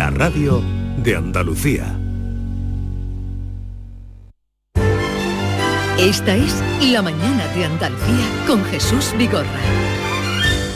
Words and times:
la 0.00 0.08
radio 0.08 0.62
de 1.04 1.14
Andalucía. 1.14 1.84
Esta 5.98 6.36
es 6.36 6.62
La 6.90 7.02
mañana 7.02 7.46
de 7.48 7.66
Andalucía 7.66 8.26
con 8.46 8.64
Jesús 8.64 9.12
Vigorra. 9.18 9.60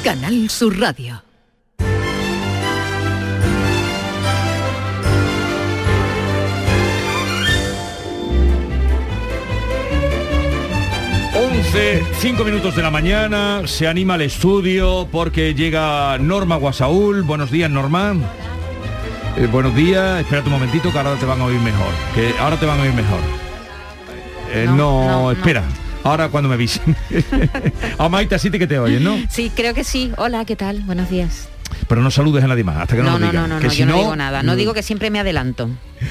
Canal 0.05 0.51
Sur 0.51 0.79
Radio. 0.79 1.23
Once, 11.35 12.03
cinco 12.19 12.45
minutos 12.45 12.77
de 12.77 12.83
la 12.83 12.91
mañana, 12.91 13.63
se 13.65 13.89
anima 13.89 14.17
el 14.17 14.21
estudio 14.21 15.09
porque 15.11 15.55
llega 15.55 16.19
Norma 16.19 16.57
Guasaúl. 16.57 17.23
Buenos 17.23 17.51
días, 17.51 17.71
Norma. 17.71 18.15
Eh, 19.37 19.49
buenos 19.51 19.75
días, 19.75 20.21
espérate 20.21 20.47
un 20.49 20.55
momentito 20.55 20.93
que 20.93 20.99
ahora 20.99 21.17
te 21.17 21.27
van 21.27 21.41
a 21.41 21.45
oír 21.45 21.59
mejor. 21.61 21.93
Que 22.15 22.33
ahora 22.39 22.59
te 22.59 22.67
van 22.67 22.79
a 22.79 22.83
oír 22.83 22.93
mejor. 22.95 23.19
Eh, 24.53 24.65
no, 24.67 24.75
No, 24.77 25.07
no, 25.23 25.33
espera. 25.33 25.65
Ahora 26.05 26.29
cuando 26.29 26.49
me 26.49 26.55
avisen. 26.55 26.95
a 27.99 28.09
Maite 28.09 28.35
así 28.35 28.51
que 28.51 28.67
te 28.67 28.79
oyen, 28.79 29.03
¿no? 29.03 29.17
Sí, 29.29 29.51
creo 29.55 29.75
que 29.75 29.83
sí. 29.85 30.13
Hola, 30.19 30.45
¿qué 30.45 30.55
tal? 30.55 30.81
Buenos 30.81 31.11
días. 31.11 31.49
Pero 31.89 32.03
no 32.03 32.11
saludes 32.11 32.45
a 32.45 32.47
nadie 32.47 32.63
más, 32.63 32.77
hasta 32.77 32.95
que 32.95 33.03
no, 33.03 33.13
No, 33.13 33.19
lo 33.19 33.19
no, 33.27 33.31
digan. 33.33 33.49
no, 33.49 33.55
no, 33.57 33.61
que 33.61 33.67
no, 33.67 33.73
si 33.73 33.79
yo 33.81 33.87
no 33.87 33.97
digo 33.97 34.15
nada. 34.17 34.43
No 34.43 34.53
mm, 34.53 34.57
digo 34.57 34.75
que 34.75 34.83
siempre 34.83 35.11
me 35.11 35.19
adelanto. 35.19 35.69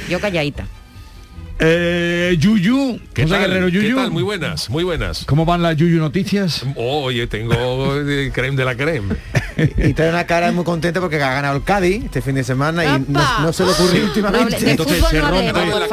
Yo 0.10 0.20
calladita. 0.20 0.66
Eh, 1.60 2.36
Yuyu, 2.40 3.00
¿Qué 3.14 3.24
José 3.24 3.36
tal? 3.36 3.48
Guerrero 3.48 3.68
¿Qué 3.72 3.94
tal? 3.94 4.12
Muy 4.12 4.24
buenas, 4.24 4.70
muy 4.70 4.84
buenas. 4.84 5.24
¿Cómo 5.26 5.46
van 5.46 5.62
las 5.62 5.78
Yuyu 5.78 6.00
noticias? 6.00 6.66
Oh, 6.76 7.04
oye, 7.04 7.28
tengo 7.28 7.94
creme 8.34 8.58
de 8.58 8.66
la 8.66 8.76
creme. 8.76 9.16
Y 9.78 9.94
trae 9.94 10.10
una 10.10 10.26
cara 10.26 10.52
muy 10.52 10.64
contenta 10.64 11.00
porque 11.00 11.18
ha 11.18 11.34
ganado 11.34 11.56
el 11.56 11.64
Cádiz 11.64 12.04
este 12.06 12.22
fin 12.22 12.36
de 12.36 12.44
semana 12.44 12.84
y 12.84 13.06
no, 13.08 13.54
se 13.54 13.64
le 13.64 13.72
ocurrió 13.72 14.04
últimamente. 14.06 14.72
Entonces 14.72 15.04
se 15.10 15.20
no 15.20 15.30
rompe- 15.30 15.80
la 15.80 15.88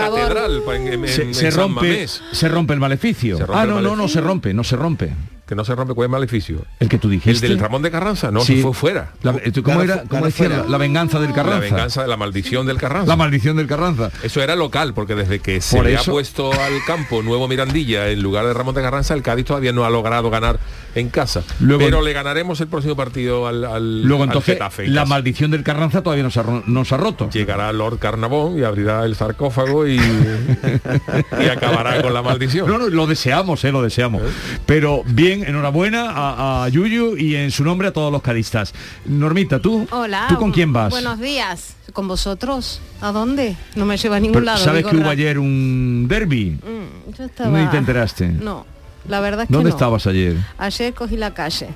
Se, 2.32 2.48
rompe, 2.48 2.72
el 2.74 2.80
maleficio. 2.80 3.38
Ah, 3.52 3.66
no, 3.66 3.80
no, 3.80 3.94
no 3.94 4.08
se 4.08 4.20
rompe, 4.20 4.54
no 4.54 4.64
se 4.64 4.76
rompe. 4.76 5.10
Que 5.50 5.56
no 5.56 5.64
se 5.64 5.74
rompe, 5.74 5.94
¿cuál 5.94 6.06
es 6.06 6.10
maleficio? 6.12 6.64
El 6.78 6.88
que 6.88 6.96
tú 6.96 7.08
dijiste. 7.08 7.44
El 7.44 7.52
del 7.54 7.58
Ramón 7.58 7.82
de 7.82 7.90
Carranza, 7.90 8.30
no, 8.30 8.42
Sí. 8.42 8.58
se 8.58 8.62
fue 8.62 8.72
fuera. 8.72 9.10
La- 9.24 9.32
eh, 9.32 9.50
¿Cómo 9.64 9.82
era? 9.82 10.04
¿Cómo 10.04 10.26
decía? 10.26 10.46
fuera. 10.46 10.62
La, 10.62 10.68
la 10.70 10.78
venganza 10.78 11.18
del 11.18 11.32
Carranza. 11.32 11.54
La 11.58 11.60
venganza 11.60 12.02
de 12.02 12.08
la 12.08 12.16
maldición 12.16 12.66
del 12.66 12.76
Carranza. 12.78 13.08
La 13.08 13.16
maldición 13.16 13.56
del 13.56 13.66
Carranza. 13.66 14.12
Eso 14.22 14.40
era 14.40 14.54
local, 14.54 14.94
porque 14.94 15.16
desde 15.16 15.40
que 15.40 15.60
se 15.60 15.74
Por 15.76 15.86
le 15.86 15.94
eso- 15.94 16.12
ha 16.12 16.14
puesto 16.14 16.52
al 16.52 16.84
campo 16.86 17.20
nuevo 17.22 17.48
Mirandilla 17.48 18.06
en 18.10 18.22
lugar 18.22 18.46
de 18.46 18.54
Ramón 18.54 18.76
de 18.76 18.82
Carranza, 18.82 19.12
el 19.14 19.22
Cádiz 19.22 19.44
todavía 19.46 19.72
no 19.72 19.84
ha 19.84 19.90
logrado 19.90 20.30
ganar 20.30 20.60
en 20.94 21.08
casa. 21.08 21.42
Luego- 21.60 21.84
Pero 21.84 22.02
le 22.02 22.12
ganaremos 22.12 22.60
el 22.60 22.68
próximo 22.68 22.96
partido 22.96 23.46
al, 23.46 23.64
al, 23.64 24.02
Luego 24.02 24.22
al 24.24 24.28
entonces 24.30 24.54
Getafe 24.54 24.84
en 24.86 24.94
la 24.94 25.02
casa. 25.02 25.10
maldición 25.10 25.50
del 25.50 25.62
Carranza 25.62 26.02
todavía 26.02 26.22
no 26.24 26.30
se 26.30 26.40
ha, 26.40 26.42
ro- 26.42 26.62
no 26.66 26.84
se 26.84 26.94
ha 26.94 26.98
roto. 26.98 27.28
Llegará 27.30 27.72
Lord 27.72 27.98
Carnavón 27.98 28.58
y 28.58 28.62
abrirá 28.64 29.04
el 29.04 29.14
sarcófago 29.16 29.86
y, 29.86 29.96
y 29.96 31.48
acabará 31.48 32.00
con 32.02 32.12
la 32.14 32.22
maldición. 32.22 32.68
No, 32.68 32.78
no, 32.78 32.88
lo 32.88 33.06
deseamos, 33.06 33.62
eh, 33.64 33.72
lo 33.72 33.82
deseamos. 33.82 34.22
Pero 34.66 35.02
bien, 35.06 35.44
enhorabuena 35.44 36.10
a, 36.10 36.64
a 36.64 36.68
Yuyu 36.68 37.16
y 37.16 37.36
en 37.36 37.50
su 37.50 37.64
nombre 37.64 37.88
a 37.88 37.92
todos 37.92 38.12
los 38.12 38.22
cadistas. 38.22 38.72
Normita, 39.06 39.58
¿tú? 39.60 39.86
Hola. 39.90 40.26
¿Tú 40.28 40.36
con 40.36 40.52
quién 40.52 40.72
vas? 40.72 40.90
Buenos 40.90 41.18
días. 41.20 41.76
¿Con 41.92 42.06
vosotros? 42.06 42.80
¿A 43.00 43.10
dónde? 43.10 43.56
No 43.74 43.84
me 43.84 43.96
lleva 43.96 44.16
a 44.16 44.20
ningún 44.20 44.34
Pero, 44.34 44.44
lado. 44.46 44.58
¿Sabes 44.64 44.86
que 44.86 44.96
hubo 44.96 45.08
ayer 45.08 45.38
un 45.40 46.06
derby? 46.08 46.50
Mm, 46.62 47.12
yo 47.18 47.24
estaba... 47.24 47.58
Ni 47.58 47.66
te 47.68 47.76
enteraste. 47.78 48.28
No, 48.28 48.64
la 49.08 49.20
verdad 49.20 49.42
es 49.42 49.48
que 49.48 49.52
¿Dónde 49.54 49.70
no. 49.70 49.76
estabas 49.76 50.06
ayer? 50.06 50.36
Ayer 50.58 50.94
cogí 50.94 51.16
la 51.16 51.32
calle. 51.34 51.68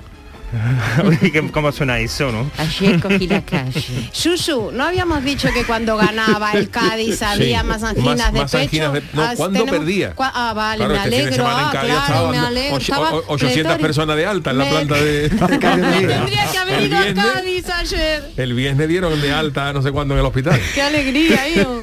¿Cómo 1.51 1.71
suena 1.71 1.99
eso, 1.99 2.31
no? 2.31 2.49
Ayer 2.57 2.99
cogí 3.01 3.27
la 3.27 3.41
calle. 3.43 4.09
Susu, 4.11 4.71
¿no 4.71 4.85
habíamos 4.85 5.23
dicho 5.23 5.49
que 5.53 5.63
cuando 5.65 5.97
ganaba 5.97 6.53
el 6.53 6.69
Cádiz 6.69 7.21
había 7.21 7.61
Sí. 7.61 7.65
más 7.67 7.83
anginas 7.83 8.17
Más- 8.17 8.33
de 8.33 8.39
más 8.39 8.51
pecho? 8.51 8.63
anginas 8.63 8.93
de- 8.93 9.03
no, 9.13 9.21
Ah, 9.23 9.33
¿cuándo 9.35 9.59
tenemos- 9.59 9.79
perdía? 9.79 10.15
cua- 10.15 10.31
Ah, 10.33 10.53
vale, 10.53 10.77
Claro, 10.77 10.93
me 10.93 10.97
este 10.99 11.09
fin 11.09 11.19
de 11.19 11.25
alegro. 11.27 11.47
ah, 11.47 11.67
claro, 11.71 11.87
estaba 11.87 12.31
me 12.31 12.37
alegro. 12.37 12.75
ocho- 12.75 12.93
estaba 12.93 13.11
o- 13.15 13.23
800 13.27 13.53
pletorio. 13.53 13.81
personas 13.81 14.15
de 14.17 14.25
alta 14.25 14.51
en 14.51 14.57
la 14.57 14.63
Me- 14.65 14.69
planta 14.71 14.95
de... 14.95 15.29
Tendría 15.29 16.51
que 16.51 16.57
haber 16.57 16.73
El 16.75 16.85
ido 16.87 16.97
a 16.97 17.01
viernes- 17.03 17.25
Cádiz 17.33 17.69
ayer. 17.69 18.31
El 18.37 18.53
viernes 18.53 18.87
dieron 18.87 19.21
de 19.21 19.31
alta 19.33 19.73
no 19.73 19.81
sé 19.81 19.91
cuándo 19.91 20.13
en 20.13 20.19
el 20.21 20.25
hospital. 20.25 20.59
Qué 20.73 20.81
alegría, 20.81 21.49
hijo. 21.49 21.81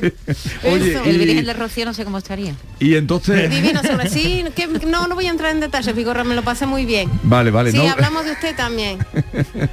Oye, 0.65 0.93
Eso. 0.93 1.05
El 1.05 1.15
Y- 1.17 1.19
Virgen 1.25 1.45
de 1.45 1.53
Rocío 1.55 1.85
no 1.85 1.95
sé 1.95 2.05
cómo 2.05 2.19
estaría. 2.19 2.55
Y 2.79 2.95
entonces... 2.97 3.51
Divino 3.51 3.83
sobre 3.83 4.09
sí, 4.09 4.45
que 4.57 4.67
no, 4.87 5.07
no 5.09 5.15
voy 5.15 5.27
a 5.27 5.31
entrar 5.31 5.51
en 5.53 5.61
detalles, 5.61 5.95
Vigorra, 5.95 6.25
me 6.25 6.35
lo 6.35 6.43
pasé 6.43 6.67
muy 6.67 6.85
bien. 6.85 7.11
Vale, 7.23 7.51
vale. 7.51 7.71
Sí, 7.73 7.77
no- 7.79 7.91
hablamos 7.91 8.25
de 8.25 8.33
usted 8.33 8.52
también. 8.55 8.99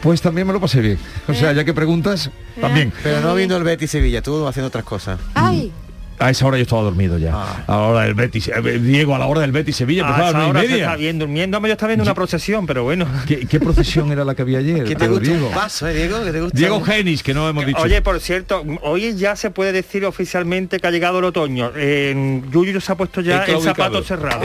Pues 0.00 0.22
también 0.22 0.46
me 0.46 0.52
lo 0.52 0.60
pasé 0.60 0.80
bien. 0.80 0.96
O 1.26 1.34
sea, 1.34 1.52
ya 1.52 1.64
que 1.64 1.74
preguntas, 1.74 2.30
también. 2.60 2.92
Pero 3.02 3.20
no 3.20 3.34
viendo 3.34 3.56
el 3.56 3.64
Betis 3.64 3.90
Sevilla, 3.90 4.22
tú 4.22 4.46
haciendo 4.46 4.68
otras 4.68 4.84
cosas. 4.84 5.18
Ay, 5.34 5.72
A 6.20 6.30
esa 6.30 6.46
hora 6.46 6.56
yo 6.56 6.62
estaba 6.62 6.82
dormido 6.82 7.18
ya. 7.18 7.32
Ah. 7.34 7.64
A 7.66 7.72
la 7.72 7.82
hora 7.82 8.00
del 8.04 8.14
Betis. 8.14 8.46
eh, 8.46 8.78
Diego, 8.78 9.16
a 9.16 9.18
la 9.18 9.26
hora 9.26 9.40
del 9.40 9.50
Betis 9.50 9.74
Sevilla, 9.74 10.04
A 10.04 10.06
empezaba 10.06 10.26
a 10.28 10.30
esa 10.30 10.38
las 10.38 10.46
nueve 10.52 10.58
hora 10.60 10.64
y 10.64 10.68
se 10.68 10.74
está 10.76 10.90
media. 10.92 10.96
bien 11.02 11.18
durmiendo. 11.18 11.58
Yo 11.60 11.72
estaba 11.72 11.88
viendo 11.88 12.04
una 12.04 12.14
procesión, 12.14 12.64
pero 12.64 12.84
bueno. 12.84 13.08
¿Qué, 13.26 13.40
qué 13.46 13.58
procesión 13.58 14.12
era 14.12 14.24
la 14.24 14.36
que 14.36 14.42
había 14.42 14.58
ayer? 14.58 14.84
¿Qué 14.84 14.94
te 14.94 15.00
Pedro 15.00 15.14
gusta 15.14 15.28
Diego? 15.30 15.48
un 15.48 15.54
paso, 15.54 15.88
eh, 15.88 15.94
Diego? 15.94 16.22
¿Qué 16.24 16.30
te 16.30 16.40
gusta? 16.42 16.56
Diego 16.58 16.80
Genis, 16.84 17.22
que 17.24 17.34
no 17.34 17.48
hemos 17.48 17.66
dicho. 17.66 17.80
Oye, 17.80 18.00
por 18.00 18.20
cierto, 18.20 18.64
hoy 18.82 19.16
ya 19.16 19.34
se 19.34 19.50
puede 19.50 19.72
decir 19.72 20.04
oficialmente 20.04 20.78
que 20.78 20.86
ha 20.86 20.92
llegado 20.92 21.18
el 21.18 21.24
otoño. 21.24 21.72
En 21.76 22.48
Yuyu 22.52 22.80
se 22.80 22.92
ha 22.92 22.94
puesto 22.94 23.20
ya 23.20 23.42
el 23.46 23.60
zapato 23.62 24.00
cerrado. 24.04 24.42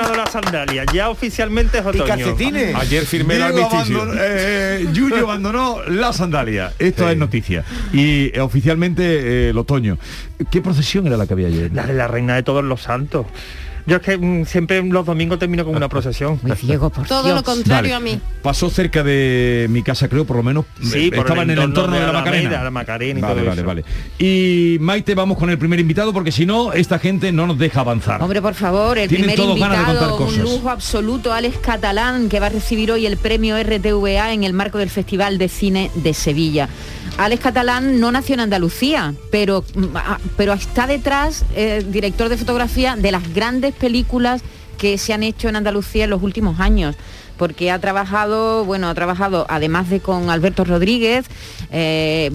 Abandonado 0.00 0.24
la 0.24 0.30
sandalia. 0.30 0.84
Ya 0.92 1.10
oficialmente 1.10 1.78
es 1.78 1.84
¿Y 1.84 1.88
otoño. 1.88 2.06
calcetines? 2.06 2.74
Ayer 2.74 3.04
firmé 3.04 3.34
el 3.36 3.52
Diego 3.52 3.66
armisticio. 3.68 3.96
abandonó, 4.02 4.20
eh, 4.24 4.86
Yuyu 4.92 5.16
abandonó 5.16 5.82
la 5.88 6.12
sandalia. 6.12 6.72
Esto 6.78 7.08
es 7.08 7.16
noticia. 7.16 7.64
Y 7.92 8.30
eh, 8.36 8.40
oficialmente 8.40 9.02
eh, 9.02 9.50
el 9.50 9.58
otoño. 9.58 9.98
¿Qué 10.50 10.60
procesión 10.60 11.06
era 11.06 11.16
la 11.16 11.26
que 11.26 11.34
había 11.34 11.48
ayer? 11.48 11.70
La 11.72 11.86
de 11.86 11.94
la 11.94 12.08
reina 12.08 12.34
de 12.34 12.42
todos 12.42 12.64
los 12.64 12.82
santos. 12.82 13.26
Yo 13.90 13.96
es 13.96 14.02
que 14.02 14.16
mm, 14.16 14.46
siempre 14.46 14.80
los 14.84 15.04
domingos 15.04 15.40
termino 15.40 15.64
con 15.64 15.74
una 15.74 15.88
procesión. 15.88 16.38
Muy 16.42 16.56
ciego, 16.56 16.90
por 16.90 17.08
todo 17.08 17.24
Dios. 17.24 17.34
lo 17.34 17.42
contrario 17.42 17.92
Vale. 17.92 18.12
a 18.12 18.14
mí. 18.14 18.20
Pasó 18.40 18.70
cerca 18.70 19.02
de 19.02 19.66
mi 19.68 19.82
casa, 19.82 20.06
creo, 20.08 20.24
por 20.24 20.36
lo 20.36 20.44
menos. 20.44 20.64
Sí, 20.80 21.10
eh, 21.12 21.18
estaba 21.18 21.42
en 21.42 21.50
el 21.50 21.58
entorno 21.58 21.96
de 21.96 22.06
la 22.06 22.12
Macarena. 22.12 22.62
la 22.62 22.70
Macarena 22.70 23.18
y 23.18 23.22
vale, 23.22 23.34
todo 23.34 23.46
vale, 23.46 23.60
eso. 23.60 23.66
vale. 23.66 23.84
Y 24.16 24.76
Maite, 24.78 25.16
vamos 25.16 25.36
con 25.36 25.50
el 25.50 25.58
primer 25.58 25.80
invitado 25.80 26.12
porque 26.12 26.30
si 26.30 26.46
no, 26.46 26.72
esta 26.72 27.00
gente 27.00 27.32
no 27.32 27.48
nos 27.48 27.58
deja 27.58 27.80
avanzar. 27.80 28.22
Hombre, 28.22 28.40
por 28.40 28.54
favor, 28.54 28.96
el 28.96 29.08
Tienen 29.08 29.26
primer 29.34 29.48
invitado, 29.58 30.18
un 30.24 30.38
lujo 30.38 30.70
absoluto, 30.70 31.32
Alex 31.32 31.58
Catalán, 31.58 32.28
que 32.28 32.38
va 32.38 32.46
a 32.46 32.50
recibir 32.50 32.92
hoy 32.92 33.06
el 33.06 33.16
premio 33.16 33.60
RTVA 33.60 34.32
en 34.32 34.44
el 34.44 34.52
marco 34.52 34.78
del 34.78 34.90
Festival 34.90 35.36
de 35.38 35.48
Cine 35.48 35.90
de 35.96 36.14
Sevilla. 36.14 36.68
Alex 37.18 37.42
Catalán 37.42 38.00
no 38.00 38.12
nació 38.12 38.34
en 38.34 38.40
Andalucía, 38.40 39.14
pero, 39.30 39.62
mm, 39.74 39.86
pero 40.36 40.52
está 40.54 40.86
detrás, 40.86 41.44
eh, 41.54 41.84
director 41.86 42.28
de 42.28 42.36
fotografía, 42.38 42.96
de 42.96 43.12
las 43.12 43.34
grandes 43.34 43.74
películas 43.80 44.42
que 44.78 44.96
se 44.96 45.12
han 45.12 45.24
hecho 45.24 45.48
en 45.48 45.56
Andalucía 45.56 46.04
en 46.04 46.10
los 46.10 46.22
últimos 46.22 46.60
años 46.60 46.94
porque 47.40 47.70
ha 47.70 47.78
trabajado, 47.78 48.66
bueno, 48.66 48.90
ha 48.90 48.94
trabajado 48.94 49.46
además 49.48 49.88
de 49.88 50.00
con 50.00 50.28
Alberto 50.28 50.62
Rodríguez, 50.62 51.24
eh, 51.72 52.30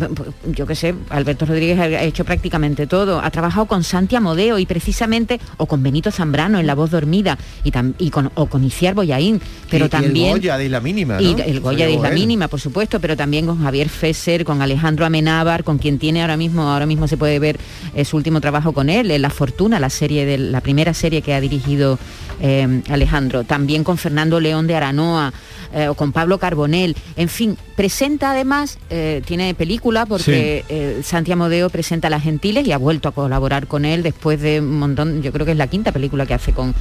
yo 0.48 0.66
qué 0.66 0.74
sé, 0.74 0.96
Alberto 1.10 1.46
Rodríguez 1.46 1.78
ha 1.78 2.02
hecho 2.02 2.26
prácticamente 2.26 2.88
todo, 2.88 3.20
ha 3.22 3.30
trabajado 3.30 3.68
con 3.68 3.84
Santi 3.84 4.16
Amodeo 4.16 4.58
y 4.58 4.66
precisamente, 4.66 5.40
o 5.58 5.68
con 5.68 5.84
Benito 5.84 6.10
Zambrano 6.10 6.58
en 6.60 6.66
La 6.66 6.74
Voz 6.74 6.90
Dormida, 6.90 7.38
y, 7.64 7.72
y 8.00 8.10
con, 8.10 8.32
o 8.34 8.48
con 8.48 8.64
Iciar 8.64 8.96
Boyaín, 8.96 9.40
pero 9.70 9.86
Y- 9.86 9.88
y 9.88 9.90
también... 9.92 10.26
el 10.26 10.32
Goya 10.40 10.58
de 10.58 10.66
Isla 10.66 10.80
Mínima, 10.82 11.14
¿no? 11.16 11.22
Y 11.22 11.36
el 11.40 11.60
Goya 11.60 11.86
de 11.86 11.94
Isla 11.94 12.10
él. 12.10 12.16
Mínima, 12.16 12.48
por 12.48 12.60
supuesto, 12.60 13.00
pero 13.00 13.16
también 13.16 13.46
con 13.46 13.62
Javier 13.62 13.90
Fesser, 13.90 14.44
con 14.44 14.64
Alejandro 14.64 15.06
Amenábar, 15.06 15.64
con 15.64 15.78
quien 15.78 16.00
tiene 16.00 16.22
ahora 16.22 16.36
mismo, 16.36 16.64
ahora 16.64 16.88
mismo 16.88 17.08
se 17.08 17.16
puede 17.18 17.38
ver 17.38 17.60
eh, 17.94 18.06
su 18.06 18.18
último 18.18 18.42
trabajo 18.42 18.74
con 18.74 18.90
él, 18.90 19.12
en 19.12 19.22
La 19.22 19.30
Fortuna, 19.30 19.80
la 19.80 19.92
serie 19.92 20.26
de 20.26 20.40
la 20.40 20.62
primera 20.62 20.96
serie 20.96 21.22
que 21.22 21.36
ha 21.36 21.40
dirigido 21.42 22.00
eh, 22.42 22.82
Alejandro. 22.90 23.44
También 23.44 23.84
con 23.84 23.98
Fernando 23.98 24.40
León 24.40 24.66
de 24.68 24.76
Aranoa, 24.96 25.34
eh, 25.74 25.88
o 25.90 25.94
con 25.96 26.12
Pablo 26.12 26.38
Carbonell. 26.38 26.96
En 27.16 27.30
fin, 27.30 27.58
presenta 27.76 28.32
además, 28.32 28.78
eh, 28.90 29.22
tiene 29.26 29.54
película 29.54 30.06
porque 30.06 30.64
eh, 30.70 31.02
Santi 31.04 31.32
Amodeo 31.32 31.70
presenta 31.70 32.10
Las 32.10 32.24
Gentiles 32.24 32.66
y 32.68 32.72
ha 32.72 32.78
vuelto 32.78 33.10
a 33.10 33.12
colaborar 33.12 33.68
con 33.68 33.86
él 33.86 34.04
después 34.04 34.42
de 34.42 34.60
un 34.62 34.80
montón, 34.80 35.22
yo 35.22 35.32
creo 35.32 35.46
que 35.46 35.52
es 35.52 35.58
la 35.58 35.68
quinta 35.68 35.92
película 35.92 36.26
que 36.26 36.34
hace 36.34 36.54
con, 36.54 36.74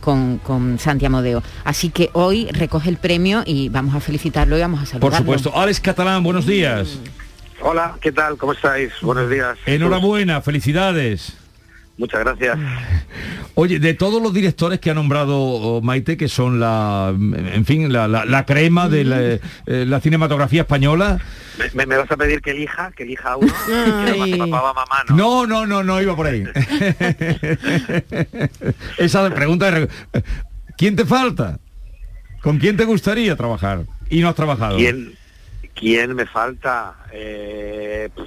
con, 0.00 0.38
con 0.38 0.78
Santi 0.78 1.06
Amodeo. 1.06 1.42
Así 1.64 1.90
que 1.90 2.10
hoy 2.12 2.48
recoge 2.52 2.88
el 2.90 2.96
premio 2.96 3.42
y 3.44 3.68
vamos 3.68 3.94
a 3.94 4.00
felicitarlo 4.00 4.56
y 4.56 4.60
vamos 4.60 4.80
a 4.80 4.82
Por 4.98 5.12
saludarlo. 5.12 5.18
supuesto. 5.18 5.58
Alex 5.58 5.80
Catalán, 5.80 6.22
buenos 6.22 6.46
días. 6.46 6.98
Hola, 7.62 7.96
¿qué 8.00 8.12
tal? 8.12 8.36
¿Cómo 8.36 8.52
estáis? 8.52 8.92
Buenos 9.00 9.30
días. 9.30 9.56
Enhorabuena, 9.66 10.42
felicidades. 10.42 11.32
Muchas 11.98 12.20
gracias. 12.20 12.58
Oye, 13.54 13.78
de 13.78 13.94
todos 13.94 14.22
los 14.22 14.34
directores 14.34 14.80
que 14.80 14.90
ha 14.90 14.94
nombrado 14.94 15.38
oh, 15.38 15.80
Maite, 15.80 16.18
que 16.18 16.28
son 16.28 16.60
la, 16.60 17.14
en 17.16 17.64
fin, 17.64 17.90
la, 17.90 18.06
la- 18.06 18.26
la 18.26 18.44
crema 18.44 18.90
de 18.90 19.04
la, 19.04 19.22
eh, 19.22 19.40
la 19.66 19.98
cinematografía 20.00 20.60
española. 20.62 21.18
¿Me, 21.58 21.70
me- 21.72 21.86
me 21.86 21.96
vas 21.96 22.10
a 22.10 22.16
pedir 22.18 22.42
que 22.42 22.50
elija, 22.50 22.92
que 22.94 23.04
elija 23.04 23.32
a 23.32 23.36
uno? 23.38 23.50
Que 24.26 24.36
papá 24.36 24.60
va 24.60 24.74
mamá, 24.74 25.04
¿no? 25.08 25.16
No, 25.16 25.46
no, 25.46 25.64
no, 25.66 25.82
no 25.82 26.02
iba 26.02 26.14
por 26.14 26.26
ahí. 26.26 26.44
Esa 28.98 29.30
pregunta 29.34 29.70
de... 29.70 29.88
¿Quién 30.76 30.96
te 30.96 31.06
falta? 31.06 31.58
¿Con 32.42 32.58
quién 32.58 32.76
te 32.76 32.84
gustaría 32.84 33.36
trabajar? 33.36 33.84
Y 34.10 34.20
no 34.20 34.28
has 34.28 34.34
trabajado. 34.34 34.76
¿Quién, 34.76 35.14
¿Quién 35.74 36.14
me 36.14 36.26
falta? 36.26 36.94
Eh, 37.12 38.10
pff, 38.14 38.26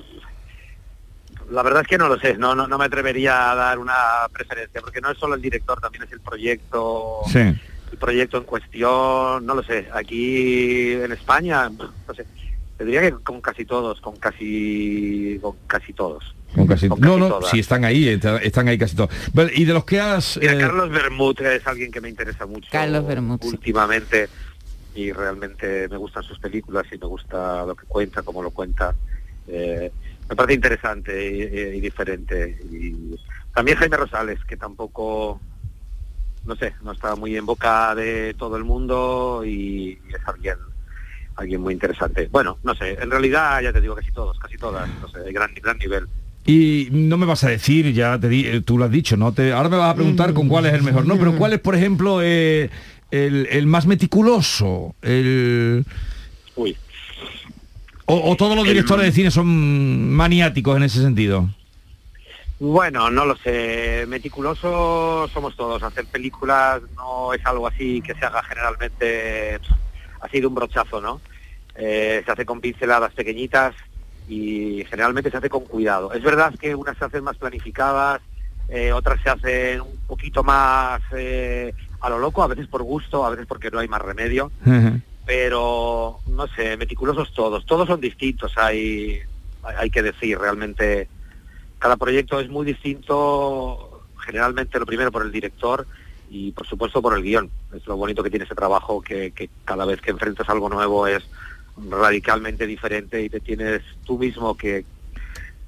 la 1.52 1.64
verdad 1.64 1.82
es 1.82 1.88
que 1.88 1.98
no 1.98 2.08
lo 2.08 2.20
sé, 2.20 2.38
no, 2.38 2.56
no, 2.56 2.68
no 2.68 2.78
me 2.78 2.86
atrevería 2.86 3.52
a 3.52 3.56
dar 3.56 3.80
una 3.80 3.94
preferencia, 4.32 4.82
porque 4.82 5.02
no 5.02 5.12
es 5.12 5.18
solo 5.18 5.36
el 5.36 5.42
director, 5.42 5.80
también 5.82 6.04
es 6.04 6.12
el 6.12 6.20
proyecto, 6.20 7.22
Sí. 7.32 7.40
el 7.40 7.98
proyecto 8.00 8.38
en 8.38 8.44
cuestión, 8.44 9.46
no 9.46 9.56
lo 9.56 9.64
sé, 9.64 9.88
aquí 9.94 10.94
en 10.94 11.12
España, 11.12 11.70
no 11.70 12.14
sé, 12.14 12.26
te 12.78 12.86
diría 12.86 13.02
que 13.02 13.12
con 13.12 13.42
casi 13.42 13.66
todos, 13.66 14.00
con 14.02 14.16
casi, 14.18 15.38
con 15.42 15.56
casi 15.68 15.94
todos. 15.94 16.36
Con 16.56 16.66
casi, 16.66 16.88
Con 16.90 17.00
no, 17.00 17.10
casi 17.10 17.20
no, 17.20 17.28
todas. 17.30 17.52
sí 17.52 17.60
están 17.60 17.86
ahí, 17.86 18.08
está- 18.08 18.38
están 18.38 18.68
ahí 18.68 18.78
casi 18.78 18.96
todos. 18.96 19.12
Vale, 19.34 19.52
y 19.54 19.66
de 19.66 19.74
los 19.74 19.86
que 19.86 20.00
has... 20.00 20.38
Mira, 20.42 20.54
eh, 20.54 20.58
Carlos 20.58 20.90
Bermud 20.90 21.40
es 21.42 21.66
alguien 21.68 21.92
que 21.92 22.02
me 22.02 22.10
interesa 22.10 22.46
mucho 22.48 22.68
Carlos 22.72 23.06
Bermud, 23.06 23.40
sí. 23.42 23.50
últimamente 23.50 24.30
y 24.96 25.12
realmente 25.12 25.88
me 25.90 25.98
gustan 25.98 26.24
sus 26.24 26.40
películas 26.40 26.86
y 26.92 26.98
me 26.98 27.06
gusta 27.06 27.66
lo 27.66 27.76
que 27.76 27.86
cuenta, 27.86 28.24
cómo 28.24 28.42
lo 28.42 28.50
cuenta. 28.50 28.96
Eh, 29.48 29.92
me 30.30 30.36
parece 30.36 30.54
interesante 30.54 31.28
y, 31.76 31.82
diferente. 31.82 32.60
Y 32.72 33.16
también 33.54 33.78
Jaime 33.78 33.98
Rosales, 33.98 34.40
que 34.46 34.58
tampoco, 34.58 35.42
no 36.46 36.56
sé, 36.56 36.76
no 36.84 36.92
está 36.92 37.16
muy 37.16 37.36
en 37.36 37.46
boca 37.46 37.96
de 37.96 38.36
todo 38.36 38.56
el 38.56 38.64
mundo 38.64 39.44
y 39.44 40.00
es 40.08 40.28
alguien 40.28 40.56
alguien 41.36 41.62
muy 41.62 41.74
interesante. 41.74 42.28
Bueno, 42.32 42.58
no 42.64 42.76
sé, 42.76 42.98
en 43.02 43.10
realidad 43.10 43.62
ya 43.62 43.72
te 43.72 43.80
digo 43.80 43.96
casi 43.96 44.12
todos, 44.12 44.38
casi 44.40 44.58
todas, 44.58 44.90
no 45.02 45.08
sé, 45.08 45.20
de 45.20 45.32
gran, 45.32 45.52
gran 45.56 45.78
nivel. 45.78 46.06
Y 46.46 46.90
no 46.92 47.18
me 47.18 47.26
vas 47.26 47.44
a 47.46 47.50
decir, 47.50 47.94
ya 47.94 48.20
te 48.20 48.28
di, 48.28 48.46
eh, 48.46 48.62
tú 48.62 48.78
lo 48.78 48.86
has 48.86 48.92
dicho, 48.92 49.16
¿no? 49.16 49.32
Te, 49.34 49.54
ahora 49.54 49.70
me 49.70 49.78
vas 49.78 49.94
a 49.94 49.96
preguntar 49.96 50.34
con 50.34 50.50
cuál 50.50 50.66
es 50.66 50.74
el 50.74 50.84
mejor, 50.84 51.06
¿no? 51.06 51.18
Pero 51.18 51.38
cuál 51.38 51.54
es, 51.54 51.60
por 51.60 51.76
ejemplo, 51.76 52.22
eh, 52.22 52.70
el, 53.10 53.48
el 53.52 53.68
más 53.68 53.86
meticuloso, 53.86 54.96
el... 55.02 55.86
Uy, 56.56 56.76
O, 58.10 58.32
o 58.32 58.36
todos 58.36 58.56
los 58.56 58.66
El- 58.66 58.74
directores 58.74 59.06
de 59.06 59.12
cine 59.12 59.32
son 59.32 60.12
maniáticos 60.14 60.76
en 60.78 60.84
ese 60.84 61.02
sentido. 61.02 61.48
Bueno, 62.60 63.10
no 63.10 63.26
lo 63.26 63.38
sé. 63.38 64.06
Meticulosos 64.08 65.32
somos 65.32 65.56
todos. 65.56 65.82
Hacer 65.84 66.06
películas 66.08 66.82
no 66.96 67.34
es 67.34 67.46
algo 67.46 67.68
así 67.68 68.02
que 68.02 68.14
se 68.16 68.26
haga 68.26 68.44
generalmente 68.44 69.60
así 70.22 70.42
de 70.42 70.48
un 70.48 70.56
brochazo, 70.56 71.00
¿no? 71.00 71.22
Eh, 71.76 72.22
se 72.26 72.32
hace 72.32 72.46
con 72.46 72.60
pinceladas 72.60 73.14
pequeñitas 73.14 73.74
y 74.28 74.84
generalmente 74.90 75.32
se 75.32 75.38
hace 75.38 75.50
con 75.50 75.64
cuidado. 75.64 76.12
Es 76.12 76.22
verdad 76.22 76.54
que 76.60 76.76
unas 76.76 76.98
se 76.98 77.06
hacen 77.06 77.24
más 77.24 77.38
planificadas, 77.38 78.20
eh, 78.68 78.92
otras 78.92 79.22
se 79.24 79.30
hacen 79.30 79.82
un 79.82 79.98
poquito 80.06 80.44
más 80.44 81.02
eh, 81.16 81.74
a 82.02 82.10
lo 82.10 82.20
loco, 82.20 82.44
a 82.44 82.48
veces 82.48 82.68
por 82.68 82.84
gusto, 82.84 83.26
a 83.26 83.30
veces 83.30 83.46
porque 83.48 83.72
no 83.72 83.80
hay 83.80 83.88
más 83.88 84.02
remedio 84.02 84.52
pero 85.30 86.22
no 86.26 86.48
sé, 86.48 86.76
meticulosos 86.76 87.32
todos, 87.34 87.64
todos 87.64 87.88
son 87.88 88.02
distintos, 88.02 88.52
hay, 88.58 89.20
hay 89.62 89.92
que 89.92 90.02
decir, 90.02 90.40
realmente. 90.40 91.08
Cada 91.78 91.98
proyecto 91.98 92.40
es 92.40 92.50
muy 92.50 92.66
distinto, 92.66 94.02
generalmente 94.26 94.80
lo 94.80 94.88
primero 94.88 95.12
por 95.12 95.22
el 95.22 95.32
director 95.32 95.86
y 96.32 96.52
por 96.52 96.66
supuesto 96.66 97.00
por 97.00 97.16
el 97.16 97.22
guion, 97.22 97.48
es 97.76 97.86
lo 97.86 97.96
bonito 97.96 98.24
que 98.24 98.32
tiene 98.32 98.46
ese 98.46 98.56
trabajo, 98.56 99.04
que, 99.04 99.30
que 99.30 99.52
cada 99.66 99.86
vez 99.86 100.02
que 100.02 100.10
enfrentas 100.10 100.50
algo 100.50 100.68
nuevo 100.68 101.06
es 101.06 101.24
radicalmente 101.78 102.66
diferente 102.66 103.22
y 103.22 103.30
te 103.30 103.40
tienes 103.40 103.84
tú 104.08 104.18
mismo 104.18 104.58
que 104.58 104.84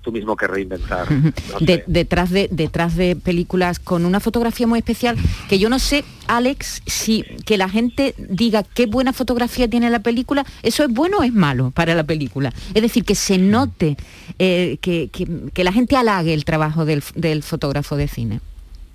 tú 0.01 0.11
mismo 0.11 0.35
que 0.35 0.47
reinventar. 0.47 1.11
No 1.11 1.31
De- 1.59 1.75
sé. 1.77 1.83
detrás 1.87 2.29
de 2.31 2.47
detrás 2.51 2.95
de 2.95 3.15
películas 3.15 3.79
con 3.79 4.05
una 4.05 4.19
fotografía 4.19 4.67
muy 4.67 4.79
especial 4.79 5.15
que 5.49 5.59
yo 5.59 5.69
no 5.69 5.79
sé 5.79 6.03
Alex 6.27 6.81
si 6.85 7.23
que 7.45 7.57
la 7.57 7.69
gente 7.69 8.15
diga 8.17 8.63
qué 8.63 8.85
buena 8.87 9.13
fotografía 9.13 9.67
tiene 9.69 9.89
la 9.89 9.99
película 9.99 10.45
eso 10.63 10.83
es 10.83 10.89
bueno 10.89 11.17
o 11.19 11.23
es 11.23 11.33
malo 11.33 11.71
para 11.71 11.93
la 11.95 12.03
película 12.03 12.51
es 12.73 12.81
decir 12.81 13.03
que 13.05 13.15
se 13.15 13.37
note 13.37 13.97
eh, 14.39 14.77
que, 14.81 15.09
que- 15.11 15.27
que 15.53 15.63
la 15.63 15.71
gente 15.71 15.95
halague 15.97 16.33
el 16.33 16.45
trabajo 16.45 16.85
del, 16.85 17.03
del 17.15 17.43
fotógrafo 17.43 17.95
de 17.95 18.07
cine 18.07 18.39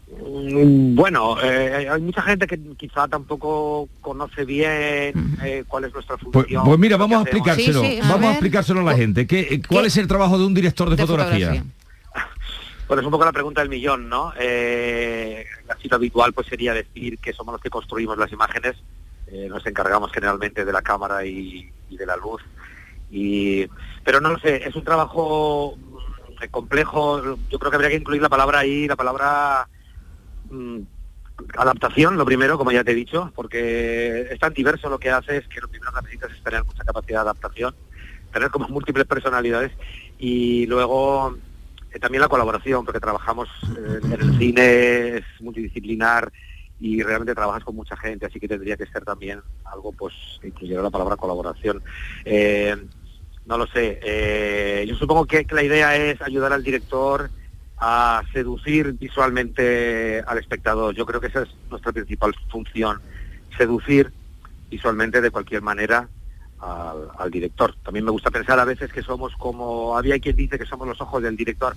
Bueno, 0.08 1.36
eh, 1.42 1.88
hay 1.90 2.00
mucha 2.00 2.22
gente 2.22 2.46
que 2.46 2.58
quizá 2.76 3.08
tampoco 3.08 3.88
conoce 4.00 4.44
bien 4.44 5.36
eh, 5.42 5.64
cuál 5.66 5.84
es 5.84 5.92
nuestra 5.92 6.16
Pues, 6.16 6.32
función. 6.46 6.64
pues 6.64 6.78
mira, 6.78 6.96
vamos 6.96 7.18
a 7.18 7.22
explicárselo. 7.22 7.80
Sí, 7.82 7.86
sí, 7.94 8.00
a 8.02 8.08
vamos 8.08 8.26
a 8.26 8.30
explicárselo 8.32 8.80
a 8.80 8.84
la 8.84 8.94
gente. 8.96 9.26
¿Qué, 9.26 9.60
¿Cuál 9.68 9.82
¿Qué? 9.82 9.88
es 9.88 9.96
el 9.96 10.06
trabajo 10.06 10.38
de 10.38 10.46
un 10.46 10.54
director 10.54 10.88
de, 10.88 10.96
de 10.96 11.02
fotografía? 11.02 11.64
Bueno, 12.86 13.00
es 13.00 13.04
un 13.06 13.10
poco 13.10 13.24
la 13.24 13.32
pregunta 13.32 13.60
del 13.62 13.68
millón, 13.68 14.08
¿no? 14.08 14.32
Eh, 14.38 15.44
la 15.66 15.74
cita 15.76 15.96
habitual 15.96 16.32
pues 16.32 16.46
sería 16.46 16.72
decir 16.72 17.18
que 17.18 17.32
somos 17.32 17.52
los 17.54 17.60
que 17.60 17.68
construimos 17.68 18.16
las 18.16 18.30
imágenes, 18.30 18.76
eh, 19.26 19.48
nos 19.50 19.66
encargamos 19.66 20.12
generalmente 20.12 20.64
de 20.64 20.72
la 20.72 20.82
cámara 20.82 21.26
y, 21.26 21.68
y 21.90 21.96
de 21.96 22.06
la 22.06 22.16
luz. 22.16 22.42
Y, 23.10 23.66
pero 24.04 24.20
no 24.20 24.30
lo 24.30 24.38
sé, 24.38 24.68
es 24.68 24.76
un 24.76 24.84
trabajo 24.84 25.76
mm, 25.76 26.44
complejo, 26.52 27.20
yo 27.50 27.58
creo 27.58 27.70
que 27.72 27.74
habría 27.76 27.90
que 27.90 27.96
incluir 27.96 28.22
la 28.22 28.28
palabra 28.28 28.60
ahí, 28.60 28.86
la 28.86 28.94
palabra 28.94 29.66
mm, 29.68 29.75
adaptación, 31.56 32.16
lo 32.16 32.24
primero, 32.24 32.58
como 32.58 32.72
ya 32.72 32.84
te 32.84 32.92
he 32.92 32.94
dicho, 32.94 33.32
porque 33.34 34.22
es 34.30 34.38
tan 34.38 34.52
diverso 34.52 34.88
lo 34.88 34.98
que 34.98 35.10
haces 35.10 35.46
que 35.48 35.60
lo 35.60 35.68
primero 35.68 35.92
que 35.92 36.02
necesitas 36.02 36.32
es 36.32 36.42
tener 36.42 36.64
mucha 36.64 36.84
capacidad 36.84 37.18
de 37.18 37.22
adaptación, 37.22 37.74
tener 38.32 38.50
como 38.50 38.68
múltiples 38.68 39.06
personalidades 39.06 39.72
y 40.18 40.66
luego 40.66 41.36
eh, 41.92 41.98
también 41.98 42.22
la 42.22 42.28
colaboración, 42.28 42.84
porque 42.84 43.00
trabajamos 43.00 43.48
eh, 43.76 44.00
en 44.04 44.12
el 44.12 44.38
cine, 44.38 45.16
es 45.18 45.24
multidisciplinar 45.40 46.32
y 46.80 47.02
realmente 47.02 47.34
trabajas 47.34 47.64
con 47.64 47.74
mucha 47.74 47.96
gente, 47.96 48.26
así 48.26 48.38
que 48.38 48.48
tendría 48.48 48.76
que 48.76 48.86
ser 48.86 49.04
también 49.04 49.40
algo 49.64 49.92
pues 49.92 50.14
que 50.40 50.48
incluyera 50.48 50.82
la 50.82 50.90
palabra 50.90 51.16
colaboración. 51.16 51.82
Eh, 52.24 52.76
no 53.46 53.56
lo 53.56 53.66
sé, 53.68 54.00
eh, 54.02 54.84
yo 54.88 54.96
supongo 54.96 55.24
que 55.24 55.46
la 55.50 55.62
idea 55.62 55.96
es 55.96 56.20
ayudar 56.20 56.52
al 56.52 56.64
director 56.64 57.30
a 57.78 58.22
seducir 58.32 58.92
visualmente 58.92 60.22
al 60.26 60.38
espectador. 60.38 60.94
Yo 60.94 61.04
creo 61.06 61.20
que 61.20 61.26
esa 61.26 61.42
es 61.42 61.48
nuestra 61.70 61.92
principal 61.92 62.34
función, 62.48 63.00
seducir 63.56 64.12
visualmente 64.70 65.20
de 65.20 65.30
cualquier 65.30 65.62
manera 65.62 66.08
al, 66.60 67.08
al 67.18 67.30
director. 67.30 67.74
También 67.84 68.04
me 68.04 68.10
gusta 68.10 68.30
pensar 68.30 68.58
a 68.58 68.64
veces 68.64 68.92
que 68.92 69.02
somos 69.02 69.34
como, 69.36 69.96
había 69.96 70.18
quien 70.18 70.36
dice 70.36 70.58
que 70.58 70.66
somos 70.66 70.88
los 70.88 71.00
ojos 71.00 71.22
del 71.22 71.36
director. 71.36 71.76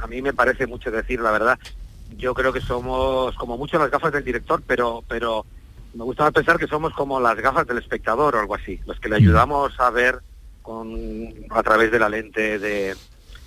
A 0.00 0.06
mí 0.06 0.22
me 0.22 0.32
parece 0.32 0.66
mucho 0.66 0.90
decir 0.90 1.20
la 1.20 1.32
verdad. 1.32 1.58
Yo 2.16 2.34
creo 2.34 2.52
que 2.52 2.60
somos 2.60 3.34
como 3.36 3.56
mucho 3.56 3.78
las 3.78 3.90
gafas 3.90 4.12
del 4.12 4.24
director, 4.24 4.62
pero, 4.66 5.02
pero 5.08 5.44
me 5.94 6.04
gusta 6.04 6.30
pensar 6.30 6.58
que 6.58 6.66
somos 6.66 6.92
como 6.94 7.20
las 7.20 7.36
gafas 7.36 7.66
del 7.66 7.78
espectador 7.78 8.36
o 8.36 8.40
algo 8.40 8.54
así, 8.54 8.80
los 8.86 9.00
que 9.00 9.08
le 9.08 9.16
ayudamos 9.16 9.78
a 9.80 9.90
ver 9.90 10.20
con, 10.62 10.88
a 11.50 11.62
través 11.62 11.90
de 11.90 11.98
la 11.98 12.08
lente 12.08 12.58
de, 12.58 12.94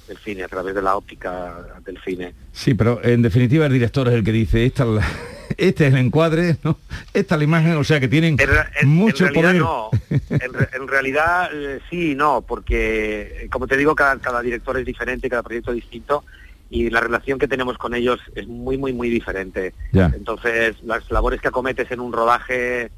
del 0.07 0.17
cine, 0.17 0.43
a 0.43 0.47
través 0.47 0.75
de 0.75 0.81
la 0.81 0.95
óptica 0.95 1.55
del 1.85 1.99
cine. 2.03 2.33
Sí, 2.51 2.73
pero 2.73 3.03
en 3.03 3.21
definitiva 3.21 3.65
el 3.65 3.73
director 3.73 4.07
es 4.07 4.13
el 4.13 4.23
que 4.23 4.31
dice, 4.31 4.65
esta, 4.65 4.85
la- 4.85 5.05
este 5.57 5.87
es 5.87 5.93
el 5.93 5.99
encuadre, 5.99 6.57
¿no? 6.63 6.77
esta 7.13 7.35
es 7.35 7.39
la 7.39 7.43
imagen, 7.43 7.71
o 7.77 7.83
sea 7.83 7.99
que 7.99 8.07
tienen 8.07 8.35
En, 8.39 8.49
en- 8.81 8.89
mucho 8.89 9.25
en 9.27 9.33
realidad 9.33 9.49
poder. 9.51 9.61
no. 9.61 9.89
En, 10.45 10.53
re- 10.53 10.69
en 10.73 10.87
realidad 10.87 11.49
eh, 11.53 11.79
sí 11.89 12.11
y 12.11 12.15
no, 12.15 12.41
porque 12.41 13.43
eh, 13.43 13.49
como 13.49 13.67
te 13.67 13.77
digo, 13.77 13.95
cada, 13.95 14.17
cada 14.19 14.41
director 14.41 14.77
es 14.77 14.85
diferente, 14.85 15.29
cada 15.29 15.43
proyecto 15.43 15.71
es 15.71 15.75
distinto 15.77 16.23
y 16.69 16.89
la 16.89 16.99
relación 16.99 17.37
que 17.39 17.47
tenemos 17.47 17.77
con 17.77 17.93
ellos 17.93 18.19
es 18.35 18.47
muy, 18.47 18.77
muy, 18.77 18.91
muy 18.91 19.09
diferente. 19.09 19.73
Ya. 19.91 20.11
Entonces, 20.15 20.75
las 20.83 21.09
labores 21.11 21.39
que 21.39 21.47
acometes 21.49 21.89
en 21.91 21.99
un 21.99 22.11
rodaje 22.11 22.81
eh, 22.85 22.89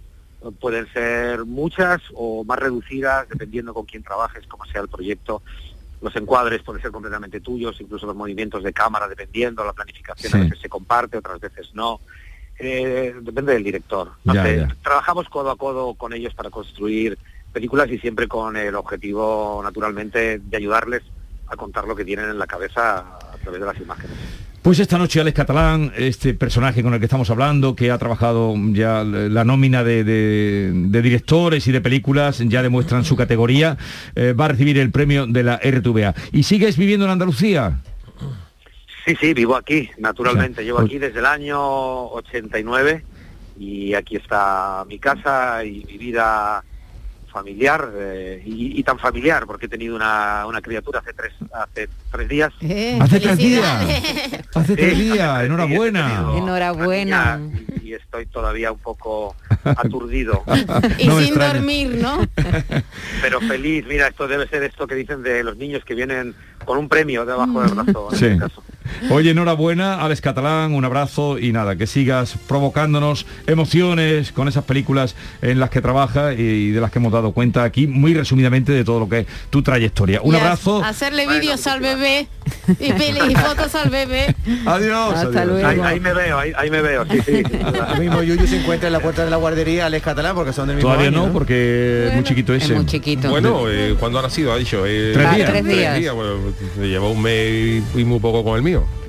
pueden 0.59 0.87
ser 0.93 1.43
muchas 1.45 2.01
o 2.13 2.43
más 2.45 2.59
reducidas, 2.59 3.27
dependiendo 3.29 3.73
con 3.73 3.85
quién 3.85 4.03
trabajes, 4.03 4.45
cómo 4.47 4.63
sea 4.65 4.81
el 4.81 4.87
proyecto. 4.87 5.41
Los 6.01 6.15
encuadres 6.15 6.61
pueden 6.63 6.81
ser 6.81 6.91
completamente 6.91 7.39
tuyos, 7.41 7.79
incluso 7.81 8.05
los 8.05 8.15
movimientos 8.15 8.63
de 8.63 8.71
cámara, 8.73 9.07
dependiendo, 9.07 9.63
la 9.65 9.73
planificación 9.73 10.31
Sí. 10.31 10.37
a 10.37 10.41
veces 10.41 10.59
se 10.59 10.69
comparte, 10.69 11.17
otras 11.17 11.39
veces 11.39 11.69
no. 11.73 11.99
Eh, 12.59 13.15
depende 13.21 13.53
del 13.53 13.63
director. 13.63 14.11
No 14.23 14.33
Ya, 14.33 14.43
sé, 14.43 14.57
ya. 14.57 14.75
Trabajamos 14.83 15.27
codo 15.29 15.51
a 15.51 15.55
codo 15.57 15.93
con 15.95 16.13
ellos 16.13 16.33
para 16.33 16.49
construir 16.49 17.17
películas 17.53 17.89
y 17.89 17.97
siempre 17.99 18.27
con 18.27 18.55
el 18.57 18.75
objetivo, 18.75 19.61
naturalmente, 19.63 20.39
de 20.39 20.57
ayudarles 20.57 21.03
a 21.47 21.55
contar 21.55 21.87
lo 21.87 21.95
que 21.95 22.05
tienen 22.05 22.29
en 22.29 22.37
la 22.39 22.45
cabeza 22.47 22.99
a 22.99 23.37
través 23.41 23.59
de 23.59 23.65
las 23.65 23.77
imágenes. 23.79 24.17
Pues 24.67 24.79
esta 24.79 24.97
noche 24.97 25.21
Alex 25.21 25.33
Catalán, 25.33 25.93
este 25.95 26.33
personaje 26.33 26.83
con 26.83 26.93
el 26.93 26.99
que 26.99 27.05
estamos 27.05 27.29
hablando, 27.29 27.73
que 27.73 27.89
ha 27.89 27.97
trabajado 27.97 28.53
ya 28.73 29.01
la 29.05 29.45
nómina 29.45 29.81
de, 29.81 30.03
de- 30.03 30.71
de 30.73 31.01
directores 31.01 31.65
y 31.67 31.71
de 31.71 31.79
películas, 31.79 32.39
ya 32.39 32.61
demuestran 32.61 33.05
su 33.05 33.15
categoría, 33.15 33.77
eh, 34.13 34.33
va 34.33 34.43
a 34.43 34.47
recibir 34.49 34.77
el 34.77 34.91
premio 34.91 35.25
de 35.25 35.43
la 35.43 35.55
RTVA. 35.63 36.13
¿Y 36.33 36.43
sigues 36.43 36.75
viviendo 36.75 37.05
en 37.05 37.11
Andalucía? 37.13 37.79
Sí, 39.05 39.15
sí, 39.17 39.33
vivo 39.33 39.55
aquí, 39.55 39.89
naturalmente. 39.99 40.55
O 40.55 40.55
sea, 40.55 40.63
Llevo 40.65 40.77
pues- 40.79 40.89
aquí 40.89 40.97
desde 40.99 41.19
el 41.19 41.25
año 41.27 42.07
89 42.07 43.05
y 43.57 43.93
aquí 43.93 44.17
está 44.17 44.83
mi 44.89 44.99
casa 44.99 45.63
y 45.63 45.85
mi 45.85 45.97
vida 45.97 46.61
familiar 47.27 47.91
eh, 47.95 48.41
y, 48.45 48.79
y 48.79 48.83
tan 48.83 48.97
familiar 48.99 49.45
porque 49.45 49.67
he 49.67 49.69
tenido 49.69 49.95
una, 49.95 50.45
una 50.47 50.61
criatura 50.61 50.99
hace 50.99 51.13
tres 51.13 51.33
hace 51.53 51.89
tres 52.11 52.27
días. 52.29 52.51
Eh, 52.61 52.97
Hace 53.01 53.19
tres 53.19 53.37
días. 53.37 53.65
Hace 54.55 54.75
tres 54.75 54.93
Sí, 54.97 55.01
días, 55.11 55.19
hace 55.29 55.35
tres 55.37 55.45
enhorabuena. 55.45 56.07
días 56.07 56.37
Enhorabuena. 56.41 57.39
Y, 57.83 57.89
y 57.89 57.93
estoy 57.93 58.25
todavía 58.25 58.71
un 58.71 58.79
poco 58.79 59.35
aturdido, 59.63 60.43
Y 60.97 61.07
No 61.07 61.19
sin 61.19 61.27
extraña. 61.29 61.53
dormir, 61.53 61.95
¿no? 62.01 62.19
pero 63.21 63.39
feliz. 63.41 63.85
Mira, 63.87 64.07
esto 64.07 64.27
debe 64.27 64.47
ser 64.47 64.63
esto 64.63 64.87
que 64.87 64.95
dicen 64.95 65.23
de 65.23 65.43
los 65.43 65.57
niños 65.57 65.83
que 65.85 65.95
vienen 65.95 66.35
con 66.65 66.77
un 66.77 66.89
premio 66.89 67.25
debajo 67.25 67.61
del 67.61 67.73
brazo. 67.73 68.09
En 68.11 68.17
Sí. 68.17 68.25
este 68.25 68.39
caso. 68.39 68.63
Oye, 69.09 69.31
enhorabuena, 69.31 70.01
Alex 70.01 70.21
Catalán, 70.21 70.73
un 70.73 70.85
abrazo 70.85 71.37
y 71.39 71.51
nada, 71.51 71.75
que 71.75 71.87
sigas 71.87 72.35
provocándonos 72.47 73.25
emociones 73.47 74.31
con 74.31 74.47
esas 74.47 74.63
películas 74.63 75.15
en 75.41 75.59
las 75.59 75.69
que 75.69 75.81
trabaja 75.81 76.33
y 76.33 76.71
de 76.71 76.81
las 76.81 76.91
que 76.91 76.99
hemos 76.99 77.11
dado 77.11 77.31
cuenta 77.31 77.63
aquí, 77.63 77.87
muy 77.87 78.13
resumidamente 78.13 78.71
de 78.71 78.83
todo 78.83 78.99
lo 78.99 79.09
que 79.09 79.19
es 79.19 79.25
tu 79.49 79.61
trayectoria. 79.61 80.21
Un 80.21 80.33
Y 80.35 80.37
a- 80.37 80.41
abrazo. 80.41 80.83
Hacerle 80.83 81.27
vídeos 81.27 81.65
al 81.67 81.79
bebé 81.79 82.27
y, 82.79 82.85
y 82.91 83.35
fotos 83.35 83.75
al 83.75 83.89
bebé. 83.89 84.35
Adiós. 84.65 85.13
Hasta 85.15 85.41
adiós. 85.41 85.45
luego. 85.47 85.67
Ahí, 85.67 85.79
ahí 85.83 85.99
me 85.99 86.13
veo, 86.13 86.37
ahí, 86.39 86.51
ahí 86.57 86.69
me 86.69 86.81
veo, 86.81 87.05
sí, 87.09 87.19
sí. 87.25 87.43
Ahora 87.63 87.95
mismo 87.99 88.23
Yuyu 88.23 88.47
se 88.47 88.59
encuentra 88.61 88.87
en 88.87 88.93
la 88.93 88.99
puerta 88.99 89.23
de 89.25 89.31
la 89.31 89.37
guardería 89.37 89.85
Alex 89.87 90.03
Catalán 90.05 90.35
porque 90.35 90.53
son 90.53 90.67
del 90.67 90.77
mismo 90.77 90.89
Todavía 90.89 91.09
año, 91.09 91.27
no, 91.27 91.33
porque 91.33 92.07
es 92.09 92.13
muy 92.13 92.23
chiquito 92.23 92.53
ese. 92.53 92.65
Es 92.73 92.75
muy 92.75 92.85
chiquito. 92.85 93.29
Bueno, 93.29 93.63
eh, 93.69 93.95
¿cuándo 93.99 94.19
ha 94.19 94.21
nacido? 94.21 94.53
Ha 94.53 94.57
dicho. 94.57 94.85
eh, 94.85 95.11
Tres 95.13 95.35
días. 95.35 95.49
tres 95.51 95.65
días. 95.65 96.13
bueno, 96.13 96.33
se 96.75 96.87
lleva 96.87 97.09
un 97.09 97.21
mes 97.21 97.83
y 97.95 98.03
muy 98.03 98.19
poco 98.19 98.43
con 98.43 98.55
el 98.57 98.63
mío. 98.63 98.76
Radio. 98.77 99.06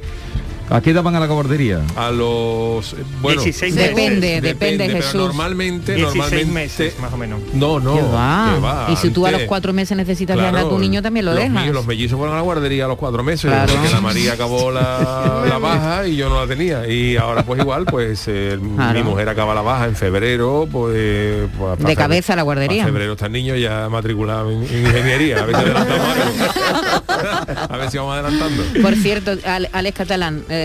¿A 0.70 0.80
qué 0.82 0.90
edad 0.90 1.02
van 1.02 1.14
a 1.14 1.20
la 1.20 1.26
guardería? 1.26 1.80
A 1.96 2.10
los... 2.10 2.92
eh, 2.92 2.96
Bueno, 3.22 3.42
16 3.42 3.74
Depende, 3.74 4.40
depende, 4.42 4.84
pero 4.86 4.96
Jesús. 4.98 5.14
Normalmente, 5.14 5.94
16 5.94 6.14
normalmente... 6.16 6.52
meses, 6.52 6.98
más 7.00 7.10
o 7.12 7.16
menos. 7.16 7.40
No, 7.54 7.80
no. 7.80 7.94
¿Qué 7.94 8.02
va? 8.02 8.52
que 8.54 8.60
va, 8.60 8.86
y 8.92 8.96
si 8.96 9.08
tú 9.10 9.26
a 9.26 9.30
los 9.30 9.42
cuatro 9.42 9.72
meses 9.72 9.96
necesitas 9.96 10.36
dejar 10.36 10.56
a 10.56 10.68
tu 10.68 10.78
niño, 10.78 11.00
también 11.00 11.24
lo 11.24 11.32
los 11.32 11.40
dejas. 11.42 11.62
míos, 11.62 11.74
los 11.74 11.86
mellizos 11.86 12.18
fueron 12.18 12.34
a 12.34 12.38
la 12.38 12.42
guardería 12.44 12.84
a 12.84 12.88
los 12.88 12.98
cuatro 12.98 13.22
meses, 13.22 13.50
Claro. 13.50 13.72
porque 13.72 13.88
la 13.90 14.00
María 14.02 14.32
acabó 14.34 14.70
la, 14.70 15.44
la 15.48 15.58
baja 15.58 16.06
y 16.06 16.16
yo 16.16 16.28
no 16.28 16.38
la 16.40 16.46
tenía. 16.46 16.86
Y 16.86 17.16
ahora 17.16 17.44
pues 17.44 17.60
igual, 17.60 17.86
pues 17.86 18.24
eh, 18.28 18.58
Claro. 18.76 18.98
mi 18.98 19.02
mujer 19.04 19.28
acaba 19.30 19.54
la 19.54 19.62
baja 19.62 19.86
en 19.86 19.96
febrero, 19.96 20.68
pues... 20.70 21.48
pues, 21.58 21.76
para 21.78 21.88
De 21.88 21.96
cabeza 21.96 22.34
a 22.34 22.36
la 22.36 22.42
guardería. 22.42 22.82
para 22.82 22.92
febrero 22.92 23.12
está 23.12 23.26
el 23.26 23.32
niño 23.32 23.56
ya 23.56 23.88
matriculado 23.88 24.50
en, 24.50 24.62
en 24.64 24.86
ingeniería. 24.86 25.38
A 25.42 25.46
ver 25.46 25.56
si 25.56 25.62
adelantamos 25.62 26.08
algo. 26.08 26.68
A 27.70 27.76
ver 27.76 27.90
si 27.90 27.96
vamos 27.98 28.14
adelantando. 28.14 28.62
Por 28.82 28.94
cierto, 28.94 29.32
Al- 29.44 29.68
Alex 29.72 29.96
Catalán, 29.98 30.42
eh, 30.48 30.57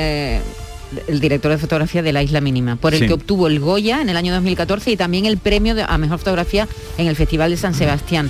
el 1.07 1.19
director 1.19 1.51
de 1.51 1.57
fotografía 1.57 2.01
de 2.03 2.13
La 2.13 2.21
Isla 2.21 2.39
Mínima, 2.41 2.75
por 2.75 2.93
el 2.93 3.00
Sí. 3.01 3.07
que 3.07 3.13
obtuvo 3.13 3.47
el 3.47 3.59
Goya 3.59 4.01
en 4.01 4.09
el 4.09 4.17
año 4.17 4.33
2014 4.33 4.91
y 4.91 4.97
también 4.97 5.25
el 5.25 5.38
premio 5.38 5.73
de- 5.75 5.83
a 5.88 5.97
mejor 5.97 6.19
fotografía 6.19 6.67
en 6.97 7.07
el 7.07 7.15
Festival 7.15 7.50
de 7.51 7.57
San 7.57 7.73
Sebastián. 7.73 8.29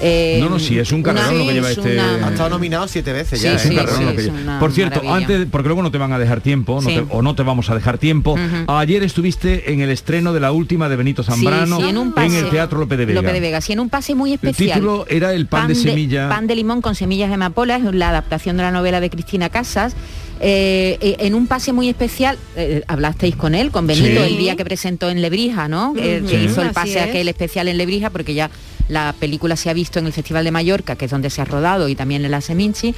Eh, 0.00 0.38
No, 0.40 0.50
no, 0.50 0.58
sí, 0.58 0.78
es 0.78 0.92
un 0.92 1.02
carrerón 1.02 1.38
lo 1.38 1.46
que 1.46 1.52
lleva 1.54 1.70
es 1.70 1.78
este- 1.78 1.94
una- 1.94 2.26
Ha 2.26 2.30
estado 2.30 2.50
nominado 2.50 2.86
siete 2.88 3.12
veces 3.12 3.38
Sí, 3.38 3.44
ya. 3.46 3.54
Es 3.54 3.64
un 3.64 3.70
sí, 3.70 3.76
carrerón 3.76 3.98
sí, 4.00 4.04
lo 4.04 4.10
que 4.12 4.16
es 4.18 4.24
lleva. 4.26 4.38
una 4.40 4.58
Por 4.58 4.72
cierto, 4.72 5.02
maravilla. 5.02 5.34
antes, 5.34 5.48
porque 5.50 5.68
luego 5.68 5.82
no 5.82 5.90
te 5.90 5.98
van 5.98 6.12
a 6.12 6.18
dejar 6.18 6.40
tiempo, 6.40 6.80
no 6.82 6.88
Sí. 6.88 6.94
te- 6.96 7.04
o 7.08 7.22
no 7.22 7.34
te 7.34 7.42
vamos 7.42 7.70
a 7.70 7.74
dejar 7.74 7.98
tiempo. 7.98 8.36
Ayer 8.66 9.02
estuviste 9.02 9.72
en 9.72 9.80
el 9.80 9.90
estreno 9.90 10.32
de 10.32 10.40
la 10.40 10.52
última 10.52 10.88
de 10.88 10.96
Benito 10.96 11.22
Zambrano 11.22 11.78
sí, 11.80 11.88
en, 11.88 11.98
un 11.98 12.12
pase, 12.12 12.38
el 12.40 12.50
Teatro 12.50 12.78
López 12.78 12.98
de 12.98 13.06
Vega. 13.06 13.20
López 13.20 13.32
de 13.34 13.40
Vega, 13.40 13.60
sí, 13.60 13.72
en 13.72 13.80
un 13.80 13.88
pase 13.88 14.14
muy 14.14 14.30
El 14.30 14.34
especial. 14.34 14.74
título 14.80 15.06
era 15.08 15.32
El 15.32 15.46
pan, 15.46 15.68
de 15.68 15.74
semilla. 15.74 16.28
pan 16.28 16.46
de 16.46 16.56
limón 16.56 16.82
con 16.82 16.94
semillas 16.94 17.28
de 17.28 17.34
amapola, 17.34 17.76
es 17.76 17.84
la 17.94 18.10
adaptación 18.10 18.56
de 18.56 18.62
la 18.64 18.70
novela 18.70 19.00
de 19.00 19.10
Cristina 19.10 19.48
Casas. 19.48 19.94
Eh, 20.40 20.98
eh, 21.00 21.16
en 21.20 21.34
un 21.34 21.46
pase 21.46 21.72
muy 21.72 21.88
especial, 21.88 22.36
eh, 22.56 22.82
hablasteis 22.88 23.36
con 23.36 23.54
él, 23.54 23.70
con 23.70 23.86
Benito, 23.86 24.24
Sí. 24.24 24.32
el 24.32 24.36
día 24.36 24.56
que 24.56 24.64
presentó 24.64 25.08
en 25.08 25.22
Lebrija, 25.22 25.68
¿no? 25.68 25.94
Que 25.94 26.22
hizo 26.44 26.60
el 26.60 26.70
pase 26.72 26.98
es. 26.98 27.08
aquel 27.08 27.28
especial 27.28 27.68
en 27.68 27.78
Lebrija, 27.78 28.10
porque 28.10 28.34
ya 28.34 28.50
la 28.88 29.14
película 29.18 29.56
se 29.56 29.70
ha 29.70 29.72
visto 29.72 29.98
en 29.98 30.06
el 30.06 30.12
Festival 30.12 30.44
de 30.44 30.50
Mallorca, 30.50 30.96
que 30.96 31.06
es 31.06 31.10
donde 31.10 31.30
se 31.30 31.40
ha 31.40 31.44
rodado, 31.44 31.88
y 31.88 31.94
también 31.94 32.24
en 32.24 32.30
la 32.30 32.40
Seminci. 32.40 32.94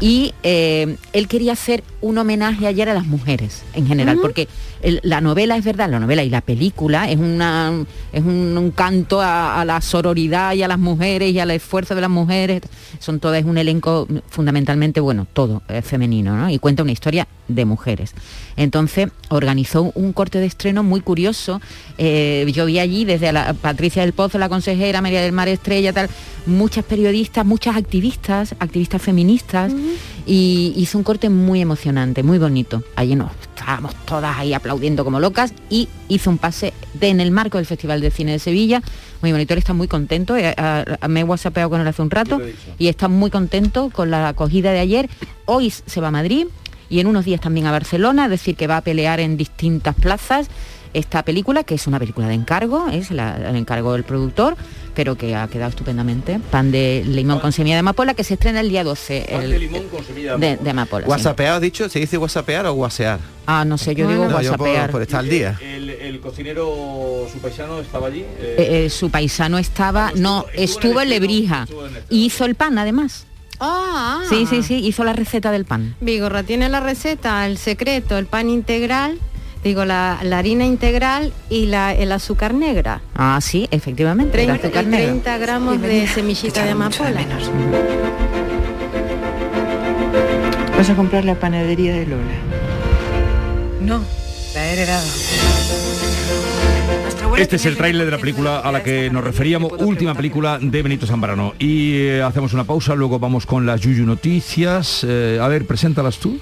Y 0.00 0.34
eh, 0.42 0.96
él 1.12 1.28
quería 1.28 1.52
hacer 1.52 1.82
un 2.00 2.18
homenaje 2.18 2.66
ayer 2.66 2.88
a 2.88 2.94
las 2.94 3.06
mujeres 3.06 3.62
en 3.74 3.86
general, 3.86 4.18
porque 4.20 4.48
el- 4.82 5.00
la 5.02 5.20
novela 5.20 5.56
es 5.56 5.64
verdad, 5.64 5.88
la 5.90 5.98
novela 6.00 6.22
y 6.24 6.30
la 6.30 6.40
película 6.40 7.10
es 7.10 7.18
una 7.18 7.72
es 8.12 8.22
un, 8.22 8.56
un 8.56 8.70
canto 8.70 9.20
a, 9.20 9.60
a 9.60 9.64
la 9.64 9.80
sororidad 9.80 10.54
y 10.54 10.62
a 10.62 10.68
las 10.68 10.78
mujeres 10.78 11.32
y 11.32 11.38
al 11.40 11.50
esfuerzo 11.50 11.94
de 11.94 12.00
las 12.00 12.10
mujeres. 12.10 12.62
Son 13.00 13.18
todas 13.20 13.40
es 13.40 13.44
un 13.46 13.58
elenco 13.58 14.06
fundamentalmente 14.28 15.00
bueno, 15.00 15.26
todo 15.32 15.62
es 15.68 15.84
femenino, 15.84 16.36
¿no? 16.36 16.48
Y 16.50 16.58
cuenta 16.58 16.82
una 16.82 16.92
historia 16.92 17.26
de 17.48 17.64
mujeres. 17.64 18.12
Entonces 18.56 19.08
organizó 19.28 19.90
un 19.94 20.12
corte 20.12 20.38
de 20.38 20.46
estreno 20.46 20.82
muy 20.82 21.00
curioso. 21.00 21.60
Eh, 21.96 22.46
yo 22.52 22.66
vi 22.66 22.78
allí 22.78 23.04
desde 23.04 23.28
a 23.28 23.32
la 23.32 23.54
Patricia 23.54 24.02
del 24.02 24.12
Pozo, 24.12 24.38
la 24.38 24.48
consejera, 24.48 25.00
María 25.00 25.27
del 25.28 25.34
Mar 25.34 25.48
Estrella, 25.48 25.92
tal, 25.92 26.08
muchas 26.46 26.84
periodistas, 26.84 27.44
muchas 27.46 27.76
activistas, 27.76 28.54
activistas 28.58 29.00
feministas, 29.02 29.72
y 30.26 30.72
hizo 30.76 30.98
un 30.98 31.04
corte 31.04 31.28
muy 31.30 31.60
emocionante, 31.60 32.22
muy 32.22 32.38
bonito. 32.38 32.82
Allí 32.96 33.14
nos 33.14 33.30
estábamos 33.56 33.94
todas 34.06 34.36
ahí 34.38 34.52
aplaudiendo 34.54 35.04
como 35.04 35.20
locas 35.20 35.52
y 35.70 35.88
hizo 36.08 36.30
un 36.30 36.38
pase 36.38 36.72
de- 36.94 37.08
en 37.08 37.20
el 37.20 37.30
marco 37.30 37.58
del 37.58 37.66
Festival 37.66 38.00
de 38.00 38.10
Cine 38.10 38.32
de 38.32 38.38
Sevilla. 38.38 38.82
Muy 39.22 39.32
bonito, 39.32 39.52
él 39.54 39.58
está 39.58 39.72
muy 39.74 39.88
contento. 39.88 40.36
eh, 40.36 40.54
a- 40.56 40.84
a- 41.00 41.08
me 41.08 41.20
he 41.20 41.24
whatsappeado 41.24 41.70
con 41.70 41.80
él 41.80 41.86
hace 41.86 42.02
un 42.02 42.10
rato 42.10 42.38
y 42.78 42.88
está 42.88 43.08
muy 43.08 43.30
contento 43.30 43.90
con 43.92 44.10
la 44.10 44.28
acogida 44.28 44.72
de 44.72 44.78
ayer. 44.80 45.08
Hoy 45.46 45.70
se 45.70 46.00
va 46.00 46.08
a 46.08 46.10
Madrid 46.10 46.46
y 46.90 47.00
en 47.00 47.06
unos 47.06 47.24
días 47.24 47.40
también 47.40 47.66
a 47.66 47.70
Barcelona, 47.72 48.24
es 48.26 48.30
decir, 48.30 48.56
que 48.56 48.66
va 48.66 48.78
a 48.78 48.80
pelear 48.82 49.20
en 49.20 49.36
distintas 49.36 49.94
plazas 49.94 50.48
esta 50.94 51.22
película, 51.24 51.64
que 51.64 51.74
es 51.74 51.86
una 51.86 51.98
película 51.98 52.28
de 52.28 52.34
encargo, 52.34 52.88
es 52.88 53.10
la- 53.10 53.36
el 53.50 53.56
encargo 53.56 53.92
del 53.92 54.04
productor, 54.04 54.56
pero 54.94 55.16
que 55.16 55.34
ha 55.36 55.46
quedado 55.48 55.70
estupendamente. 55.70 56.40
Pan 56.50 56.70
de 56.70 57.02
limón 57.06 57.38
con 57.40 57.52
semilla 57.52 57.76
de 57.76 57.80
amapola, 57.80 58.14
que 58.14 58.24
se 58.24 58.34
estrena 58.34 58.60
el 58.60 58.68
día 58.68 58.84
12. 58.84 59.26
el- 59.28 59.70
de, 60.40 60.56
de 60.56 60.70
amapola. 60.70 61.06
sí. 61.06 61.10
¿Whatsappear 61.10 61.52
has 61.54 61.60
dicho? 61.60 61.88
¿Se 61.88 61.98
dice 62.00 62.18
whatsappear 62.18 62.66
o 62.66 62.72
whasear? 62.74 63.18
Ah, 63.46 63.64
no 63.64 63.78
sé, 63.78 63.94
yo 63.94 64.06
digo 64.08 64.26
No, 64.28 64.42
yo 64.42 64.54
por, 64.56 64.68
estar 65.02 65.20
al 65.20 65.28
día. 65.28 65.58
El, 65.62 66.20
cocinero, 66.20 67.26
su 67.32 67.38
paisano, 67.38 67.78
estaba 67.80 68.08
allí. 68.08 68.20
Eh, 68.40 68.84
eh, 68.86 68.90
su 68.90 69.10
paisano 69.10 69.56
estaba, 69.58 70.12
no, 70.16 70.44
estuvo 70.54 71.00
en 71.00 71.08
Lebrija 71.10 71.66
y 72.10 72.26
hizo 72.26 72.44
el 72.44 72.54
pan 72.56 72.78
además. 72.78 73.24
Ah, 73.60 74.22
Sí, 74.28 74.46
sí, 74.46 74.62
sí, 74.62 74.74
hizo 74.86 75.02
la 75.04 75.12
receta 75.12 75.50
del 75.50 75.64
pan. 75.64 75.94
Vigorra 76.00 76.42
tiene 76.42 76.68
la 76.68 76.80
receta, 76.80 77.46
el 77.46 77.58
secreto, 77.58 78.16
el 78.18 78.26
pan 78.26 78.50
integral, 78.50 79.18
digo, 79.62 79.84
la, 79.84 80.18
la 80.22 80.38
harina 80.38 80.64
integral 80.64 81.32
y 81.50 81.66
la, 81.66 81.94
el 81.94 82.12
azúcar 82.12 82.54
negra. 82.54 83.00
Ah, 83.14 83.38
sí, 83.40 83.68
efectivamente. 83.70 84.40
el 84.40 84.46
30, 84.46 84.66
azúcar 84.66 84.84
y 84.84 84.86
negro. 84.88 85.06
30 85.08 85.38
gramos 85.38 85.80
de 85.80 86.06
semillita 86.06 86.64
de 86.64 86.70
amapola. 86.70 87.20
Vas 90.76 90.90
a 90.90 90.94
comprar 90.94 91.24
la 91.24 91.34
panadería 91.34 91.92
de 91.92 92.06
Lola. 92.06 92.22
No, 93.80 94.00
la 94.54 94.66
he 94.66 94.72
heredado. 94.74 95.06
Este 97.36 97.56
es 97.56 97.66
el 97.66 97.76
tráiler 97.76 98.04
de 98.04 98.10
la 98.10 98.18
película 98.18 98.58
a 98.58 98.72
la 98.72 98.82
que 98.82 99.10
nos 99.10 99.22
referíamos, 99.22 99.72
última 99.78 100.14
película 100.14 100.58
de 100.60 100.82
Benito 100.82 101.06
Zambrano. 101.06 101.54
Y 101.58 101.94
eh, 101.94 102.22
hacemos 102.22 102.52
una 102.52 102.64
pausa, 102.64 102.94
luego 102.94 103.18
vamos 103.18 103.46
con 103.46 103.64
las 103.64 103.80
Yuyu 103.80 104.04
Noticias. 104.04 105.04
Eh, 105.06 105.38
a 105.40 105.46
ver, 105.48 105.64
preséntalas 105.64 106.18
tú. 106.18 106.38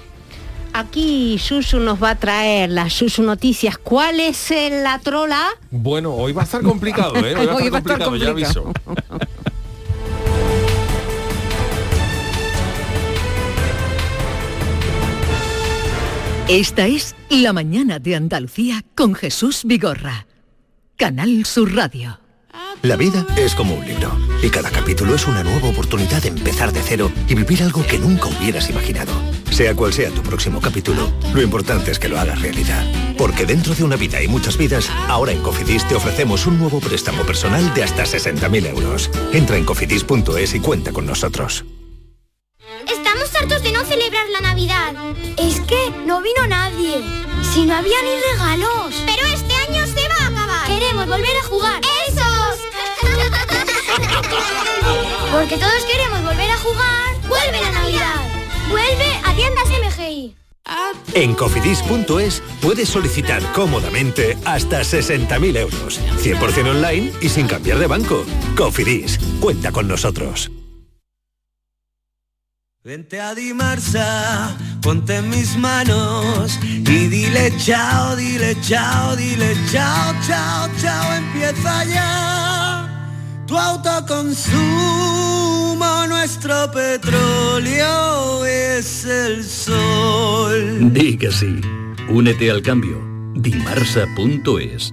Aquí 0.78 1.38
Susu 1.38 1.78
nos 1.80 2.02
va 2.02 2.11
a 2.11 2.14
traer 2.16 2.68
las 2.71 2.92
Susu 2.92 3.23
Noticias. 3.23 3.78
¿Cuál 3.78 4.21
es 4.21 4.50
el- 4.50 4.83
la 4.83 4.99
trola? 4.99 5.47
Bueno, 5.71 6.12
hoy 6.14 6.33
va 6.33 6.42
a 6.42 6.45
estar 6.45 6.62
complicado, 6.62 7.14
¿eh? 7.25 7.35
Hoy 7.35 7.47
va 7.47 7.52
a 7.54 7.54
estar 7.62 7.73
va 7.73 7.76
a 7.76 7.78
estar 7.78 7.99
complicado, 8.04 8.16
ya 8.16 8.30
aviso. 8.30 8.62
complicado. 8.85 9.18
Esta 16.49 16.87
es 16.87 17.14
La 17.28 17.52
mañana 17.52 17.99
de 17.99 18.14
Andalucía 18.14 18.85
con 18.95 19.14
Jesús 19.14 19.62
Vigorra. 19.64 20.26
Canal 20.97 21.45
Sur 21.45 21.75
Radio. 21.75 22.21
La 22.83 22.97
vida 22.97 23.26
es 23.37 23.54
como 23.54 23.75
un 23.75 23.85
libro 23.87 24.16
y 24.42 24.49
cada 24.49 24.71
capítulo 24.71 25.14
es 25.14 25.26
una 25.26 25.42
nueva 25.42 25.68
oportunidad 25.68 26.23
de 26.23 26.28
empezar 26.28 26.73
de 26.73 26.80
cero 26.83 27.11
y 27.28 27.35
vivir 27.35 27.62
algo 27.62 27.85
que 27.87 27.99
nunca 27.99 28.26
hubieras 28.28 28.71
imaginado. 28.71 29.12
Sea 29.56 29.75
cual 29.75 29.90
sea 29.90 30.10
tu 30.10 30.20
próximo 30.20 30.60
capítulo, 30.60 31.10
lo 31.32 31.40
importante 31.40 31.90
es 31.90 31.98
que 31.98 32.10
lo 32.10 32.20
hagas 32.20 32.42
realidad. 32.42 32.84
Porque 33.16 33.46
dentro 33.46 33.75
de 33.75 33.84
una 33.84 33.96
vida 33.96 34.22
y 34.22 34.28
muchas 34.28 34.58
vidas, 34.58 34.90
ahora 35.08 35.32
en 35.32 35.40
Cofidis 35.40 35.88
te 35.88 35.94
ofrecemos 35.94 36.46
un 36.46 36.58
nuevo 36.58 36.78
préstamo 36.78 37.22
personal 37.22 37.72
de 37.72 37.82
hasta 37.82 38.02
60.000 38.02 38.66
euros. 38.66 39.10
Entra 39.32 39.56
en 39.56 39.64
cofidis.es 39.64 40.54
y 40.54 40.60
cuenta 40.60 40.92
con 40.92 41.06
nosotros. 41.06 41.64
Estamos 42.86 43.34
hartos 43.34 43.62
de 43.62 43.72
no 43.72 43.82
celebrar 43.86 44.28
la 44.28 44.42
Navidad. 44.42 44.92
Es 45.38 45.58
que 45.60 45.90
no 46.04 46.20
vino 46.20 46.46
nadie. 46.46 47.02
Si 47.54 47.64
no 47.64 47.76
había 47.76 47.96
ni 48.02 48.10
regalos. 48.32 48.94
Pero 49.06 49.26
este 49.26 49.54
año 49.54 49.86
se 49.86 50.06
va 50.06 50.16
a 50.20 50.26
acabar. 50.26 50.66
Queremos 50.66 51.06
volver 51.06 51.34
a 51.34 51.44
jugar. 51.46 51.80
¡Esos! 52.06 52.58
Porque 55.32 55.56
todos 55.56 55.82
queremos 55.90 56.22
volver 56.25 56.50
a 56.50 56.58
jugar. 56.58 57.16
¡Vuelve 57.26 57.62
la 57.62 57.72
Navidad! 57.72 58.36
¡Vuelve 58.68 59.12
a 59.25 59.35
tiendas 59.35 59.68
MGI! 59.68 60.37
En 61.14 61.35
cofidis.es 61.35 62.42
puedes 62.61 62.88
solicitar 62.88 63.40
cómodamente 63.52 64.37
hasta 64.44 64.80
60.000 64.80 65.56
euros. 65.56 66.00
100% 66.18 66.70
online 66.70 67.12
y 67.20 67.28
sin 67.28 67.46
cambiar 67.46 67.78
de 67.78 67.87
banco. 67.87 68.25
Cofidis, 68.56 69.18
cuenta 69.40 69.70
con 69.70 69.87
nosotros. 69.87 70.50
Vente 72.82 73.20
a 73.20 73.35
Dimarsa, 73.35 74.56
ponte 74.80 75.16
en 75.16 75.28
mis 75.28 75.56
manos 75.56 76.56
y 76.62 77.08
dile 77.08 77.52
chao, 77.58 78.14
dile 78.14 78.56
chao, 78.61 79.16
dile 79.16 79.56
chao, 79.73 80.14
chao, 80.25 80.68
chao, 80.80 81.14
empieza 81.14 81.85
ya. 81.85 82.65
Tu 83.47 83.57
autoconsumo, 83.57 84.57
nuestro 86.09 86.71
petróleo 86.73 88.45
es 88.45 89.05
el 89.05 89.45
sol. 89.45 90.93
Di 90.93 91.19
sí. 91.31 91.61
Únete 92.09 92.50
al 92.50 92.62
cambio. 92.62 93.00
Dimarsa.es 93.35 94.93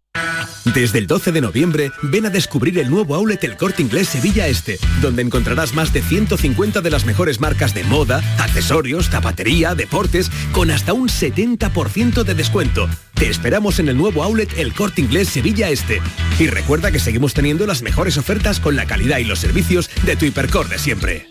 Desde 0.73 0.99
el 0.99 1.07
12 1.07 1.31
de 1.31 1.41
noviembre, 1.41 1.91
ven 2.03 2.25
a 2.25 2.29
descubrir 2.29 2.79
el 2.79 2.89
nuevo 2.89 3.15
outlet 3.15 3.43
El 3.43 3.57
Corte 3.57 3.81
Inglés 3.81 4.09
Sevilla 4.09 4.47
Este, 4.47 4.79
donde 5.01 5.21
encontrarás 5.21 5.73
más 5.73 5.91
de 5.91 6.01
150 6.01 6.81
de 6.81 6.89
las 6.89 7.05
mejores 7.05 7.39
marcas 7.39 7.73
de 7.73 7.83
moda, 7.83 8.21
accesorios, 8.39 9.09
zapatería, 9.09 9.75
deportes, 9.75 10.31
con 10.51 10.71
hasta 10.71 10.93
un 10.93 11.09
70% 11.09 12.23
de 12.23 12.33
descuento. 12.35 12.87
Te 13.15 13.29
esperamos 13.29 13.79
en 13.79 13.89
el 13.89 13.97
nuevo 13.97 14.23
outlet 14.23 14.51
El 14.57 14.73
Corte 14.73 15.01
Inglés 15.01 15.29
Sevilla 15.29 15.69
Este. 15.69 16.01
Y 16.39 16.47
recuerda 16.47 16.91
que 16.91 16.99
seguimos 16.99 17.33
teniendo 17.33 17.67
las 17.67 17.81
mejores 17.81 18.17
ofertas 18.17 18.59
con 18.59 18.75
la 18.75 18.85
calidad 18.85 19.17
y 19.17 19.25
los 19.25 19.39
servicios 19.39 19.89
de 20.05 20.15
tu 20.15 20.25
hipercor 20.25 20.69
de 20.69 20.79
siempre. 20.79 21.30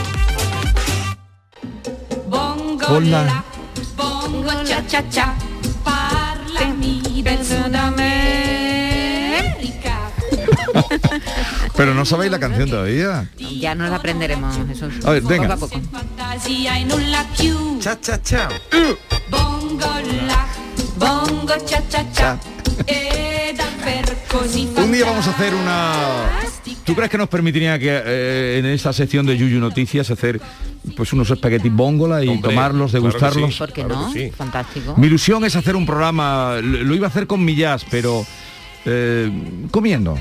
Hola. 2.87 3.43
Bongo 3.95 4.51
cha 4.63 4.85
cha 4.87 5.03
cha, 5.09 5.33
parlami 5.83 7.21
del 7.23 7.45
Sud 7.45 7.75
America. 7.75 8.11
Pero 11.75 11.93
no 11.93 12.05
sabéis 12.05 12.31
la 12.31 12.39
canción 12.39 12.69
todavía. 12.69 13.29
Ya 13.37 13.75
nos 13.75 13.89
la 13.89 13.97
aprenderemos, 13.97 14.55
Jesús. 14.67 15.05
A 15.05 15.11
ver, 15.11 15.21
venga. 15.23 15.55
Poco 15.55 15.65
a 15.65 15.69
poco. 15.69 15.81
Cha 17.79 17.99
cha 17.99 18.21
cha. 18.21 18.49
Bongo 19.29 19.93
la, 20.27 20.47
bongo 20.97 21.53
cha 21.65 21.81
cha 21.87 22.05
cha. 22.11 22.37
Un 24.77 24.91
día 24.91 25.05
vamos 25.05 25.27
a 25.27 25.31
hacer 25.31 25.53
una... 25.53 25.93
¿Tú 26.85 26.95
crees 26.95 27.09
que 27.11 27.17
nos 27.17 27.29
permitiría 27.29 27.77
que 27.77 27.89
eh, 27.89 28.57
en 28.59 28.65
esta 28.65 28.91
sección 28.91 29.25
de 29.25 29.37
Yuyu 29.37 29.59
Noticias 29.59 30.09
hacer 30.09 30.41
pues 30.95 31.13
unos 31.13 31.29
espaguetis 31.29 31.71
bóngola 31.71 32.23
y 32.23 32.27
Hombre, 32.27 32.49
tomarlos, 32.49 32.91
claro 32.91 33.03
que 33.03 33.07
degustarlos? 33.09 33.53
sí, 33.53 33.59
¿Por 33.59 33.73
qué 33.73 33.83
Claro 33.85 34.01
no? 34.01 34.13
que 34.13 34.19
sí. 34.29 34.31
Fantástico. 34.35 34.95
Mi 34.97 35.07
ilusión 35.07 35.43
es 35.45 35.55
hacer 35.55 35.75
un 35.75 35.85
programa, 35.85 36.55
lo 36.61 36.83
lo 36.83 36.95
iba 36.95 37.05
a 37.07 37.09
hacer 37.09 37.27
con 37.27 37.43
millas, 37.45 37.85
pero 37.89 38.25
eh, 38.85 39.31
comiendo. 39.69 40.17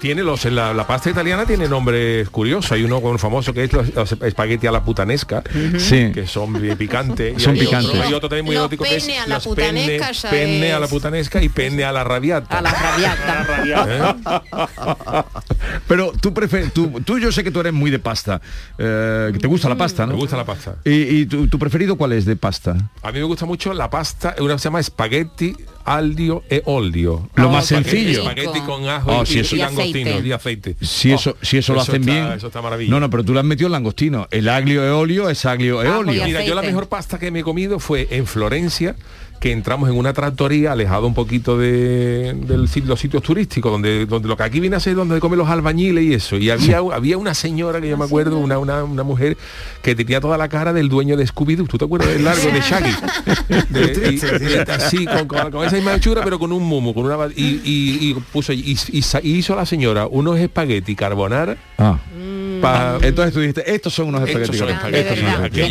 Tiene 0.00 0.22
los, 0.22 0.44
la, 0.46 0.72
la 0.72 0.86
pasta 0.86 1.10
italiana 1.10 1.44
tiene 1.44 1.68
nombres 1.68 2.28
curiosos. 2.30 2.70
Hay 2.72 2.84
uno 2.84 3.00
con 3.00 3.18
famoso 3.18 3.52
que 3.52 3.64
es 3.64 3.72
los, 3.72 3.92
los 3.94 4.12
espagueti 4.12 4.66
a 4.66 4.72
la 4.72 4.84
putanesca, 4.84 5.42
Sí. 5.78 6.12
que 6.12 6.26
son 6.26 6.52
bien 6.60 6.76
picantes. 6.76 7.42
Son 7.42 7.54
hay 7.54 7.60
picantes. 7.60 7.90
Otro, 7.90 8.02
hay 8.02 8.14
otro 8.14 8.28
también 8.28 8.44
muy 8.46 8.54
Los 8.54 8.62
erótico 8.62 8.84
que 8.84 8.96
es 8.96 9.08
a 9.08 9.26
la 9.26 9.34
los 9.36 9.48
penne, 9.48 10.72
a 10.72 10.78
la 10.78 10.84
es- 10.86 10.90
putanesca 10.90 11.42
y 11.42 11.48
penne 11.48 11.84
a 11.84 11.92
la 11.92 12.04
rabiata. 12.04 12.58
A 12.58 12.62
la 12.62 12.70
rabiata. 12.70 14.44
Pero 15.88 16.12
tú 16.20 16.32
prefieres, 16.34 16.72
tú, 16.72 17.00
tú 17.04 17.18
yo 17.18 17.32
sé 17.32 17.42
que 17.44 17.50
tú 17.50 17.60
eres 17.60 17.72
muy 17.72 17.90
de 17.90 17.98
pasta, 17.98 18.40
eh, 18.78 19.30
que 19.32 19.38
te 19.38 19.46
gusta 19.46 19.68
la 19.68 19.76
pasta, 19.76 20.06
¿no? 20.06 20.12
Me 20.14 20.18
gusta 20.18 20.36
la 20.36 20.44
pasta. 20.44 20.76
¿Y, 20.84 20.92
y 21.20 21.26
tu, 21.26 21.48
tu 21.48 21.58
preferido 21.58 21.96
cuál 21.96 22.12
es 22.12 22.24
de 22.24 22.36
pasta? 22.36 22.76
A 23.02 23.12
mí 23.12 23.18
me 23.18 23.24
gusta 23.24 23.46
mucho 23.46 23.72
la 23.72 23.88
pasta, 23.90 24.34
una 24.40 24.54
que 24.54 24.58
se 24.60 24.64
llama 24.64 24.80
espagueti 24.80 25.56
aldio 25.96 26.42
e 26.50 26.62
olio. 26.66 27.28
Lo 27.34 27.50
más 27.50 27.70
Espagueti- 27.70 27.90
sencillo. 27.90 28.20
Espagueti 28.28 28.60
con 28.60 28.88
ajo 28.88 29.10
Oh, 29.18 29.22
y, 29.22 29.26
si 29.26 29.38
eso- 29.40 29.56
y 29.56 29.58
langostino 29.58 30.10
aceite. 30.10 30.28
y 30.28 30.32
aceite. 30.32 30.76
Si 30.80 31.12
Oh, 31.12 31.14
eso, 31.16 31.36
si 31.42 31.58
eso 31.58 31.72
lo 31.74 31.80
hacen 31.80 32.00
está- 32.02 32.12
bien. 32.12 32.32
Eso 32.32 32.46
está 32.48 32.62
maravilla. 32.62 32.90
No, 32.90 33.00
no, 33.00 33.10
pero 33.10 33.24
tú 33.24 33.32
le 33.34 33.40
has 33.40 33.44
metido 33.46 33.66
el 33.68 33.72
langostino. 33.72 34.28
El 34.30 34.48
aglio 34.48 34.84
e 34.84 34.90
olio 34.90 35.28
es 35.30 35.44
aglio 35.46 35.82
e 35.82 35.86
y 35.86 35.90
olio. 35.90 36.24
Mira, 36.24 36.44
yo 36.44 36.54
la 36.54 36.62
mejor 36.62 36.88
pasta 36.88 37.18
que 37.18 37.30
me 37.30 37.40
he 37.40 37.42
comido 37.42 37.78
fue 37.80 38.06
en 38.10 38.26
Florencia, 38.26 38.96
que 39.40 39.52
entramos 39.52 39.88
en 39.88 39.96
una 39.96 40.12
trattoria 40.12 40.72
alejado 40.72 41.06
un 41.06 41.14
poquito 41.14 41.56
de, 41.56 42.36
los 42.84 42.98
sitios 43.00 43.22
turísticos, 43.22 43.70
donde, 43.70 44.04
donde 44.06 44.28
lo 44.28 44.36
que 44.36 44.42
aquí 44.42 44.58
viene 44.58 44.76
a 44.76 44.80
ser 44.80 44.96
donde 44.96 45.20
comen 45.20 45.38
los 45.38 45.48
albañiles 45.48 46.04
y 46.04 46.14
eso. 46.14 46.36
Y 46.36 46.50
había, 46.50 46.78
había 46.78 47.16
una 47.18 47.34
señora 47.34 47.80
que 47.80 47.88
yo 47.88 47.96
me 47.96 48.04
acuerdo, 48.04 48.38
una, 48.38 48.58
una, 48.58 48.82
una 48.82 49.02
mujer 49.04 49.36
que 49.82 49.94
tenía 49.94 50.20
toda 50.20 50.36
la 50.38 50.48
cara 50.48 50.72
del 50.72 50.88
dueño 50.88 51.16
de 51.16 51.24
Scooby-Doo. 51.24 51.68
¿Tú 51.68 51.78
te 51.78 51.84
acuerdas 51.84 52.08
del 52.08 52.24
largo 52.24 52.50
de 52.50 52.60
Shaggy? 52.60 52.90
De- 53.70 54.10
y- 54.10 54.54
y- 54.54 54.70
así, 54.70 55.06
con, 55.06 55.28
con- 55.28 55.50
con 55.52 55.64
esa 55.66 55.76
misma 55.76 55.94
hechura, 55.94 56.22
pero 56.24 56.38
con 56.38 56.50
un 56.52 56.62
mumo, 56.64 56.92
con 56.92 57.04
una 57.06 57.28
y, 57.36 57.60
y- 57.64 58.14
puso 58.32 58.52
y, 58.52 58.76
hizo 59.22 59.54
la 59.56 59.66
señora 59.66 60.06
unos 60.08 60.38
espagueti 60.38 60.94
carbonara 60.96 61.56
Ah. 61.78 61.98
Pa- 62.60 62.98
Entonces 63.02 63.32
tú 63.34 63.40
dijiste, 63.40 63.72
estos 63.74 63.92
son 63.94 64.08
unos 64.08 64.22
estos 64.28 64.42
espaguetis. 64.42 64.58
son 64.58 64.68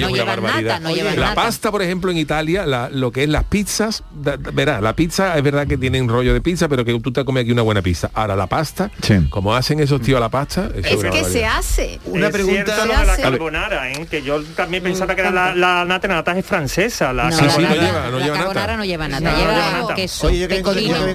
no 0.02 0.08
es 0.08 0.13
llevan 0.13 0.28
barbaridad. 0.41 0.80
nata, 0.80 0.89
no 0.89 0.95
la 1.15 1.21
nata. 1.21 1.36
pasta, 1.36 1.71
por 1.71 1.82
ejemplo, 1.82 2.12
en 2.12 2.17
Italia, 2.17 2.65
la- 2.65 2.89
lo 2.89 3.12
que 3.12 3.23
es 3.23 3.30
las 3.30 3.43
pizzas, 3.45 4.04
da- 4.12 4.38
da- 4.38 4.52
verá, 4.52 4.82
la 4.82 4.93
pizza 4.95 5.38
es 5.38 5.43
verdad 5.43 5.67
que 5.67 5.78
tienen 5.78 6.08
rollo 6.08 6.34
de 6.34 6.41
pizza, 6.41 6.67
pero 6.67 6.84
que 6.86 6.97
tú 7.00 7.12
te 7.12 7.23
comes 7.26 7.43
aquí 7.43 7.52
una 7.52 7.62
buena 7.62 7.82
pizza. 7.82 8.10
Ahora 8.13 8.36
la 8.36 8.47
pasta, 8.47 8.91
Sí. 9.02 9.28
como 9.30 9.56
hacen 9.56 9.80
esos 9.80 10.02
tíos 10.02 10.19
la 10.19 10.30
pasta, 10.30 10.69
eso 10.76 10.88
Es 10.88 10.95
una 10.97 11.10
que 11.12 11.23
se 11.23 11.45
hace. 11.45 12.00
Una 12.06 12.28
Es 12.28 12.34
pregunta. 12.34 12.63
cierto 12.65 12.82
Se 12.82 12.88
lo 12.88 13.00
de 13.00 13.06
la 13.06 13.17
carbonara, 13.17 13.91
¿eh? 13.91 14.08
que 14.10 14.21
yo 14.21 14.41
también 14.56 14.84
pensaba 14.84 15.15
que 15.15 15.21
era 15.21 15.32
la, 15.32 15.54
la 15.56 15.86
nata, 15.86 16.08
la 16.08 16.15
nata 16.15 16.38
es 16.38 16.45
francesa. 16.45 17.13
La 17.13 17.30
No, 17.30 17.38
Sí, 17.38 17.38
sí, 17.38 17.62
la, 17.62 17.69
no 17.69 17.76
carbonara- 17.76 17.86
lleva, 17.88 18.10
no 18.12 18.17
la 18.19 18.23
lleva 18.26 18.38
carbonara 18.38 18.65
nata. 18.67 18.78
no 18.78 18.84
lleva 18.86 19.08
nata, 19.08 19.38
lleva 19.38 19.95
queso, 19.95 20.28
Oye, 20.28 20.39
yo 20.39 20.47
que, 20.47 20.56
vengo, 20.56 20.73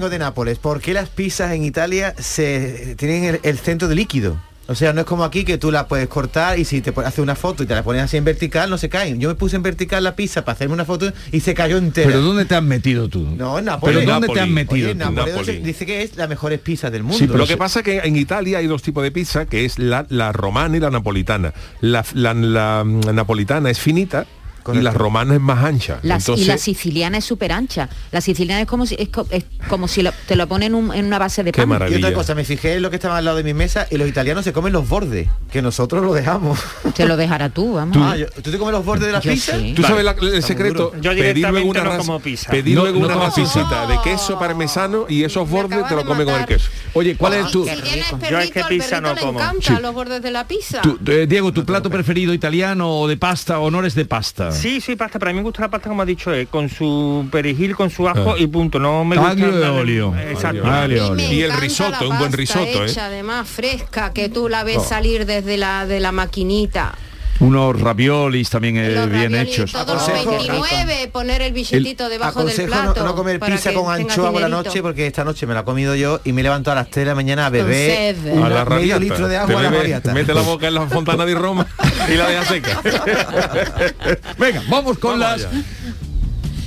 de 0.09 0.19
Nápoles, 0.19 0.57
¿por 0.59 0.81
qué 0.81 0.93
las 0.93 1.09
pizzas 1.09 1.51
en 1.53 1.63
Italia 1.63 2.13
se 2.17 2.95
tienen 2.97 3.39
el 3.43 3.57
centro 3.59 3.87
de 3.87 3.95
líquido? 3.95 4.37
O 4.65 4.75
sea, 4.75 4.93
no 4.93 5.01
es 5.01 5.05
como 5.07 5.25
aquí 5.25 5.43
que 5.43 5.57
tú 5.57 5.71
la 5.71 5.87
puedes 5.89 6.07
cortar 6.07 6.57
y 6.57 6.63
si 6.63 6.79
te 6.81 6.93
haces 7.03 7.19
una 7.19 7.35
foto 7.35 7.63
y 7.63 7.65
te 7.65 7.75
la 7.75 7.83
pones 7.83 8.01
así 8.01 8.15
en 8.15 8.23
vertical, 8.23 8.69
no 8.69 8.77
se 8.77 8.87
caen. 8.87 9.19
Yo 9.19 9.27
me 9.27 9.35
puse 9.35 9.57
en 9.57 9.63
vertical 9.63 10.01
la 10.03 10.15
pizza 10.15 10.45
para 10.45 10.53
hacerme 10.55 10.73
una 10.73 10.85
foto 10.85 11.11
y 11.33 11.41
se 11.41 11.53
cayó 11.53 11.77
entera. 11.77 12.07
Pero 12.07 12.21
¿dónde 12.21 12.45
te 12.45 12.55
has 12.55 12.63
metido 12.63 13.09
tú? 13.09 13.27
No, 13.35 13.59
en 13.59 13.65
Nápoles. 13.65 13.97
¿Pero 13.99 14.09
dónde 14.11 14.27
te 14.29 14.39
has 14.39 14.47
metido 14.47 14.89
Oye, 15.37 15.43
se- 15.43 15.59
dice 15.59 15.85
que 15.85 16.03
es 16.03 16.15
la 16.15 16.27
mejor 16.27 16.57
pizza 16.59 16.89
del 16.89 17.03
mundo. 17.03 17.17
Sí, 17.17 17.25
pero 17.27 17.39
Lo 17.39 17.45
que 17.47 17.57
pasa 17.57 17.79
es 17.79 17.85
que 17.85 17.97
en 17.99 18.15
Italia 18.15 18.59
hay 18.59 18.67
dos 18.67 18.81
tipos 18.81 19.03
de 19.03 19.11
pizza, 19.11 19.45
que 19.47 19.65
es 19.65 19.79
la, 19.79 20.05
la 20.09 20.31
romana 20.31 20.77
y 20.77 20.79
la 20.79 20.89
napolitana. 20.91 21.53
La, 21.81 22.05
la- 22.13 22.33
la, 22.33 22.83
mm, 22.85 23.13
napolitana 23.13 23.69
es 23.69 23.79
finita 23.79 24.25
y 24.73 24.81
la 24.81 24.91
romana 24.91 25.33
es 25.35 25.41
más 25.41 25.63
ancha. 25.63 25.99
La- 26.03 26.15
Entonces, 26.15 26.45
y 26.45 26.47
la 26.47 26.57
siciliana 26.57 27.17
es 27.17 27.25
súper 27.25 27.51
ancha. 27.51 27.89
La 28.11 28.21
siciliana 28.21 28.61
es 28.61 28.67
como 28.67 28.85
si, 28.85 28.95
es 28.99 29.09
co- 29.09 29.27
es 29.29 29.45
como 29.67 29.87
si 29.87 30.01
lo- 30.03 30.11
te 30.27 30.35
lo 30.35 30.47
ponen 30.47 30.67
en, 30.67 30.75
un- 30.75 30.93
en 30.93 31.05
una 31.05 31.19
base 31.19 31.43
de 31.43 31.51
Qué 31.51 31.61
pan. 31.61 31.67
Y 31.67 31.69
maravilla. 31.69 31.97
otra 32.07 32.13
cosa, 32.13 32.35
me 32.35 32.43
fijé 32.43 32.75
en 32.75 32.81
lo 32.81 32.89
que 32.89 32.95
estaba 32.97 33.17
al 33.17 33.25
lado 33.25 33.37
de 33.37 33.43
mi 33.43 33.53
mesa 33.53 33.87
y 33.89 33.97
los 33.97 34.07
italianos 34.07 34.43
se 34.45 34.53
comen 34.53 34.71
los 34.73 34.87
bordes, 34.87 35.27
que 35.51 35.61
nosotros 35.61 36.03
lo 36.03 36.13
dejamos. 36.13 36.59
Te 36.95 37.05
lo 37.05 37.17
dejará 37.17 37.49
tú, 37.49 37.73
vamos. 37.73 37.97
Ah, 37.99 38.15
yo- 38.15 38.27
¿Tú 38.41 38.51
te 38.51 38.57
comes 38.57 38.73
los 38.73 38.85
bordes 38.85 39.07
de 39.07 39.11
la 39.13 39.19
Yo 39.19 39.31
pizza? 39.31 39.57
sí. 39.57 39.73
¿Tú 39.75 39.81
Vale. 39.81 40.03
sabes 40.03 40.05
la- 40.05 40.35
el 40.37 40.43
secreto? 40.43 40.93
Yo 41.01 41.11
Pedir 41.11 41.13
luego 41.13 41.23
directamente 41.23 41.69
una 41.69 41.83
no 41.83 41.89
ras- 41.89 41.97
como 41.97 42.19
pizza. 42.19 42.51
Pedir 42.51 42.75
luego 42.77 42.99
no 42.99 43.05
una 43.05 43.15
rasicita 43.15 43.87
de 43.87 43.99
queso 44.03 44.37
parmesano 44.39 45.05
y 45.09 45.23
esos 45.23 45.49
bordes 45.49 45.85
te 45.87 45.95
lo 45.95 46.01
de 46.01 46.05
comen 46.05 46.25
con 46.25 46.39
el 46.39 46.45
queso. 46.45 46.69
Oye, 46.93 47.15
¿cuál 47.17 47.33
es 47.33 47.51
tu, 47.51 47.65
Yo 47.65 48.39
es 48.39 48.51
que 48.51 48.63
pizza 48.69 49.01
no 49.01 49.15
como. 49.15 49.39
los 49.81 49.93
bordes 49.93 50.21
de 50.21 50.31
la 50.31 50.47
pizza. 50.47 50.81
eh, 51.07 51.25
Diego, 51.27 51.51
tu 51.51 51.65
plato 51.65 51.89
preferido 51.89 52.33
italiano 52.33 52.89
o 52.99 53.07
de 53.07 53.17
pasta 53.17 53.59
o 53.59 53.69
no 53.71 53.79
eres 53.79 53.95
de 53.95 54.05
pasta? 54.05 54.51
Sí, 54.53 54.79
sí, 54.81 54.95
pasta, 54.95 55.19
pero 55.19 55.29
a 55.29 55.33
mí 55.33 55.37
me 55.39 55.43
gusta 55.43 55.61
la 55.63 55.69
pasta 55.69 55.89
como 55.89 56.01
ha 56.01 56.05
dicho 56.05 56.31
él, 56.33 56.47
con 56.47 56.69
su 56.69 57.27
perejil, 57.31 57.75
con 57.75 57.89
su 57.89 58.07
ajo 58.07 58.31
Ah. 58.31 58.39
y 58.39 58.47
punto. 58.47 58.79
No 58.79 59.03
me 59.05 59.15
gusta 59.15 59.31
Aglio 59.31 59.49
e 59.49 59.51
nada- 59.51 59.71
olio. 59.73 60.15
Exacto. 60.15 60.65
Aglio 60.65 61.07
olio. 61.09 61.31
Y 61.31 61.41
el 61.41 61.53
risotto, 61.53 62.03
un 62.09 62.17
buen 62.17 62.31
pasta 62.31 62.37
risotto, 62.37 62.83
¿eh? 62.85 62.89
hecha, 62.89 63.05
además 63.07 63.47
fresca, 63.47 64.13
que 64.13 64.29
tú 64.29 64.49
la 64.49 64.63
ves 64.63 64.77
Oh. 64.79 64.83
salir 64.83 65.25
desde 65.25 65.57
la 65.57 65.85
de 65.85 65.99
la 65.99 66.11
maquinita. 66.11 66.95
Unos 67.39 67.79
raviolis 67.79 68.49
también 68.49 68.77
eh, 68.77 68.91
Los 68.91 69.09
bien 69.09 69.33
hechos. 69.35 69.71
Todos 69.71 69.87
los 69.95 70.03
Aconsejo- 70.09 70.37
29, 70.37 71.09
poner 71.11 71.41
el 71.41 71.51
billetito 71.53 72.07
debajo 72.07 72.43
del 72.45 72.65
plato. 72.67 72.99
no, 73.01 73.05
no 73.07 73.15
comer 73.15 73.39
pizza 73.39 73.73
con 73.73 73.91
anchoa 73.93 74.31
por 74.31 74.41
la 74.41 74.49
noche 74.49 74.81
porque 74.81 75.07
esta 75.07 75.23
noche 75.23 75.45
me 75.47 75.53
la 75.53 75.61
he 75.61 75.63
comido 75.63 75.95
yo 75.95 76.21
y 76.23 76.31
me 76.31 76.41
he 76.41 76.43
levantado 76.43 76.77
a 76.77 76.81
las 76.83 76.89
3 76.89 77.05
de 77.05 77.09
la 77.11 77.15
mañana 77.15 77.47
a 77.47 77.49
beber 77.49 78.17
la 78.23 78.65
medio 78.65 78.99
litro 78.99 79.27
de 79.27 79.37
agua 79.37 79.59
a 79.59 79.63
la 79.63 79.71
rabiata. 79.71 80.13
Mete 80.13 80.33
la 80.33 80.41
boca 80.41 80.67
en 80.67 80.75
la 80.75 80.87
fontana 80.87 81.25
de 81.25 81.35
Roma 81.35 81.65
y 82.07 82.15
la 82.15 82.27
deja 82.29 82.45
seca. 82.45 82.81
Venga, 84.37 84.63
vamos 84.69 84.97
con 84.99 85.19
Vamos 85.19 85.41
las... 85.41 85.51
allá. 85.51 85.63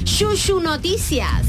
Shushu 0.04 0.60
Noticias. 0.60 1.42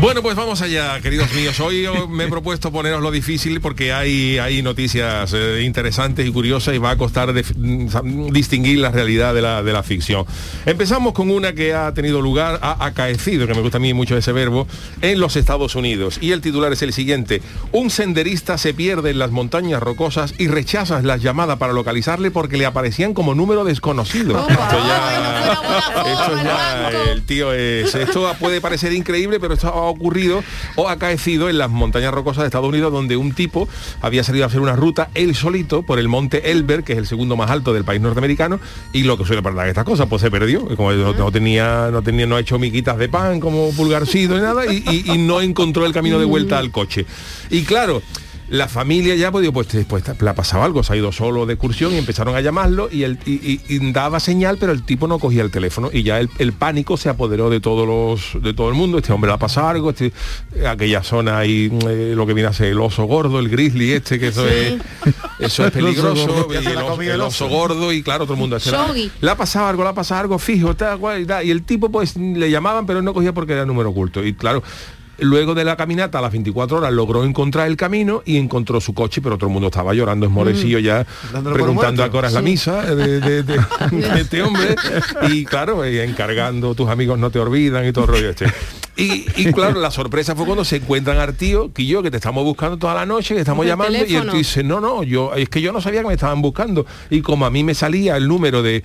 Bueno, 0.00 0.22
pues 0.22 0.34
vamos 0.36 0.60
allá, 0.60 1.00
queridos 1.00 1.32
míos. 1.32 1.58
Hoy 1.60 1.86
me 2.10 2.24
he 2.24 2.28
propuesto 2.28 2.70
poneros 2.72 3.00
lo 3.00 3.10
difícil 3.10 3.60
porque 3.60 3.92
hay, 3.92 4.38
hay 4.38 4.60
noticias 4.60 5.32
eh, 5.32 5.62
interesantes 5.64 6.26
y 6.26 6.32
curiosas 6.32 6.74
y 6.74 6.78
va 6.78 6.90
a 6.90 6.96
costar 6.98 7.32
mm, 7.32 8.30
distinguir 8.30 8.80
la 8.80 8.90
realidad 8.90 9.32
de 9.32 9.40
la, 9.40 9.62
de 9.62 9.72
la 9.72 9.82
ficción. 9.82 10.26
Empezamos 10.66 11.14
con 11.14 11.30
una 11.30 11.54
que 11.54 11.74
ha 11.74 11.94
tenido 11.94 12.20
lugar, 12.20 12.58
ha 12.60 12.84
acaecido, 12.84 13.46
que 13.46 13.54
me 13.54 13.60
gusta 13.60 13.78
a 13.78 13.80
mí 13.80 13.94
mucho 13.94 14.16
ese 14.16 14.32
verbo, 14.32 14.66
en 15.00 15.20
los 15.20 15.36
Estados 15.36 15.74
Unidos. 15.74 16.18
Y 16.20 16.32
el 16.32 16.40
titular 16.40 16.72
es 16.72 16.82
el 16.82 16.92
siguiente. 16.92 17.40
Un 17.72 17.88
senderista 17.88 18.58
se 18.58 18.74
pierde 18.74 19.10
en 19.10 19.20
las 19.20 19.30
montañas 19.30 19.82
rocosas 19.82 20.34
y 20.38 20.48
rechaza 20.48 21.00
las 21.02 21.22
llamadas 21.22 21.56
para 21.56 21.72
localizarle 21.72 22.30
porque 22.30 22.58
le 22.58 22.66
aparecían 22.66 23.14
como 23.14 23.34
número 23.34 23.64
desconocido. 23.64 24.46
Esto 24.48 24.78
ya, 24.86 25.52
esto 26.06 26.44
ya, 26.44 26.90
el 27.12 27.22
tío 27.22 27.52
es... 27.52 27.94
Esto 27.94 28.34
puede 28.40 28.60
parecer 28.60 28.92
increíble, 28.92 29.38
pero 29.40 29.54
esto 29.54 29.83
ocurrido 29.90 30.42
o 30.76 30.88
acaecido 30.88 31.48
en 31.48 31.58
las 31.58 31.70
montañas 31.70 32.12
rocosas 32.14 32.42
de 32.42 32.46
Estados 32.46 32.68
Unidos, 32.68 32.92
donde 32.92 33.16
un 33.16 33.32
tipo 33.32 33.68
había 34.02 34.24
salido 34.24 34.44
a 34.44 34.48
hacer 34.48 34.60
una 34.60 34.76
ruta 34.76 35.10
él 35.14 35.34
solito 35.34 35.82
por 35.82 35.98
el 35.98 36.08
monte 36.08 36.50
Elber, 36.50 36.84
que 36.84 36.92
es 36.92 36.98
el 36.98 37.06
segundo 37.06 37.36
más 37.36 37.50
alto 37.50 37.72
del 37.72 37.84
país 37.84 38.00
norteamericano, 38.00 38.60
y 38.92 39.02
lo 39.04 39.16
que 39.18 39.24
suele 39.24 39.42
pasar 39.42 39.68
estas 39.68 39.84
cosas, 39.84 40.06
pues 40.08 40.22
se 40.22 40.30
perdió. 40.30 40.64
Como 40.76 40.92
no, 40.92 41.12
no 41.12 41.32
tenía, 41.32 41.88
no 41.90 42.02
tenía, 42.02 42.26
no 42.26 42.36
ha 42.36 42.40
hecho 42.40 42.58
miquitas 42.58 42.98
de 42.98 43.08
pan 43.08 43.40
como 43.40 43.70
pulgarcito 43.72 44.38
nada, 44.38 44.66
y, 44.72 44.84
y- 44.90 45.12
y 45.12 45.18
no 45.18 45.40
encontró 45.40 45.86
el 45.86 45.92
camino 45.92 46.18
de 46.18 46.24
vuelta 46.24 46.58
al 46.58 46.70
coche. 46.70 47.06
Y 47.50 47.62
claro. 47.62 48.02
La 48.54 48.68
familia 48.68 49.16
ya 49.16 49.32
pues, 49.32 49.50
pues, 49.50 49.66
pues 49.88 50.04
le 50.20 50.30
ha 50.30 50.34
pasado 50.34 50.62
algo, 50.62 50.84
se 50.84 50.92
ha 50.92 50.96
ido 50.96 51.10
solo 51.10 51.44
de 51.44 51.54
excursión 51.54 51.92
y 51.92 51.98
empezaron 51.98 52.36
a 52.36 52.40
llamarlo 52.40 52.88
y, 52.90 53.02
el, 53.02 53.18
y, 53.26 53.32
y- 53.32 53.60
y 53.68 53.92
daba 53.92 54.20
señal, 54.20 54.58
pero 54.60 54.70
el 54.70 54.84
tipo 54.84 55.08
no 55.08 55.18
cogía 55.18 55.42
el 55.42 55.50
teléfono 55.50 55.90
y 55.92 56.04
ya 56.04 56.20
el, 56.20 56.30
el 56.38 56.52
pánico 56.52 56.96
se 56.96 57.08
apoderó 57.08 57.50
de 57.50 57.58
todos 57.60 57.86
los, 57.86 58.42
de 58.42 58.54
todo 58.54 58.68
el 58.68 58.74
mundo. 58.74 58.98
Este 58.98 59.12
hombre 59.12 59.28
le 59.28 59.34
ha 59.34 59.38
pasado 59.38 59.68
algo, 59.68 59.90
este, 59.90 60.12
aquella 60.68 61.02
zona 61.02 61.38
ahí, 61.38 61.68
eh, 61.88 62.12
lo 62.14 62.26
que 62.26 62.34
viene 62.34 62.48
a 62.48 62.52
ser 62.52 62.68
el 62.68 62.80
oso 62.80 63.04
gordo, 63.04 63.40
el 63.40 63.48
grizzly 63.48 63.90
este, 63.92 64.20
que 64.20 64.28
eso 64.28 64.46
es 64.48 64.74
eso 65.40 65.66
es 65.66 65.74
El 65.76 65.84
oso 65.86 66.12
peligroso, 66.14 66.52
el, 66.52 66.76
oso, 66.78 67.02
el 67.02 67.20
oso 67.20 67.48
gordo 67.48 67.92
y 67.92 68.02
claro, 68.02 68.24
todo 68.24 68.34
el 68.34 68.40
mundo. 68.40 68.56
Le 69.20 69.30
ha 69.30 69.36
pasado 69.36 69.66
algo, 69.66 69.82
le 69.82 69.88
ha 69.88 69.94
pasado 69.94 70.20
algo 70.20 70.38
fijo, 70.38 70.74
cual, 71.00 71.26
y, 71.44 71.50
el 71.50 71.64
tipo 71.64 71.90
pues 71.90 72.16
le 72.16 72.50
llamaban, 72.50 72.86
pero 72.86 73.02
no 73.02 73.12
cogía 73.12 73.32
porque 73.32 73.52
era 73.54 73.66
número 73.66 73.90
oculto. 73.90 74.24
Y 74.24 74.34
claro, 74.34 74.62
luego 75.18 75.54
de 75.54 75.64
la 75.64 75.76
caminata 75.76 76.18
a 76.18 76.22
las 76.22 76.32
24 76.32 76.78
horas 76.78 76.92
logró 76.92 77.24
encontrar 77.24 77.66
el 77.68 77.76
camino 77.76 78.22
y 78.24 78.36
encontró 78.36 78.80
su 78.80 78.94
coche, 78.94 79.20
pero 79.22 79.36
todo 79.38 79.48
el 79.48 79.52
mundo 79.52 79.68
estaba 79.68 79.94
llorando 79.94 80.26
esmorecillo 80.26 80.78
ya, 80.78 81.06
Dándolo 81.32 81.56
por 81.56 81.64
preguntando 81.64 82.02
a 82.04 82.10
qué 82.10 82.16
hora 82.16 82.28
es 82.28 82.34
la 82.34 82.42
misa 82.42 82.82
de, 82.94 83.20
de- 83.20 83.42
de- 83.42 83.58
de 83.92 84.20
este 84.20 84.42
hombre. 84.42 84.74
Y 85.30 85.44
claro, 85.44 85.88
y 85.88 85.98
encargando, 86.00 86.74
tus 86.74 86.88
amigos 86.88 87.18
no 87.18 87.30
te 87.30 87.38
olvidan 87.38 87.86
y 87.86 87.92
todo 87.92 88.04
el 88.04 88.10
rollo 88.10 88.30
este. 88.30 88.46
Y, 88.96 89.26
y 89.36 89.52
claro, 89.52 89.80
la 89.80 89.90
sorpresa 89.90 90.34
fue 90.36 90.44
cuando 90.46 90.64
se 90.64 90.76
encuentran 90.76 91.18
al 91.18 91.34
tío, 91.34 91.72
que 91.72 91.84
yo, 91.86 92.02
que 92.02 92.10
te 92.10 92.16
estamos 92.16 92.44
buscando 92.44 92.76
toda 92.76 92.94
la 92.94 93.06
noche, 93.06 93.34
que 93.34 93.40
estamos 93.40 93.66
llamando, 93.66 93.98
y 93.98 94.00
el 94.02 94.06
tío 94.06 94.32
dice, 94.32 94.62
no, 94.62 94.80
no, 94.80 95.02
yo, 95.02 95.34
es 95.34 95.48
que 95.48 95.60
yo 95.60 95.72
no 95.72 95.80
sabía 95.80 96.02
que 96.02 96.08
me 96.08 96.14
estaban 96.14 96.40
buscando. 96.42 96.86
Y 97.10 97.20
como 97.22 97.46
a 97.46 97.50
mí 97.50 97.64
me 97.64 97.74
salía 97.74 98.16
el 98.16 98.28
número 98.28 98.62
de 98.62 98.84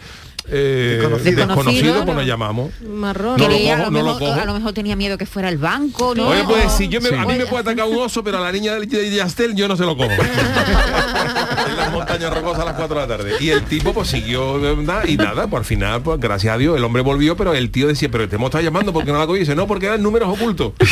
eh, 0.51 0.97
Desconocido. 0.99 1.35
desconocido, 1.47 1.93
pues 1.93 2.03
Claro. 2.05 2.13
nos 2.19 2.25
llamamos. 2.25 2.71
Marrón. 2.81 3.37
No 3.39 3.47
lo 3.47 3.53
cojo, 3.57 3.71
a, 3.73 3.77
lo 3.77 3.83
no 3.91 3.97
lo 3.99 4.03
mejor, 4.05 4.19
cojo. 4.19 4.41
a 4.41 4.45
lo 4.45 4.53
mejor 4.53 4.73
tenía 4.73 4.95
miedo 4.95 5.17
que 5.17 5.25
fuera 5.25 5.49
el 5.49 5.57
banco, 5.57 6.15
¿no? 6.15 6.27
Oye, 6.29 6.43
pues 6.45 6.71
si 6.73 6.87
yo 6.89 7.01
me- 7.01 7.09
Sí. 7.09 7.15
a 7.15 7.25
mí 7.25 7.33
me 7.37 7.45
puede 7.45 7.61
atacar 7.61 7.85
un 7.87 7.97
oso, 7.97 8.23
pero 8.23 8.37
a 8.37 8.41
la 8.41 8.51
niña 8.51 8.73
de 8.75 9.09
Yastel 9.15 9.55
yo 9.55 9.67
no 9.67 9.75
se 9.77 9.83
lo 9.85 9.95
cojo. 9.97 10.09
en 11.69 11.77
las 11.77 11.91
montañas 11.91 12.33
rocosas 12.33 12.61
a 12.61 12.65
las 12.65 12.73
4 12.75 12.95
de 12.95 13.01
la 13.01 13.07
tarde. 13.17 13.33
Y 13.39 13.49
el 13.49 13.63
tipo 13.63 13.93
pues 13.93 14.07
siguió 14.09 14.59
¿verdad? 14.59 15.05
y 15.05 15.17
nada, 15.17 15.47
por 15.47 15.63
final, 15.65 16.01
pues 16.01 16.19
gracias 16.19 16.53
a 16.53 16.57
Dios, 16.57 16.77
el 16.77 16.83
hombre 16.83 17.01
volvió, 17.01 17.35
pero 17.37 17.53
el 17.53 17.69
tío 17.71 17.87
decía, 17.87 18.09
pero 18.11 18.27
te 18.27 18.35
hemos 18.35 18.47
estado 18.47 18.63
llamando 18.63 18.93
porque 18.93 19.11
no 19.11 19.19
la 19.19 19.25
cogí. 19.27 19.37
Y 19.37 19.39
dice, 19.41 19.55
no, 19.55 19.67
porque 19.67 19.85
eran 19.87 20.01
números 20.03 20.29
ocultos. 20.29 20.73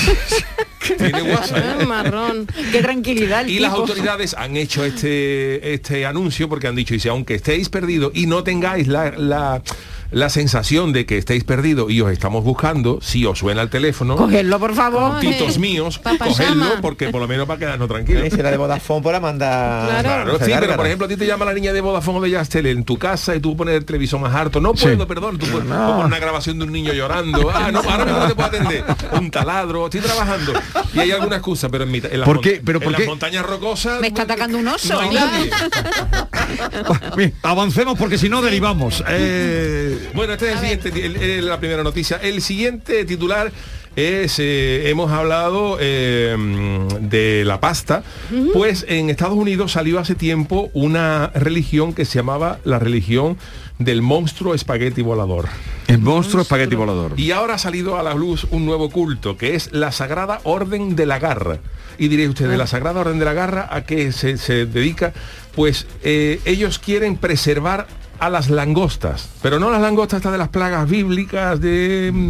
Tiene 0.97 1.21
WhatsApp. 1.23 1.57
Ah, 1.81 1.85
marrón. 1.85 2.47
Qué 2.71 2.81
tranquilidad 2.81 3.41
el 3.41 3.49
Y 3.49 3.59
las 3.59 3.73
autoridades 3.73 4.33
han 4.37 4.55
hecho 4.57 4.83
este, 4.85 5.73
este 5.73 6.05
anuncio 6.05 6.47
porque 6.49 6.67
han 6.67 6.75
dicho, 6.75 6.93
dice, 6.93 7.09
aunque 7.09 7.35
estéis 7.35 7.69
perdidos 7.69 8.11
y 8.15 8.25
no 8.27 8.43
tengáis 8.43 8.87
la, 8.87 9.11
la- 9.11 9.61
la 10.09 10.29
sensación 10.29 10.93
de 10.93 11.05
que 11.05 11.17
estéis 11.17 11.43
perdidos 11.43 11.91
y 11.91 11.99
os 11.99 12.09
estamos 12.09 12.41
buscando, 12.45 12.99
si 13.01 13.25
os 13.25 13.39
suena 13.39 13.61
el 13.61 13.69
teléfono, 13.69 14.15
Cogerlo, 14.15 14.57
por 14.57 14.73
favor. 14.73 15.19
titos 15.19 15.57
míos, 15.59 15.99
cogedlo 16.17 16.65
porque 16.81 17.09
por 17.09 17.19
lo 17.19 17.27
menos 17.27 17.45
para 17.45 17.59
quedarnos 17.59 17.89
tranquilos. 17.89 18.25
Y 18.25 18.31
si 18.31 18.37
la 18.41 18.49
de 18.51 18.55
Vodafone 18.55 19.01
por 19.03 19.11
la 19.11 19.19
manda 19.19 19.97
Claro, 20.01 20.39
sí, 20.39 20.49
pero 20.61 20.77
por 20.77 20.85
ejemplo 20.85 21.07
a 21.07 21.09
ti 21.09 21.17
te 21.17 21.27
llama 21.27 21.43
la 21.43 21.53
niña 21.53 21.73
de 21.73 21.81
Vodafone 21.81 22.19
o 22.19 22.21
de 22.21 22.29
Yastel 22.29 22.67
en 22.67 22.85
tu 22.85 22.97
casa 22.97 23.35
y 23.35 23.41
tú 23.41 23.57
pones 23.57 23.75
el 23.75 23.83
televisor 23.83 24.21
más 24.21 24.33
harto. 24.33 24.61
No 24.61 24.73
puedo, 24.73 25.05
perdón, 25.07 25.39
tú 25.39 25.45
puedes 25.47 25.67
o 25.69 25.75
poner 25.75 26.05
una 26.05 26.19
grabación 26.19 26.57
de 26.59 26.63
un 26.63 26.71
niño 26.71 26.93
llorando. 26.93 27.51
Ah, 27.53 27.69
no, 27.73 27.79
ahora 27.81 28.05
mismo 28.05 28.19
no 28.21 28.27
te 28.29 28.35
puedo 28.35 28.47
atender. 28.47 28.85
Un 29.11 29.29
taladro, 29.29 29.85
estoy 29.87 29.99
trabajando. 29.99 30.53
Y 30.93 30.99
hay 30.99 31.11
alguna 31.11 31.35
excusa, 31.37 31.69
pero 31.69 31.83
en, 31.83 31.91
mi, 31.91 31.97
en 31.99 32.19
las, 32.19 32.25
¿Por 32.27 32.41
qué? 32.41 32.55
mon- 32.55 32.65
¿Pero 32.65 32.77
en 32.79 32.83
por 32.83 32.91
las 32.91 33.01
qué? 33.01 33.07
montañas 33.07 33.45
rocosas 33.45 33.99
Me 34.01 34.07
está 34.07 34.23
atacando 34.23 34.57
un 34.57 34.67
oso. 34.67 34.93
no 34.93 34.99
hay 35.01 35.13
nadie. 35.15 35.49
Bien, 37.17 37.33
avancemos 37.43 37.97
porque 37.97 38.17
si 38.17 38.29
no 38.29 38.41
derivamos. 38.41 39.03
Eh, 39.07 40.09
Bueno, 40.13 40.33
este 40.33 40.47
es 40.47 40.53
el 40.53 40.59
siguiente, 40.59 41.05
el- 41.05 41.15
el- 41.17 41.45
la 41.47 41.59
primera 41.59 41.83
noticia. 41.83 42.17
El 42.21 42.41
siguiente 42.41 43.05
titular 43.05 43.51
es, 43.95 44.37
eh, 44.39 44.89
hemos 44.89 45.11
hablado 45.11 45.77
eh, 45.79 46.35
de 47.01 47.43
la 47.45 47.59
pasta, 47.59 48.03
pues 48.53 48.85
en 48.87 49.09
Estados 49.09 49.35
Unidos 49.37 49.71
salió 49.71 49.99
hace 49.99 50.13
tiempo 50.15 50.69
una 50.73 51.31
religión 51.33 51.93
que 51.93 52.05
se 52.05 52.19
llamaba 52.19 52.59
la 52.63 52.77
religión 52.79 53.37
del 53.79 54.01
monstruo 54.01 54.53
espagueti 54.53 55.01
volador. 55.01 55.47
el 55.87 55.99
monstruo 55.99 56.41
espagueti 56.41 56.75
volador. 56.75 57.19
Y 57.19 57.31
ahora 57.31 57.55
ha 57.55 57.57
salido 57.57 57.97
a 57.97 58.03
la 58.03 58.13
luz 58.13 58.47
un 58.51 58.65
nuevo 58.65 58.89
culto, 58.89 59.37
que 59.37 59.55
es 59.55 59.71
la 59.71 59.91
Sagrada 59.91 60.41
Orden 60.43 60.95
de 60.95 61.05
la 61.05 61.19
Garra. 61.19 61.59
Y 61.97 62.09
diréis 62.09 62.29
ustedes, 62.29 62.57
¿la 62.57 62.67
Sagrada 62.67 63.01
Orden 63.01 63.19
de 63.19 63.25
la 63.25 63.33
Garra 63.33 63.67
a 63.71 63.83
qué 63.83 64.11
se, 64.11 64.37
se 64.37 64.65
dedica? 64.65 65.13
Pues 65.55 65.87
eh, 66.03 66.39
ellos 66.45 66.79
quieren 66.79 67.17
preservar 67.17 67.87
a 68.19 68.29
las 68.29 68.49
langostas, 68.49 69.29
pero 69.41 69.59
no 69.59 69.69
las 69.69 69.81
langostas 69.81 70.17
estas 70.17 70.31
de 70.31 70.37
las 70.37 70.49
plagas 70.49 70.89
bíblicas 70.89 71.59
de, 71.61 72.11
mm, 72.13 72.29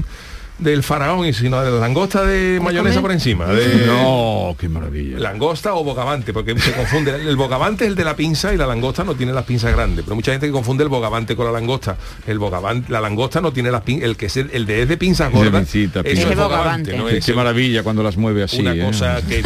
del 0.59 0.81
faraón, 0.83 1.31
sino 1.33 1.61
de 1.61 1.69
las 1.71 1.79
langostas 1.79 2.25
de 2.27 2.59
mayonesa 2.63 2.99
por 3.01 3.11
encima. 3.11 3.45
De, 3.47 3.85
No, 3.87 4.55
qué 4.59 4.67
maravilla. 4.69 5.19
Langosta 5.19 5.73
o 5.75 5.83
bogavante, 5.83 6.33
porque 6.33 6.57
se 6.59 6.71
confunde. 6.73 7.15
El 7.15 7.35
bogavante 7.35 7.83
es 7.85 7.89
el 7.89 7.95
de 7.95 8.03
la 8.03 8.15
pinza 8.15 8.53
y 8.53 8.57
la 8.57 8.65
langosta 8.65 9.03
no 9.03 9.15
tiene 9.15 9.33
las 9.33 9.45
pinzas 9.45 9.71
grandes. 9.73 10.03
Pero 10.03 10.15
mucha 10.15 10.31
gente 10.31 10.47
que 10.47 10.51
confunde 10.51 10.83
el 10.83 10.89
bogavante 10.89 11.35
con 11.35 11.45
la 11.45 11.51
langosta. 11.51 11.97
El 12.25 12.39
bogavante, 12.39 12.91
la 12.91 13.01
langosta 13.01 13.39
no 13.41 13.51
tiene 13.53 13.69
las 13.71 13.83
pin- 13.83 14.01
el 14.03 14.17
que 14.17 14.25
es 14.27 14.37
el, 14.37 14.49
el 14.51 14.65
de 14.65 14.81
es 14.83 14.89
de 14.89 14.97
pinzas 14.97 15.27
Es 15.27 15.33
de 15.33 15.39
gordas. 15.45 15.61
pincita, 15.69 16.03
pinza. 16.03 16.29
es 16.29 16.35
bogavante, 16.37 16.97
no 16.97 17.05
Qué, 17.05 17.17
es 17.17 17.25
qué 17.25 17.31
el- 17.31 17.37
maravilla 17.37 17.83
cuando 17.83 18.01
las 18.03 18.17
mueve 18.17 18.43
así. 18.43 18.59
una 18.61 18.73
¿eh? 18.73 18.79
cosa 18.83 19.21
que 19.27 19.43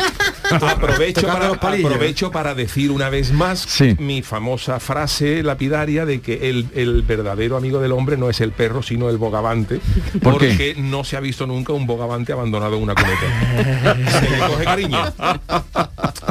aprovecho 0.56 1.28
para, 1.28 1.54
palillos. 1.60 1.92
aprovecho 1.92 2.32
para 2.32 2.56
decir 2.56 2.92
una 2.92 3.10
vez 3.10 3.32
más 3.32 3.60
Sí. 3.68 3.96
mi 4.00 4.22
famosa 4.22 4.80
frase 4.80 5.44
lapidaria 5.44 6.06
de 6.06 6.22
que 6.22 6.50
el, 6.50 6.68
el 6.76 7.02
verdadero 7.04 7.58
amigo 7.58 7.80
del 7.80 7.92
hombre 7.92 8.18
no 8.18 8.30
es 8.30 8.42
el 8.42 8.52
perro 8.52 8.82
sino 8.84 9.10
el 9.10 9.18
bogavante 9.18 9.80
¿Por 10.22 10.38
qué? 10.38 10.48
porque 10.50 10.76
no 10.78 11.04
se 11.04 11.18
ha 11.18 11.20
visto 11.20 11.46
nunca 11.48 11.74
un 11.74 11.86
bogavante 11.88 12.32
abandonado 12.34 12.78
en 12.78 12.84
una 12.84 12.96
cuneta 12.96 14.20
se 14.22 14.30
le 14.30 14.38
coge 14.40 14.64
cariño 14.64 15.14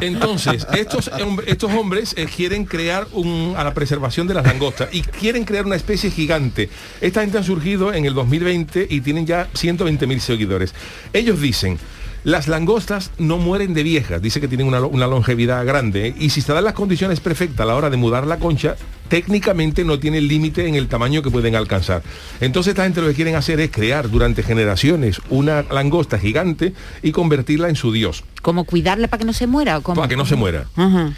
entonces 0.00 0.66
estos, 0.74 1.10
estos 1.46 1.72
hombres 1.72 2.14
eh, 2.16 2.26
quieren 2.34 2.64
crear 2.64 3.06
un, 3.12 3.54
a 3.56 3.64
la 3.64 3.74
preservación 3.74 4.26
de 4.26 4.34
las 4.34 4.44
langostas 4.46 4.88
y 4.92 5.02
quieren 5.02 5.44
crear 5.44 5.66
una 5.66 5.76
especie 5.76 6.10
gigante 6.10 6.70
esta 7.00 7.20
gente 7.22 7.38
han 7.38 7.44
surgido 7.44 7.92
en 7.92 8.04
el 8.04 8.14
2020 8.14 8.86
y 8.88 9.00
tienen 9.00 9.26
ya 9.26 9.48
120.000 9.52 10.18
seguidores 10.20 10.74
ellos 11.12 11.40
dicen 11.40 11.78
las 12.24 12.48
langostas 12.48 13.10
no 13.18 13.38
mueren 13.38 13.72
de 13.74 13.82
viejas, 13.82 14.20
dice 14.20 14.40
que 14.40 14.48
tienen 14.48 14.66
una, 14.66 14.80
lo- 14.80 14.88
una 14.88 15.06
longevidad 15.06 15.64
grande 15.64 16.14
y 16.18 16.30
si 16.30 16.40
se 16.42 16.52
dan 16.52 16.64
las 16.64 16.74
condiciones 16.74 17.20
perfectas 17.20 17.60
a 17.60 17.64
la 17.66 17.74
hora 17.76 17.88
de 17.90 17.96
mudar 17.96 18.26
la 18.26 18.38
concha, 18.38 18.76
técnicamente 19.10 19.84
no 19.84 19.98
tienen 19.98 20.26
límite 20.28 20.66
en 20.66 20.76
el 20.76 20.88
tamaño 20.88 21.20
que 21.20 21.30
pueden 21.30 21.56
alcanzar. 21.56 22.02
Entonces 22.40 22.70
esta 22.70 22.84
gente 22.84 23.02
lo 23.02 23.08
que 23.08 23.14
quieren 23.14 23.34
hacer 23.34 23.60
es 23.60 23.70
crear 23.70 24.08
durante 24.08 24.42
generaciones 24.42 25.20
una 25.28 25.62
langosta 25.64 26.18
gigante 26.18 26.72
y 27.02 27.12
convertirla 27.12 27.68
en 27.68 27.76
su 27.76 27.92
dios. 27.92 28.24
¿Cómo 28.40 28.64
cuidarle 28.64 29.08
para 29.08 29.18
que 29.18 29.26
no 29.26 29.34
se 29.34 29.46
muera? 29.46 29.76
¿o 29.78 29.82
cómo? 29.82 29.96
Para 29.96 30.08
que 30.08 30.16
no 30.16 30.24
se 30.24 30.36
muera. 30.36 30.66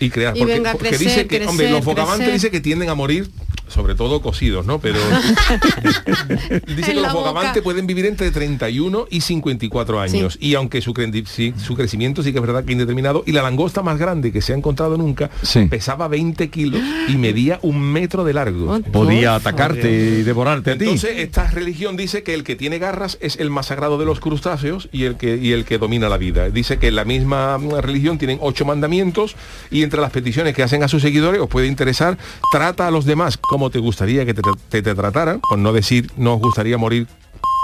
Y 0.00 0.10
crear. 0.10 0.36
Y 0.36 0.40
porque 0.40 0.54
venga 0.54 0.70
a 0.70 0.72
porque 0.72 0.88
crecer, 0.88 1.06
dice 1.06 1.26
que, 1.28 1.46
hombre, 1.46 1.70
los 1.70 1.84
bogavantes 1.84 2.16
crecer. 2.16 2.32
dice 2.34 2.50
que 2.50 2.60
tienden 2.60 2.88
a 2.88 2.94
morir, 2.96 3.30
sobre 3.68 3.94
todo 3.94 4.20
cocidos, 4.22 4.66
¿no? 4.66 4.80
Pero 4.80 4.98
dice 6.66 6.92
que 6.92 7.00
los 7.00 7.12
bogavantes 7.12 7.62
pueden 7.62 7.86
vivir 7.86 8.06
entre 8.06 8.30
31 8.30 9.06
y 9.10 9.20
54 9.20 10.00
años. 10.00 10.36
Y 10.40 10.54
aunque 10.54 10.80
su, 10.80 10.92
cre- 10.94 11.24
sí, 11.26 11.54
su 11.62 11.74
crecimiento 11.76 12.22
sí 12.22 12.32
que 12.32 12.38
es 12.38 12.44
verdad 12.44 12.64
que 12.64 12.72
indeterminado, 12.72 13.22
y 13.26 13.32
la 13.32 13.42
langosta 13.42 13.82
más 13.82 13.98
grande 13.98 14.32
que 14.32 14.40
se 14.42 14.52
ha 14.52 14.56
encontrado 14.56 14.96
nunca 14.96 15.30
pesaba 15.70 16.08
20 16.08 16.50
kilos 16.50 16.80
y 17.08 17.16
medía 17.16 17.58
un 17.62 17.81
metro 17.82 18.24
de 18.24 18.32
largo. 18.32 18.80
Podía 18.92 19.34
atacarte 19.34 19.90
y 19.90 20.22
devorarte 20.22 20.70
a 20.72 20.78
ti. 20.78 20.84
Entonces, 20.84 21.18
esta 21.18 21.50
religión 21.50 21.96
dice 21.96 22.22
que 22.22 22.32
el 22.34 22.44
que 22.44 22.56
tiene 22.56 22.78
garras 22.78 23.18
es 23.20 23.36
el 23.36 23.50
más 23.50 23.66
sagrado 23.66 23.98
de 23.98 24.04
los 24.06 24.20
crustáceos 24.20 24.88
y 24.92 25.04
el 25.04 25.16
que, 25.16 25.36
y 25.36 25.52
el 25.52 25.64
que 25.64 25.78
domina 25.78 26.08
la 26.08 26.16
vida. 26.18 26.48
Dice 26.50 26.78
que 26.78 26.90
la 26.90 27.04
misma 27.04 27.58
mm, 27.58 27.74
religión 27.80 28.18
tienen 28.18 28.38
ocho 28.40 28.64
mandamientos 28.64 29.36
y 29.70 29.82
entre 29.82 30.00
las 30.00 30.10
peticiones 30.10 30.54
que 30.54 30.62
hacen 30.62 30.82
a 30.82 30.88
sus 30.88 31.02
seguidores 31.02 31.40
os 31.40 31.48
puede 31.48 31.66
interesar, 31.66 32.16
trata 32.52 32.86
a 32.86 32.90
los 32.90 33.04
demás 33.04 33.36
como 33.36 33.70
te 33.70 33.78
gustaría 33.78 34.24
que 34.24 34.34
te, 34.34 34.42
te- 34.68 34.82
te 34.82 34.94
trataran, 34.94 35.40
por 35.40 35.58
no 35.58 35.72
decir 35.72 36.10
no 36.16 36.34
os 36.34 36.40
gustaría 36.40 36.78
morir 36.78 37.06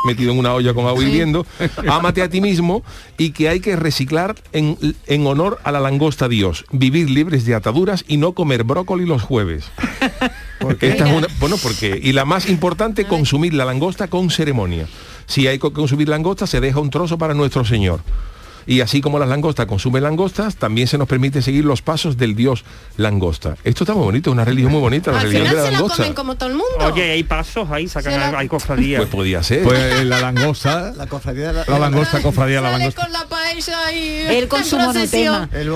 metido 0.05 0.33
en 0.33 0.39
una 0.39 0.55
olla 0.55 0.75
con 0.75 0.87
agua 0.87 1.03
hirviendo, 1.03 1.47
ámate 1.89 2.23
a 2.23 2.29
ti 2.29 2.41
mismo 2.41 2.83
y 3.17 3.31
que 3.31 3.49
hay 3.49 3.61
que 3.61 3.77
reciclar 3.77 4.37
en, 4.53 4.77
en 5.07 5.27
honor 5.27 5.59
a 5.65 5.73
la 5.73 5.81
langosta 5.81 6.29
Dios, 6.29 6.65
vivir 6.71 7.11
libres 7.11 7.45
de 7.45 7.55
ataduras 7.55 8.05
y 8.09 8.17
no 8.17 8.33
comer 8.33 8.65
brócoli 8.65 9.07
los 9.07 9.23
jueves. 9.23 9.65
Esta 10.81 11.09
es 11.09 11.17
una- 11.17 11.29
bueno, 11.41 11.57
porque 11.63 11.99
y 12.03 12.13
la 12.13 12.25
más 12.25 12.49
importante, 12.49 13.05
consumir 13.05 13.55
la 13.55 13.65
langosta 13.65 14.09
con 14.09 14.31
ceremonia. 14.31 14.87
Si 15.27 15.47
hay 15.47 15.59
que 15.59 15.71
consumir 15.73 16.09
langosta, 16.09 16.47
se 16.47 16.61
deja 16.61 16.81
un 16.81 16.91
trozo 16.91 17.19
para 17.19 17.35
nuestro 17.35 17.65
Señor. 17.65 18.01
Y 18.69 18.83
así 18.83 19.01
como 19.01 19.19
las 19.19 19.29
langostas 19.31 19.65
consumen 19.67 20.03
langostas, 20.03 20.57
también 20.57 20.87
se 20.89 20.99
nos 20.99 21.09
permite 21.09 21.41
seguir 21.41 21.65
los 21.65 21.81
pasos 21.81 22.19
del 22.19 22.37
dios 22.37 22.65
langosta. 22.99 23.57
Esto 23.65 23.85
está 23.85 23.95
muy 23.95 24.05
bonito, 24.05 24.29
es 24.29 24.35
una 24.35 24.45
religión 24.45 24.71
muy 24.73 24.81
bonita, 24.83 25.11
la 25.11 25.21
Al 25.21 25.23
religión 25.25 25.49
final 25.49 25.57
de 25.57 25.63
la 25.63 25.67
se 25.67 25.73
la 25.73 25.79
langosta. 25.79 25.97
comen 26.03 26.15
como 26.15 26.35
todo 26.37 26.49
el 26.51 26.55
mundo. 26.57 26.93
Oye, 26.93 27.11
hay 27.13 27.23
pasos 27.23 27.67
ahí, 27.71 27.89
sacan, 27.89 28.13
la- 28.33 28.39
hay 28.39 28.47
cofradías. 28.47 28.99
Pues 29.01 29.09
podía 29.11 29.43
ser. 29.43 29.63
Pues 29.65 30.05
la 30.05 30.21
langosta, 30.21 30.93
La 30.97 31.07
cofradía 31.07 31.53
de 31.55 31.65
la 31.67 31.79
langosta, 31.79 32.21
cofradía, 32.21 32.61
la 32.61 32.73
langosta. 32.73 33.03
con 33.05 33.13
la 33.13 33.25
paella 33.27 33.91
y. 33.93 34.27
El 34.37 34.49
Tú 34.49 34.57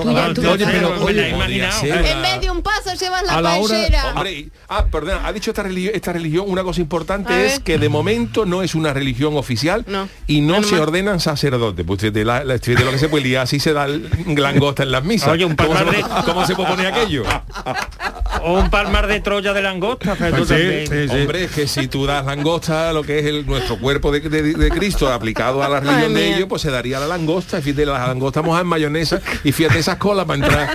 ya- 0.03 0.09
bogavante. 0.09 0.41
tú- 0.41 0.49
Oye, 0.49 0.65
pero, 0.65 0.89
me 0.91 0.95
la 0.97 1.01
he 1.01 1.03
oye, 1.03 1.29
imaginado. 1.29 1.83
En 1.85 2.21
vez 2.21 2.41
de 2.41 2.51
un 2.51 2.61
llevas 2.95 3.23
la 3.23 3.33
A 3.37 3.41
la 3.41 3.55
hora-. 3.57 4.13
Hombre, 4.13 4.49
ah, 4.69 4.85
perdona, 4.91 5.25
ha 5.27 5.33
dicho 5.33 5.51
esta 5.51 5.63
religión, 5.63 5.93
esta 5.95 6.13
religión 6.13 6.45
una 6.47 6.63
cosa 6.63 6.81
importante 6.81 7.33
A 7.33 7.43
es 7.45 7.51
ver. 7.53 7.61
que 7.63 7.77
de 7.77 7.89
momento 7.89 8.45
no 8.45 8.63
es 8.63 8.75
una 8.75 8.93
religión 8.93 9.35
oficial 9.37 9.83
No. 9.87 10.07
y 10.27 10.41
no 10.41 10.61
se 10.63 10.79
ordenan 10.79 11.19
sacerdotes. 11.19 11.85
Pues 11.85 11.99
de, 12.01 12.25
la, 12.25 12.43
la- 12.43 12.57
de 12.57 12.85
lo 12.85 12.91
que 12.91 12.99
se 12.99 13.09
puede 13.09 13.25
liar, 13.25 13.43
así 13.43 13.59
se 13.59 13.73
da 13.73 13.85
el 13.85 14.09
langosta 14.37 14.83
en 14.83 14.91
las 14.91 15.03
misas. 15.03 15.29
Oye, 15.29 15.45
un 15.45 15.55
¿Cómo, 15.55 15.75
se, 15.77 16.01
cómo 16.25 16.45
se 16.45 16.55
propone 16.55 16.87
aquello? 16.87 17.23
O 18.41 18.59
un 18.59 18.69
palmar 18.69 19.07
de 19.07 19.19
Troya 19.21 19.53
de 19.53 19.61
langosta, 19.61 20.15
pero 20.17 20.37
tú 20.37 20.43
Sí, 20.45 20.49
también. 20.53 20.87
sí, 20.87 21.07
sí. 21.09 21.21
Hombre, 21.21 21.43
es 21.45 21.51
que 21.51 21.67
si 21.67 21.87
tú 21.87 22.05
das 22.05 22.25
langosta, 22.25 22.91
lo 22.93 23.03
que 23.03 23.19
es 23.19 23.25
el, 23.25 23.45
nuestro 23.45 23.77
cuerpo 23.77 24.11
de, 24.11 24.19
de- 24.21 24.53
de 24.53 24.69
Cristo 24.69 25.11
aplicado 25.11 25.63
a 25.63 25.69
la 25.69 25.79
religión 25.79 26.13
de 26.13 26.35
ellos, 26.35 26.45
pues 26.49 26.61
se 26.61 26.71
daría 26.71 26.99
la 26.99 27.07
langosta, 27.07 27.61
fíjate, 27.61 27.85
la 27.85 28.07
langosta 28.07 28.41
mojada 28.41 28.63
en 28.63 28.67
mayonesa 28.67 29.21
y 29.43 29.51
fíjate 29.51 29.79
esas 29.79 29.97
colas 29.97 30.25
para 30.25 30.43
entrar 30.45 30.69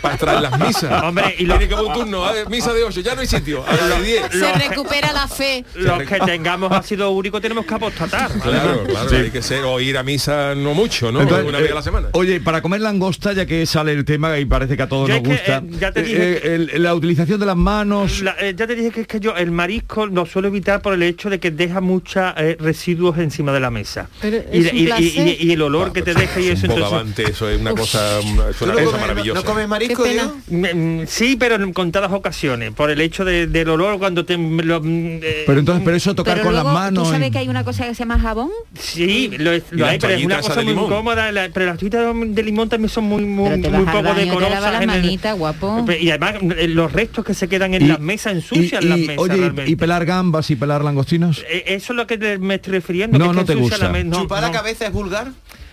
para 0.00 0.14
entrar 0.14 0.36
en 0.36 0.42
las 0.42 0.58
misas. 0.58 1.02
Hombre, 1.02 1.34
y 1.38 1.44
lo- 1.44 1.58
Tiene 1.58 1.74
que 1.74 1.80
un 1.80 1.92
turno, 1.92 2.24
a 2.24 2.32
ver, 2.32 2.48
misa 2.48 2.72
de 2.72 2.84
8, 2.84 3.00
ya 3.00 3.14
no 3.14 3.20
hay 3.20 3.26
sitio, 3.26 3.64
a 3.66 3.74
la 3.76 3.86
de 3.98 4.02
10. 4.02 4.22
Se 4.30 4.52
recupera 4.52 5.12
la 5.12 5.26
fe. 5.28 5.64
Los 5.74 6.02
que 6.02 6.18
tengamos 6.20 6.72
ácido 6.72 7.10
úrico 7.10 7.40
tenemos 7.40 7.64
que 7.66 7.74
apostatar. 7.74 8.30
Claro, 8.32 8.84
claro, 8.84 9.10
hay 9.16 9.30
que 9.30 9.42
ser 9.42 9.64
o 9.64 9.80
ir 9.80 9.96
a 9.98 10.02
misa 10.02 10.54
no 10.54 10.74
mucho, 10.74 11.10
¿no? 11.12 11.22
Entonces, 11.22 11.46
Una 11.46 11.58
vez 11.58 11.68
eh, 11.68 11.72
a 11.72 11.74
la 11.76 11.82
semana. 11.82 12.08
Oye, 12.12 12.40
para 12.40 12.62
comer 12.62 12.80
langosta, 12.80 13.32
ya 13.32 13.46
que 13.46 13.66
sale 13.66 13.92
el 13.92 14.04
tema 14.04 14.38
y 14.38 14.44
parece 14.44 14.76
que 14.76 14.82
a 14.82 14.88
todos 14.88 15.08
Yo 15.08 15.14
nos 15.20 15.22
es 15.22 15.40
que, 15.40 15.52
gusta, 15.52 15.56
eh, 15.58 15.78
ya 15.80 15.92
te 15.92 16.02
dije 16.02 16.32
eh, 16.34 16.37
el- 16.42 16.82
la 16.82 16.94
utilización 16.94 17.38
de 17.40 17.46
las 17.46 17.56
manos, 17.56 18.22
La- 18.22 18.36
eh, 18.40 18.54
ya 18.56 18.66
te 18.66 18.74
dije 18.74 18.90
que 18.90 19.00
es 19.02 19.06
que 19.06 19.20
yo 19.20 19.36
el 19.36 19.50
marisco 19.50 20.06
lo 20.06 20.26
suelo 20.26 20.48
evitar 20.48 20.80
por 20.82 20.94
el 20.94 21.02
hecho 21.02 21.30
de 21.30 21.38
que 21.38 21.50
deja 21.50 21.80
muchos 21.80 22.22
residuos 22.58 23.18
encima 23.18 23.52
de 23.52 23.60
la 23.60 23.70
mesa. 23.70 24.08
Pero 24.20 24.38
y, 24.52 24.58
es 24.66 24.72
un 24.72 24.78
y- 24.78 24.82
y- 24.82 24.86
placer. 24.86 25.06
y- 25.28 25.36
y 25.48 25.52
el 25.52 25.62
olor 25.62 25.92
que 25.92 26.02
te 26.02 26.14
deja 26.14 26.40
y 26.40 26.48
eso 26.48 26.66
un 26.66 26.72
entonces 26.72 27.28
eso 27.30 27.48
es 27.48 27.60
una 27.60 27.72
cosa, 27.72 28.20
una- 28.24 28.48
es 28.50 28.56
¿Tú 28.56 28.64
una 28.64 28.74
no 28.74 28.78
cosa 28.80 28.90
comes- 28.92 29.00
maravillosa. 29.00 29.40
¿No 29.40 29.44
comes 29.46 29.68
marisco. 29.68 30.04
Diego? 30.04 30.34
Mm, 30.48 30.98
Sí, 31.06 31.36
pero 31.38 31.56
en 31.56 31.72
contadas 31.72 32.12
ocasiones, 32.12 32.72
por 32.72 32.90
el 32.90 33.00
hecho 33.00 33.24
de- 33.24 33.46
del 33.46 33.68
olor 33.68 33.98
cuando 33.98 34.24
te 34.24 34.36
lo, 34.36 34.80
mm, 34.80 34.86
eh, 35.22 35.44
pero 35.46 35.60
entonces, 35.60 35.82
pero 35.84 35.96
eso 35.96 36.14
tocar 36.14 36.34
Pero 36.34 36.44
con 36.46 36.52
luego, 36.54 36.68
las 36.68 36.74
manos. 36.74 37.04
¿tú 37.04 37.10
sabes 37.10 37.26
en- 37.26 37.32
que 37.32 37.38
hay 37.38 37.48
una 37.48 37.64
cosa 37.64 37.86
que 37.86 37.94
se 37.94 38.00
llama 38.00 38.18
jabón? 38.18 38.50
Sí, 38.78 39.30
lo, 39.38 39.52
lo 39.70 39.86
hay, 39.86 39.98
pero 39.98 40.14
es 40.14 40.24
una 40.24 40.40
cosa 40.40 40.62
muy 40.62 40.72
incómoda, 40.72 41.32
la- 41.32 41.48
pero 41.52 41.66
las 41.66 41.78
toallitas 41.78 42.14
de 42.34 42.42
limón 42.42 42.68
también 42.68 42.88
son 42.90 43.04
muy 43.04 43.24
muy, 43.24 43.50
muy 43.58 43.84
poco 43.84 44.14
decorosas. 44.14 45.36
guapo. 45.36 45.84
y 46.00 46.10
además 46.10 46.27
eh, 46.36 46.68
los 46.68 46.92
restos 46.92 47.24
que 47.24 47.34
se 47.34 47.48
quedan 47.48 47.74
en 47.74 47.82
Y- 47.82 47.88
las 47.88 48.00
mesas 48.00 48.32
ensucian 48.34 48.82
y- 48.82 48.86
las 48.86 48.98
mesas 48.98 49.16
oye, 49.18 49.36
y- 49.36 49.40
realmente. 49.40 49.70
y 49.70 49.76
pelar 49.76 50.04
gambas 50.04 50.50
y 50.50 50.56
pelar 50.56 50.82
langostinos. 50.84 51.44
Eh, 51.48 51.64
Eso 51.66 51.92
es 51.92 51.96
lo 51.96 52.06
que 52.06 52.18
te- 52.18 52.38
me 52.38 52.56
estoy 52.56 52.72
refiriendo. 52.74 53.18
No, 53.18 53.26
que 53.26 53.30
es 53.30 53.36
no 53.36 53.42
que 53.42 53.46
te 53.46 53.52
ensucia 53.54 53.76
gusta. 53.86 53.92
la 53.98 54.04
no, 54.04 54.16
¿Chupar 54.22 54.40
la 54.42 54.48
no, 54.48 54.52
cabeza 54.54 54.86
es 54.86 54.92
vulgar? 54.92 55.28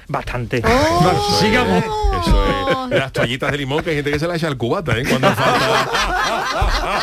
Bastante. 0.07 0.61
Oh. 0.63 1.37
Sigamos. 1.41 1.83
Eso 1.83 2.45
es. 2.91 2.99
Las 2.99 3.11
toallitas 3.11 3.51
de 3.51 3.57
limón 3.57 3.83
que 3.83 3.89
hay 3.89 3.95
gente 3.95 4.11
que 4.11 4.19
se 4.19 4.27
la 4.27 4.35
echa 4.35 4.47
al 4.47 4.55
cubata, 4.55 4.95
¿eh? 4.95 5.03
Cuando 5.09 5.31
falta. 5.31 5.89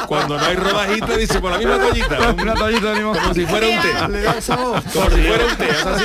Cuando 0.07 0.38
no 0.38 0.45
hay 0.45 0.55
rodajita, 0.55 1.17
dice 1.17 1.41
por 1.41 1.51
la 1.51 1.59
misma 1.59 1.79
toallita. 1.79 2.31
Una 2.41 2.55
toallita 2.55 2.91
de 2.91 2.95
limón. 2.97 3.19
Como 3.19 3.35
si 3.35 3.45
fuera 3.45 3.67
un 3.67 3.83
té. 3.83 4.09
Le 4.12 4.21
da 4.23 4.41
sabor. 4.41 4.83
Como 4.93 5.11
si 5.11 5.17
fuera 5.23 5.47
un 5.47 5.57
té. 5.57 5.69
Es 5.69 5.85
así, 5.87 6.05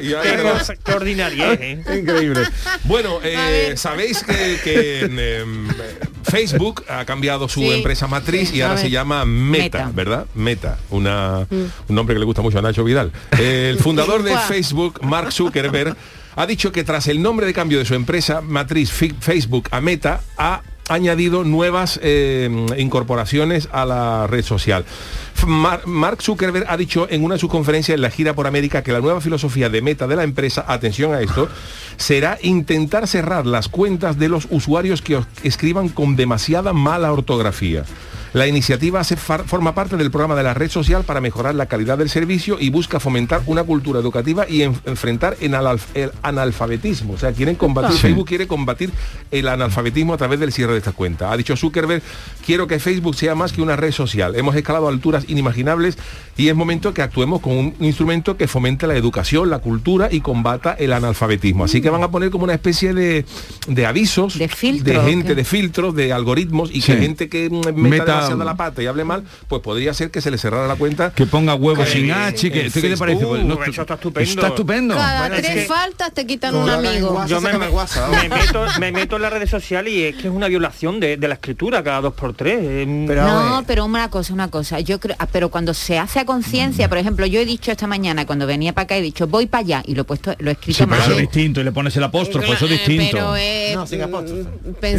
Qué, 0.00 0.78
qué 0.84 0.92
ordinaria 0.94 1.52
¿eh? 1.52 1.82
Increíble. 1.98 2.44
Bueno, 2.84 3.18
eh, 3.22 3.74
sabéis 3.76 4.22
que, 4.24 4.58
que, 4.64 5.00
em, 5.04 5.68
Facebook 6.32 6.84
ha 6.88 7.04
cambiado 7.04 7.48
su 7.48 7.60
Sí. 7.60 7.70
empresa 7.70 8.06
matriz 8.06 8.52
y 8.54 8.62
ahora 8.62 8.78
se 8.78 8.90
llama 8.90 9.24
Meta, 9.24 9.78
Meta. 9.86 9.90
¿verdad? 9.94 10.26
Meta, 10.34 10.78
una, 10.90 11.46
un 11.50 11.94
nombre 11.94 12.14
que 12.14 12.18
le 12.20 12.24
gusta 12.24 12.42
mucho 12.42 12.58
a 12.58 12.62
Nacho 12.62 12.82
Vidal. 12.84 13.12
El 13.38 13.78
fundador 13.78 14.22
de. 14.22 14.32
Facebook, 14.48 15.00
Mark 15.04 15.30
Zuckerberg, 15.32 15.94
ha 16.34 16.46
dicho 16.46 16.72
que 16.72 16.84
tras 16.84 17.06
el 17.08 17.20
nombre 17.22 17.46
de 17.46 17.52
cambio 17.52 17.78
de 17.78 17.84
su 17.84 17.94
empresa 17.94 18.40
matriz 18.40 18.90
Facebook 18.90 19.68
a 19.70 19.80
Meta, 19.80 20.22
ha 20.38 20.62
añadido 20.88 21.44
nuevas 21.44 21.98
eh, 22.02 22.50
incorporaciones 22.78 23.68
a 23.72 23.84
la 23.84 24.26
red 24.26 24.44
social. 24.44 24.84
Mark 25.46 26.22
Zuckerberg 26.22 26.66
ha 26.68 26.76
dicho 26.76 27.08
en 27.10 27.24
una 27.24 27.34
de 27.34 27.40
sus 27.40 27.50
conferencias 27.50 27.96
en 27.96 28.02
la 28.02 28.10
gira 28.10 28.34
por 28.34 28.46
América 28.46 28.82
que 28.82 28.92
la 28.92 29.00
nueva 29.00 29.20
filosofía 29.20 29.68
de 29.68 29.82
meta 29.82 30.06
de 30.06 30.16
la 30.16 30.22
empresa, 30.22 30.64
atención 30.68 31.14
a 31.14 31.20
esto, 31.20 31.48
será 31.96 32.38
intentar 32.42 33.08
cerrar 33.08 33.46
las 33.46 33.68
cuentas 33.68 34.18
de 34.18 34.28
los 34.28 34.46
usuarios 34.50 35.02
que 35.02 35.20
escriban 35.42 35.88
con 35.88 36.16
demasiada 36.16 36.72
mala 36.72 37.12
ortografía. 37.12 37.84
La 38.32 38.46
iniciativa 38.46 39.00
hace 39.00 39.16
far- 39.16 39.44
forma 39.46 39.74
parte 39.74 39.96
del 39.98 40.10
programa 40.10 40.34
de 40.34 40.42
la 40.42 40.54
red 40.54 40.70
social 40.70 41.04
para 41.04 41.20
mejorar 41.20 41.54
la 41.54 41.66
calidad 41.66 41.98
del 41.98 42.08
servicio 42.08 42.56
y 42.58 42.70
busca 42.70 42.98
fomentar 42.98 43.42
una 43.46 43.62
cultura 43.62 44.00
educativa 44.00 44.48
y 44.48 44.62
en- 44.62 44.74
enfrentar 44.86 45.36
en 45.40 45.54
el 45.54 46.10
analfabetismo. 46.22 47.12
O 47.14 47.18
sea, 47.18 47.32
quieren 47.32 47.56
combatir, 47.56 47.92
Sí. 47.96 47.98
Facebook 48.02 48.26
quiere 48.26 48.46
combatir 48.46 48.90
el 49.30 49.48
analfabetismo 49.48 50.14
a 50.14 50.16
través 50.16 50.40
del 50.40 50.52
cierre 50.52 50.72
de 50.72 50.78
estas 50.78 50.94
cuentas. 50.94 51.30
Ha 51.30 51.36
dicho 51.36 51.56
Zuckerberg, 51.56 52.02
quiero 52.46 52.66
que 52.66 52.78
Facebook 52.78 53.14
sea 53.14 53.34
más 53.34 53.52
que 53.52 53.60
una 53.62 53.76
red 53.76 53.92
social. 53.92 54.34
Hemos 54.34 54.56
escalado 54.56 54.86
a 54.86 54.90
alturas 54.90 55.24
inimaginables 55.28 55.98
y 56.36 56.48
es 56.48 56.54
momento 56.54 56.94
que 56.94 57.02
actuemos 57.02 57.40
con 57.40 57.52
un 57.52 57.74
instrumento 57.80 58.36
que 58.36 58.48
fomente 58.48 58.86
la 58.86 58.96
educación, 58.96 59.50
la 59.50 59.58
cultura 59.58 60.08
y 60.10 60.20
combata 60.20 60.72
el 60.72 60.92
analfabetismo. 60.94 61.64
Así 61.64 61.80
que 61.82 61.90
van 61.90 62.02
a 62.02 62.10
poner 62.10 62.30
como 62.30 62.44
una 62.44 62.54
especie 62.54 62.94
de, 62.94 63.24
de 63.68 63.86
avisos, 63.86 64.38
De 64.38 64.48
filtro, 64.48 65.04
gente, 65.04 65.28
¿qué? 65.28 65.34
de 65.34 65.44
filtros, 65.44 65.94
de 65.94 66.12
algoritmos 66.12 66.70
y 66.72 66.80
Sí. 66.80 66.92
que 66.92 66.98
gente 66.98 67.28
que 67.28 67.50
mm, 67.50 67.56
meta, 67.74 68.04
Meta- 68.04 68.21
demasiado 68.28 68.44
la 68.44 68.54
pata 68.56 68.82
y 68.82 68.86
hable 68.86 69.04
mal, 69.04 69.24
pues 69.48 69.62
podría 69.62 69.94
ser 69.94 70.10
que 70.10 70.20
se 70.20 70.30
le 70.30 70.38
cerrara 70.38 70.66
la 70.66 70.76
cuenta. 70.76 71.12
Que 71.12 71.26
ponga 71.26 71.54
huevos 71.54 71.86
Eh, 71.88 71.92
sin 71.92 72.10
H. 72.10 72.50
Que, 72.50 72.70
¿Qué 72.70 72.80
te 72.80 72.96
parece? 72.96 73.24
Pues, 73.26 73.44
no, 73.44 73.62
eso 73.64 73.80
está 73.82 73.94
estupendo. 73.94 74.30
Está 74.30 74.46
estupendo. 74.48 74.94
Cada 74.94 75.20
Bueno, 75.20 75.34
es 75.36 75.42
tres 75.42 75.54
que- 75.54 75.64
faltas 75.66 76.12
te 76.12 76.26
quitan 76.26 76.54
un 76.54 76.68
amigo. 76.68 77.24
Yo 77.26 77.40
me, 77.40 77.52
WhatsApp. 77.68 78.10
me 78.10 78.28
meto, 78.28 78.64
me 78.80 78.92
meto 78.92 79.16
en 79.16 79.22
las 79.22 79.32
redes 79.32 79.50
sociales 79.50 79.92
y 79.92 80.04
es 80.04 80.14
que 80.16 80.28
es 80.28 80.32
una 80.34 80.48
violación 80.48 81.00
de, 81.00 81.16
de 81.16 81.28
la 81.28 81.34
escritura 81.34 81.82
cada 81.82 82.00
dos 82.00 82.14
por 82.14 82.34
tres. 82.34 82.58
eh, 82.62 83.04
Pero, 83.06 83.24
no, 83.24 83.60
eh, 83.60 83.64
pero 83.66 83.84
una 83.84 84.08
cosa, 84.10 84.32
una 84.32 84.48
cosa. 84.48 84.80
Yo 84.80 84.98
creo, 85.00 85.16
ah, 85.18 85.26
pero 85.30 85.48
cuando 85.50 85.74
se 85.74 85.98
hace 85.98 86.20
a 86.20 86.24
conciencia, 86.26 86.88
por 86.88 86.98
ejemplo, 86.98 87.26
yo 87.26 87.40
he 87.40 87.44
dicho 87.44 87.70
esta 87.70 87.86
mañana 87.86 88.26
cuando 88.26 88.46
venía 88.46 88.72
para 88.72 88.84
acá 88.84 88.96
he 88.96 89.02
dicho 89.02 89.26
voy 89.26 89.46
para 89.46 89.60
allá 89.62 89.82
y 89.86 89.94
lo 89.94 90.02
he 90.02 90.04
puesto, 90.04 90.34
lo 90.38 90.50
he 90.50 90.52
escrito 90.52 90.78
Sí, 90.78 90.84
pero 90.84 90.90
mal. 90.90 91.00
eso 91.00 91.12
es 91.12 91.18
distinto 91.18 91.60
y 91.60 91.64
le 91.64 91.72
pones 91.72 91.96
el 91.96 92.02
apóstrofo, 92.04 92.52
eso 92.52 92.64
es 92.66 92.70
Eh, 92.70 92.74
distinto. 92.74 93.08
Pero 93.12 93.36
eh, 93.36 93.72
No, 93.74 93.86
sin 93.86 94.02
apóstrofe. 94.02 94.42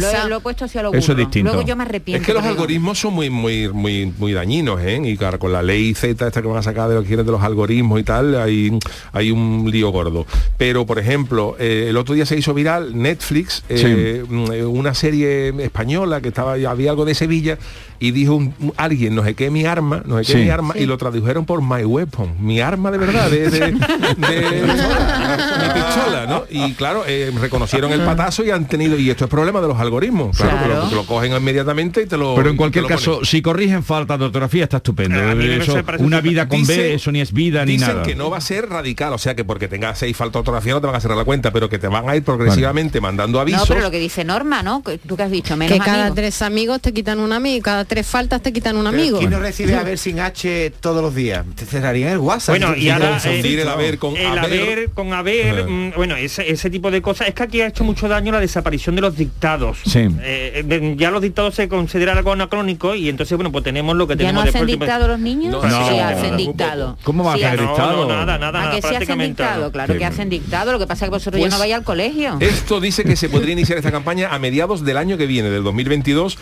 Lo, 0.00 0.10
he- 0.10 0.28
lo 0.28 0.36
he 0.36 0.40
puesto 0.40 0.64
así 0.64 0.78
a 0.78 0.82
lo 0.82 0.92
Eso 0.94 1.12
es 1.12 1.18
distinto. 1.18 1.52
Luego 1.52 1.66
yo 1.66 1.76
me 1.76 1.84
arrepiento. 1.84 2.20
Es 2.20 2.26
que 2.26 2.34
los 2.34 2.44
algoritmos 2.44 2.98
son 2.98 3.13
muy, 3.14 3.30
muy, 3.30 3.68
muy, 3.68 4.12
muy 4.18 4.32
dañinos, 4.32 4.80
¿eh? 4.82 5.00
Y 5.04 5.16
claro, 5.16 5.38
con 5.38 5.52
la 5.52 5.62
ley 5.62 5.94
Z 5.94 6.26
esta 6.26 6.42
que 6.42 6.48
van 6.48 6.58
a 6.58 6.62
sacar 6.62 6.88
de 6.88 6.96
lo 6.96 7.02
que 7.02 7.08
quieren 7.08 7.24
de 7.24 7.32
los 7.32 7.42
algoritmos 7.42 8.00
y 8.00 8.02
tal, 8.02 8.34
hay, 8.40 8.76
hay 9.12 9.30
un 9.30 9.68
lío 9.70 9.90
gordo. 9.90 10.26
Pero, 10.58 10.84
por 10.84 10.98
ejemplo, 10.98 11.56
eh, 11.58 11.86
el 11.88 11.96
otro 11.96 12.14
día 12.14 12.26
se 12.26 12.36
hizo 12.36 12.52
viral 12.52 13.00
Netflix, 13.00 13.62
eh, 13.68 14.24
mm, 14.28 14.50
una 14.68 14.92
serie 14.94 15.48
española 15.62 16.20
que 16.20 16.28
estaba, 16.28 16.54
había 16.54 16.90
algo 16.90 17.04
de 17.04 17.14
Sevilla 17.14 17.56
y 18.00 18.10
dijo 18.10 18.34
un- 18.34 18.52
alguien, 18.76 19.14
no 19.14 19.22
sé 19.24 19.34
qué 19.34 19.50
mi 19.50 19.64
arma, 19.64 20.02
no 20.04 20.18
sé 20.18 20.24
qué 20.32 20.38
Sí. 20.40 20.44
mi 20.44 20.50
arma, 20.50 20.74
y 20.76 20.84
lo 20.86 20.98
tradujeron 20.98 21.44
por 21.46 21.62
my 21.62 21.84
weapon, 21.84 22.34
mi 22.40 22.60
arma 22.60 22.90
de 22.90 22.98
verdad, 22.98 23.30
de, 23.30 23.48
de- 23.48 23.60
de- 23.60 23.70
mi 23.70 23.72
pistola, 25.74 26.26
¿no? 26.28 26.44
Y 26.50 26.72
claro, 26.74 27.04
eh, 27.06 27.32
reconocieron 27.40 27.92
el 27.92 28.00
patazo 28.00 28.44
y 28.44 28.50
han 28.50 28.66
tenido, 28.66 28.98
y 28.98 29.08
esto 29.10 29.24
es 29.24 29.30
problema 29.30 29.60
de 29.60 29.68
los 29.68 29.78
algoritmos, 29.78 30.36
claro, 30.36 30.58
que 30.62 30.68
lo- 30.74 30.88
que 30.88 30.94
lo, 30.96 31.06
cogen 31.06 31.32
inmediatamente 31.32 32.02
y 32.02 32.06
te 32.06 32.16
lo 32.16 32.34
Pero 32.34 32.50
en 32.50 32.56
cualquier 32.56 32.82
lo 32.82 32.88
caso, 33.04 33.24
si 33.24 33.42
corrigen 33.42 33.82
falta 33.82 34.16
de 34.18 34.24
ortografía 34.24 34.64
está 34.64 34.78
estupendo. 34.78 35.18
Eso, 35.40 35.80
una 35.98 36.20
vida 36.20 36.48
con 36.48 36.60
Dicen- 36.60 36.76
B, 36.76 36.94
eso 36.94 37.12
ni 37.12 37.20
es 37.20 37.32
vida 37.32 37.64
ni 37.64 37.72
Dicen 37.72 37.88
nada. 37.88 38.02
que 38.02 38.14
no 38.14 38.30
va 38.30 38.38
a 38.38 38.40
ser 38.40 38.68
radical, 38.68 39.12
o 39.12 39.18
sea 39.18 39.34
que 39.34 39.44
porque 39.44 39.68
tengas 39.68 39.98
seis 39.98 40.16
falta 40.16 40.34
de 40.34 40.38
ortografía 40.40 40.72
no 40.72 40.80
te 40.80 40.86
van 40.86 40.96
a 40.96 41.00
cerrar 41.00 41.16
la 41.16 41.24
cuenta, 41.24 41.50
pero 41.52 41.68
que 41.68 41.78
te 41.78 41.88
van 41.88 42.08
a 42.08 42.16
ir 42.16 42.22
progresivamente 42.22 43.00
mandando 43.00 43.40
avisos. 43.40 43.60
No, 43.62 43.66
pero 43.66 43.80
lo 43.80 43.90
que 43.90 43.98
dice 43.98 44.24
Norma, 44.24 44.62
¿no? 44.62 44.82
Que 44.82 44.98
Tú 44.98 45.16
que 45.16 45.22
has 45.24 45.30
dicho, 45.30 45.56
menos 45.56 45.72
Que 45.72 45.78
cada 45.84 46.02
amigos. 46.06 46.14
tres 46.16 46.42
amigos 46.42 46.80
te 46.80 46.92
quitan 46.92 47.18
un 47.20 47.32
amigo, 47.32 47.62
cada 47.62 47.84
tres 47.84 48.06
faltas 48.06 48.42
te 48.42 48.52
quitan 48.52 48.76
un 48.76 48.86
amigo. 48.86 49.18
¿Quién 49.18 49.30
no 49.30 49.38
recibe 49.38 49.74
a 49.74 49.82
ver 49.82 49.98
sin 49.98 50.20
H 50.20 50.72
todos 50.80 51.02
los 51.02 51.14
días? 51.14 51.44
Te 51.56 51.66
cerrarían 51.66 52.10
el 52.12 52.18
WhatsApp. 52.18 52.58
Bueno, 52.58 52.76
y 52.76 52.88
ahora 52.88 53.18
eh, 53.24 53.40
el 53.44 53.68
haber 53.68 53.98
con 53.98 54.16
el 54.16 54.26
haber. 54.38 54.62
haber 54.62 54.90
con 54.90 55.12
haber, 55.12 55.66
mm, 55.68 55.92
bueno, 55.96 56.16
ese, 56.16 56.50
ese 56.50 56.70
tipo 56.70 56.90
de 56.90 57.02
cosas. 57.02 57.28
Es 57.28 57.34
que 57.34 57.42
aquí 57.42 57.60
ha 57.60 57.66
hecho 57.66 57.84
mucho 57.84 58.08
daño 58.08 58.32
la 58.32 58.40
desaparición 58.40 58.94
de 58.94 59.02
los 59.02 59.16
dictados. 59.16 59.78
Sí. 59.84 60.00
Eh, 60.22 60.64
eh, 60.68 60.94
ya 60.96 61.10
los 61.10 61.22
dictados 61.22 61.54
se 61.54 61.68
consideran 61.68 62.16
algo 62.18 62.32
anacrónico 62.32 62.93
y 62.94 63.08
entonces, 63.08 63.36
bueno, 63.36 63.50
pues 63.52 63.64
tenemos 63.64 63.96
lo 63.96 64.06
que 64.06 64.14
¿Ya 64.14 64.18
tenemos 64.18 64.44
no 64.44 64.48
hacen 64.50 64.66
después. 64.66 64.80
dictado 64.88 65.08
los 65.08 65.18
niños? 65.18 65.52
No, 65.52 65.62
sí, 65.62 65.68
no, 65.96 66.04
hacen 66.04 66.36
dictado. 66.36 66.96
¿Cómo 67.04 67.24
va 67.24 67.32
a 67.32 67.34
hacer 67.34 67.60
dictado? 67.60 68.06
No, 68.06 68.08
nada, 68.08 68.38
nada, 68.38 68.48
¿A 68.60 68.62
nada, 68.64 68.70
que 68.76 68.82
sí 68.82 68.94
hacen 68.94 69.18
dictado? 69.18 69.58
nada. 69.60 69.72
Claro 69.72 69.92
Sí. 69.94 69.98
que 69.98 70.04
hacen 70.04 70.28
dictado, 70.30 70.72
lo 70.72 70.78
que 70.78 70.86
pasa 70.86 71.04
es 71.04 71.08
que 71.10 71.14
vosotros 71.14 71.38
ya 71.40 71.44
Pues- 71.46 71.52
no 71.52 71.58
vais 71.58 71.74
al 71.74 71.82
colegio. 71.84 72.36
Esto 72.40 72.80
dice 72.80 73.04
que 73.04 73.16
se 73.16 73.28
podría 73.28 73.52
iniciar 73.52 73.78
esta 73.78 73.90
campaña 73.92 74.34
a 74.34 74.38
mediados 74.38 74.84
del 74.84 74.96
año 74.96 75.16
que 75.16 75.26
viene, 75.26 75.50
del 75.50 75.62
2022. 75.64 76.38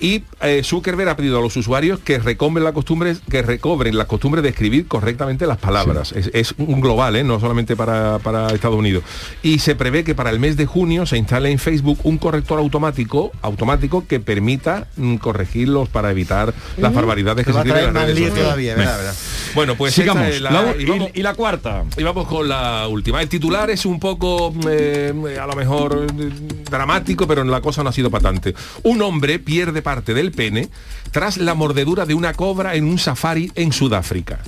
Y 0.00 0.24
eh, 0.42 0.62
Zuckerberg 0.64 1.08
ha 1.08 1.16
pedido 1.16 1.38
a 1.38 1.40
los 1.40 1.56
usuarios 1.56 2.00
que 2.00 2.18
recobren 2.18 2.64
la 2.64 2.72
costumbre, 2.72 3.16
que 3.30 3.42
recobren 3.42 3.96
la 3.96 4.06
costumbre 4.06 4.42
de 4.42 4.48
escribir 4.50 4.86
correctamente 4.88 5.46
las 5.46 5.58
palabras. 5.58 6.12
Es, 6.12 6.30
es 6.34 6.54
un 6.58 6.80
global, 6.80 7.14
¿eh? 7.16 7.24
no 7.24 7.38
solamente 7.40 7.76
para, 7.76 8.18
para 8.18 8.48
Estados 8.48 8.76
Unidos. 8.78 9.04
Y 9.42 9.60
se 9.60 9.74
prevé 9.76 10.02
que 10.04 10.14
para 10.14 10.30
el 10.30 10.40
mes 10.40 10.56
de 10.56 10.66
junio 10.66 11.06
se 11.06 11.16
instale 11.16 11.50
en 11.50 11.58
Facebook 11.58 11.98
un 12.02 12.18
corrector 12.18 12.58
automático, 12.58 13.30
automático 13.42 14.06
que 14.06 14.18
permita 14.20 14.88
mm, 14.96 15.16
corregirlos 15.16 15.88
para 15.88 16.10
evitar 16.10 16.52
las 16.76 16.92
Mm. 16.92 16.96
barbaridades 16.96 17.46
que 17.46 17.52
se 17.52 17.58
escriben 17.58 17.84
en 17.88 17.94
las 17.94 18.02
redes 18.04 18.18
sociales. 18.18 18.42
todavía, 18.44 18.74
Venga. 18.74 18.90
verdad, 18.90 18.98
verdad. 19.04 19.14
Bueno, 19.54 19.74
pues 19.76 19.94
Sigamos. 19.94 20.22
esta 20.24 20.34
es 20.36 20.42
la- 20.42 20.50
La- 20.50 20.76
y 20.76 20.84
vamos- 20.86 21.10
y, 21.14 21.20
y 21.20 21.22
la 21.22 21.34
cuarta. 21.34 21.84
y 21.96 22.02
vamos 22.02 22.26
con 22.26 22.48
la 22.48 22.88
última. 22.88 23.22
El 23.22 23.28
titular 23.28 23.70
es 23.70 23.86
un 23.86 24.00
poco, 24.00 24.52
eh, 24.68 25.12
a 25.40 25.46
lo 25.46 25.54
mejor, 25.54 26.06
eh, 26.18 26.30
dramático, 26.68 27.26
pero 27.26 27.44
la 27.44 27.60
cosa 27.60 27.82
no 27.82 27.90
ha 27.90 27.92
sido 27.92 28.10
patante. 28.10 28.54
Un 28.82 29.00
hombre 29.02 29.38
pierde 29.38 29.82
parte 29.84 30.14
del 30.14 30.32
pene 30.32 30.68
tras 31.14 31.36
la 31.36 31.54
mordedura 31.54 32.06
de 32.06 32.14
una 32.14 32.34
cobra 32.34 32.74
en 32.74 32.82
un 32.86 32.98
safari 32.98 33.52
en 33.54 33.72
Sudáfrica. 33.72 34.40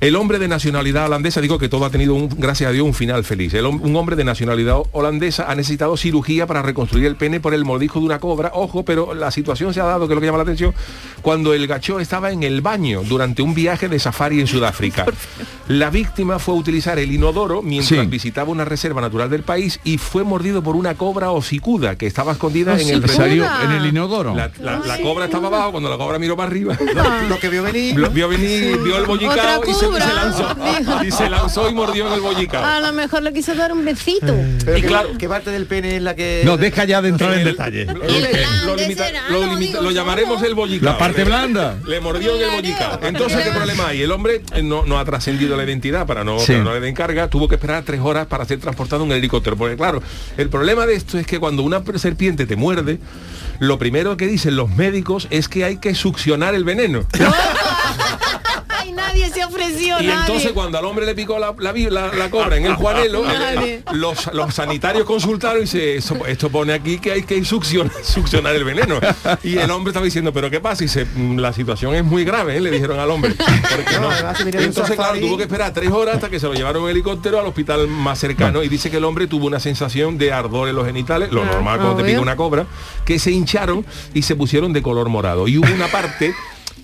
El 0.00 0.14
hombre 0.14 0.38
de 0.38 0.46
nacionalidad 0.46 1.06
holandesa, 1.06 1.40
digo 1.40 1.58
que 1.58 1.68
todo 1.68 1.84
ha 1.84 1.90
tenido, 1.90 2.14
un, 2.14 2.28
gracias 2.28 2.70
a 2.70 2.72
Dios, 2.72 2.86
un 2.86 2.94
final 2.94 3.24
feliz. 3.24 3.52
El 3.54 3.66
un 3.66 3.96
hombre 3.96 4.14
de 4.14 4.22
nacionalidad 4.22 4.76
holandesa 4.92 5.50
ha 5.50 5.54
necesitado 5.56 5.96
cirugía 5.96 6.46
para 6.46 6.62
reconstruir 6.62 7.06
el 7.06 7.16
pene 7.16 7.40
por 7.40 7.54
el 7.54 7.64
mordisco 7.64 7.98
de 7.98 8.04
una 8.06 8.20
cobra. 8.20 8.52
Ojo, 8.54 8.84
pero 8.84 9.14
la 9.14 9.32
situación 9.32 9.74
se 9.74 9.80
ha 9.80 9.84
dado, 9.84 10.06
que 10.06 10.12
es 10.12 10.14
lo 10.14 10.20
que 10.20 10.26
llama 10.28 10.38
la 10.38 10.44
atención, 10.44 10.72
cuando 11.22 11.54
el 11.54 11.66
gacho 11.66 11.98
estaba 11.98 12.30
en 12.30 12.44
el 12.44 12.60
baño 12.60 13.02
durante 13.02 13.42
un 13.42 13.52
viaje 13.52 13.88
de 13.88 13.98
safari 13.98 14.40
en 14.40 14.46
Sudáfrica. 14.46 15.06
La 15.68 15.88
víctima 15.90 16.40
fue 16.40 16.54
a 16.54 16.58
utilizar 16.58 16.98
el 16.98 17.12
inodoro 17.12 17.62
mientras 17.62 18.00
Sí. 18.00 18.06
visitaba 18.06 18.50
una 18.50 18.64
reserva 18.64 19.00
natural 19.00 19.30
del 19.30 19.44
país 19.44 19.78
y 19.84 19.98
fue 19.98 20.24
mordido 20.24 20.62
por 20.64 20.74
una 20.74 20.94
cobra 20.94 21.30
hocicuda 21.30 21.94
que 21.96 22.06
estaba 22.08 22.32
escondida 22.32 22.72
en 22.80 22.88
el 22.88 23.04
En 23.04 23.70
el 23.72 23.86
inodoro. 23.86 24.34
La, 24.34 24.50
la- 24.60 24.78
la 24.80 24.98
cobra 25.00 25.26
estaba 25.26 25.46
abajo, 25.46 25.79
cuando 25.80 25.96
la 25.96 25.96
cobra 26.04 26.18
miró 26.18 26.36
para 26.36 26.50
arriba. 26.50 26.76
Lo 27.28 27.38
que 27.38 27.48
vio 27.48 27.62
venir. 27.62 27.98
Lo 27.98 28.10
vio 28.10 28.28
venir, 28.28 28.78
vio 28.78 28.98
el 28.98 29.06
bollicao 29.06 29.62
y 29.66 29.72
se, 29.72 29.88
lanzó. 29.88 30.54
Dijo. 30.54 31.04
Y 31.04 31.10
se 31.10 31.30
lanzó 31.30 31.70
y 31.70 31.74
mordió 31.74 32.06
en 32.08 32.12
el 32.12 32.20
bollicao. 32.20 32.62
A 32.62 32.80
lo 32.80 32.92
mejor 32.92 33.22
le 33.22 33.32
quiso 33.32 33.54
dar 33.54 33.72
un 33.72 33.84
besito. 33.84 34.34
Pero 34.64 34.76
Y 34.76 34.82
¿qué, 34.82 34.88
claro- 34.88 35.10
¿qué 35.18 35.28
parte 35.28 35.50
del 35.50 35.66
pene 35.66 35.96
es 35.96 36.02
la 36.02 36.14
que...? 36.14 36.42
No, 36.44 36.58
deja 36.58 36.84
ya 36.84 37.00
de 37.00 37.08
entrar 37.08 37.32
en 37.34 37.44
detalle. 37.44 37.86
Lo, 39.80 39.90
llamaremos 39.90 40.42
el 40.42 40.54
bollicao. 40.54 40.92
La 40.92 40.98
parte 40.98 41.24
blanda. 41.24 41.78
Le 41.86 42.00
mordió 42.00 42.36
en 42.36 42.42
el 42.42 42.50
bollicao. 42.50 43.00
Entonces, 43.02 43.42
¿qué 43.42 43.50
problema 43.50 43.88
hay? 43.88 44.02
El 44.02 44.12
hombre 44.12 44.42
eh, 44.52 44.62
no, 44.62 44.84
no 44.84 44.98
ha 44.98 45.04
trascendido 45.04 45.56
la 45.56 45.64
identidad 45.64 46.06
para 46.06 46.24
no, 46.24 46.38
Sí. 46.40 46.52
para 46.52 46.64
no 46.64 46.74
le 46.74 46.80
den 46.80 46.94
carga, 46.94 47.28
tuvo 47.28 47.48
que 47.48 47.54
esperar 47.54 47.82
tres 47.84 48.00
horas 48.00 48.26
para 48.26 48.44
ser 48.44 48.58
transportado 48.60 49.02
en 49.04 49.10
un 49.10 49.16
helicóptero. 49.16 49.56
Porque 49.56 49.76
claro, 49.76 50.02
el 50.36 50.48
problema 50.50 50.86
de 50.86 50.94
esto 50.94 51.18
es 51.18 51.26
que 51.26 51.38
cuando 51.38 51.62
una 51.62 51.82
serpiente 51.96 52.46
te 52.46 52.56
muerde, 52.56 52.98
lo 53.60 53.78
primero 53.78 54.16
que 54.16 54.26
dicen 54.26 54.56
los 54.56 54.74
médicos 54.74 55.28
es 55.30 55.48
que 55.48 55.64
hay 55.64 55.76
que 55.76 55.94
succionar 55.94 56.54
el 56.54 56.64
veneno. 56.64 57.04
Nadie 59.00 59.30
se 59.30 59.44
ofreció, 59.44 60.00
Y 60.00 60.06
nadie. 60.06 60.20
entonces 60.20 60.52
cuando 60.52 60.78
al 60.78 60.84
hombre 60.84 61.06
le 61.06 61.14
picó 61.14 61.38
la, 61.38 61.54
la, 61.58 61.72
la- 61.72 62.12
la 62.14 62.30
cobra 62.30 62.56
en 62.56 62.66
el 62.66 62.74
juanelo, 62.74 63.24
Nadie. 63.24 63.82
los, 63.92 64.32
los 64.32 64.54
sanitarios 64.54 65.04
consultaron 65.04 65.58
y 65.58 65.60
dice, 65.62 65.96
"Eso- 65.96 66.26
esto 66.26 66.50
pone 66.50 66.72
aquí 66.72 66.98
que 66.98 67.12
hay 67.12 67.22
que 67.22 67.44
succionar, 67.44 67.92
succionar 68.02 68.54
el 68.54 68.64
veneno. 68.64 69.00
Y 69.42 69.56
el 69.58 69.70
hombre 69.70 69.90
estaba 69.90 70.04
diciendo, 70.04 70.32
pero 70.32 70.50
¿qué 70.50 70.60
pasa? 70.60 70.84
Y 70.84 70.86
dice, 70.86 71.06
"Mm, 71.14 71.38
la 71.38 71.52
situación 71.52 71.94
es 71.94 72.04
muy 72.04 72.24
grave, 72.24 72.56
¿eh?", 72.56 72.60
le 72.60 72.70
dijeron 72.70 72.98
al 73.00 73.10
hombre. 73.10 73.34
No, 74.00 74.34
se 74.36 74.64
Entonces, 74.64 74.96
claro, 74.96 75.18
tuvo 75.18 75.36
que 75.36 75.44
esperar 75.44 75.72
tres 75.72 75.90
horas 75.90 76.16
hasta 76.16 76.28
que 76.30 76.38
se 76.40 76.46
lo 76.46 76.54
llevaron 76.54 76.84
en 76.84 76.90
helicóptero 76.90 77.38
al 77.40 77.46
hospital 77.46 77.88
más 77.88 78.18
cercano 78.18 78.62
y 78.62 78.68
dice 78.68 78.90
que 78.90 78.96
el 78.98 79.04
hombre 79.04 79.26
tuvo 79.26 79.46
una 79.46 79.60
sensación 79.60 80.18
de 80.18 80.32
ardor 80.32 80.68
en 80.68 80.76
los 80.76 80.86
genitales, 80.86 81.30
lo 81.32 81.44
normal 81.44 81.78
cuando 81.78 81.96
te 81.96 82.04
pica 82.04 82.20
una 82.20 82.36
cobra, 82.36 82.66
que 83.04 83.18
se 83.18 83.30
hincharon 83.30 83.84
y 84.14 84.22
se 84.22 84.36
pusieron 84.36 84.72
de 84.72 84.82
color 84.82 85.08
morado. 85.08 85.48
Y 85.48 85.58
hubo 85.58 85.72
una 85.72 85.86
parte 85.88 86.34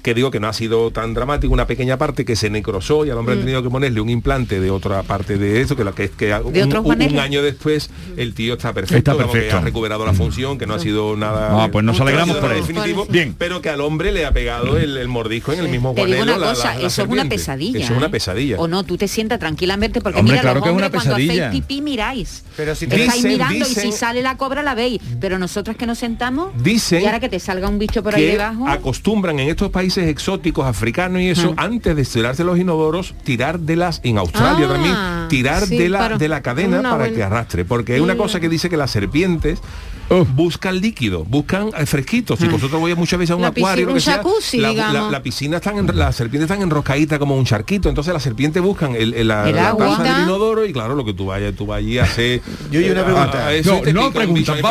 que 0.03 0.15
digo 0.15 0.31
que 0.31 0.41
no 0.41 0.49
ha 0.49 0.53
sido 0.53 0.91
tan 0.91 1.15
dramático, 1.15 1.53
una 1.53 1.67
pequeña 1.67 1.97
parte 1.99 2.25
que 2.25 2.37
se 2.37 2.49
necrosó 2.51 3.05
y 3.05 3.11
al 3.11 3.19
hombre 3.19 3.35
han 3.35 3.41
tenido 3.41 3.63
que 3.63 3.71
ponerle 3.71 4.01
un 4.01 4.09
implante 4.09 4.61
de 4.61 4.71
otra 4.71 5.03
parte 5.03 5.37
de 5.39 5.61
eso, 5.61 5.77
que 5.77 5.85
la 5.85 5.93
que 5.93 6.05
es 6.05 6.11
que 6.13 6.33
un, 6.35 7.19
año 7.19 7.43
después 7.43 7.91
el 8.17 8.35
tío 8.35 8.55
está 8.55 8.73
perfecto, 8.73 9.13
Está 9.13 9.31
que 9.33 9.51
ha 9.51 9.61
recuperado 9.61 10.05
la 10.07 10.13
función, 10.13 10.59
que 10.59 10.67
no 10.67 10.75
ha 10.75 10.79
sido 10.79 11.17
nada. 11.17 11.65
Ah, 11.65 11.69
pues 11.71 11.85
nos 11.85 11.97
no 11.99 12.05
alegramos 12.05 12.37
por 12.37 12.53
él. 12.53 12.59
definitivo, 12.61 13.07
Bien. 13.09 13.35
pero 13.37 13.61
que 13.63 13.69
al 13.71 13.81
hombre 13.81 14.13
le 14.13 14.25
ha 14.27 14.33
pegado 14.33 14.77
el, 14.79 14.97
el 14.97 15.09
mordisco 15.09 15.53
en 15.53 15.61
el 15.61 15.69
mismo 15.69 15.93
Te 15.95 16.05
digo 16.05 16.17
Juanelo, 16.19 16.37
una 16.37 16.47
la- 16.47 16.53
cosa, 16.53 16.75
la- 16.75 16.81
la 16.81 16.87
eso 16.87 17.03
es 17.03 17.09
una 17.09 17.25
pesadilla. 17.25 17.79
Eso 17.81 17.93
es 17.93 17.99
una 17.99 18.07
¿eh? 18.07 18.11
pesadilla. 18.11 18.57
O 18.59 18.69
no, 18.69 18.85
tú 18.85 18.97
te 18.97 19.09
sientas 19.09 19.39
tranquilamente 19.39 20.01
porque 20.01 20.19
Hombre, 20.21 20.33
mira, 20.35 20.43
claro 20.43 20.57
los 20.61 20.65
que 20.65 20.71
es 20.71 20.77
una 20.77 20.87
hombres 20.87 21.03
cuando 21.03 21.17
pesadilla. 21.17 21.49
hacéis 21.49 21.63
pipí 21.65 21.83
miráis. 21.83 22.45
Pero 22.57 22.75
si 22.75 22.87
te 22.87 22.97
Estáis 23.03 23.23
Dicen- 23.23 23.33
mirando 23.33 23.67
y 23.69 23.75
si 23.75 23.93
sale 23.93 24.23
la 24.23 24.37
cobra 24.37 24.63
la 24.63 24.75
veis. 24.75 25.01
Pero 25.21 25.39
nosotras 25.39 25.77
que 25.77 25.87
nos 25.87 25.99
sentamos 25.99 26.51
Dicen 26.63 27.03
y 27.03 27.07
ahora 27.07 27.21
que 27.21 27.29
te 27.29 27.39
salga 27.41 27.69
un 27.69 27.79
bicho 27.79 28.03
por 28.03 28.15
ahí 28.15 28.27
debajo. 28.27 28.69
acostumbran 28.69 29.39
en 29.41 29.49
estos 29.49 29.71
países 29.77 30.09
exóticos 30.09 30.65
africanos 30.67 31.21
y 31.21 31.29
eso 31.29 31.53
antes 31.59 31.95
de 31.95 32.01
estirarse 32.01 32.45
los 32.45 32.59
inodoros 32.59 33.15
tirar 33.25 33.61
de 33.61 33.77
las 33.77 34.01
en 34.05 34.17
Australia 34.17 34.67
Ah, 34.71 34.73
también 34.73 34.95
tirar 35.29 35.67
sí, 35.67 35.77
de 35.77 35.91
la 35.91 35.99
para- 35.99 36.17
de 36.19 36.29
la 36.29 36.41
cadena 36.41 36.81
para 36.81 36.97
buena- 36.97 37.15
que 37.15 37.23
arrastre 37.23 37.65
porque 37.67 37.93
hay 37.93 38.01
una 38.01 38.17
cosa 38.17 38.41
que 38.41 38.49
dice 38.49 38.71
que 38.71 38.79
las 38.79 38.91
serpientes 38.91 39.61
buscan 40.09 40.81
líquido, 40.81 41.25
buscan 41.25 41.71
eh, 41.77 41.87
fresquitos. 41.87 42.39
Si 42.39 42.47
vosotros 42.49 42.81
vais 42.81 42.97
muchas 42.97 43.19
veces 43.19 43.33
a 43.33 43.37
un 43.37 43.43
La 43.43 43.51
piscina- 43.51 43.69
acuario, 43.71 43.87
lo 43.87 43.93
un 43.93 43.97
que 43.99 44.01
sea, 44.01 44.15
jacuzzi, 44.17 44.59
la, 44.59 44.73
la- 44.73 45.11
la 45.11 45.23
piscina 45.23 45.57
están 45.57 45.79
en, 45.79 45.99
las 45.99 46.15
serpientes 46.17 46.51
están 46.51 46.63
enroscaditas 46.63 47.19
como 47.19 47.37
un 47.37 47.45
charquito, 47.45 47.89
entonces 47.89 48.13
las 48.15 48.23
serpientes 48.23 48.63
buscan 48.63 48.95
el, 48.95 49.15
el- 49.15 49.29
la, 49.29 49.49
El 49.49 49.57
la 49.57 49.69
agua. 49.69 49.99
taza 49.99 50.03
del 50.15 50.23
inodoro 50.25 50.65
y 50.65 50.73
claro, 50.73 50.95
lo 50.95 51.05
que 51.05 51.13
tú 51.13 51.27
vayas, 51.27 51.55
tú 51.55 51.67
vas 51.67 51.79
allí 51.79 51.99
a 51.99 52.05
hacer. 52.05 52.41
Yo 52.71 52.81
y 52.81 52.89
una 52.91 53.01
eh, 53.01 53.05
pregunta. 53.05 53.45
a- 53.45 53.47
a 53.49 53.53
eso 53.55 53.81
No, 53.85 53.93
no 53.93 54.07
un 54.07 54.13
para 54.13 54.27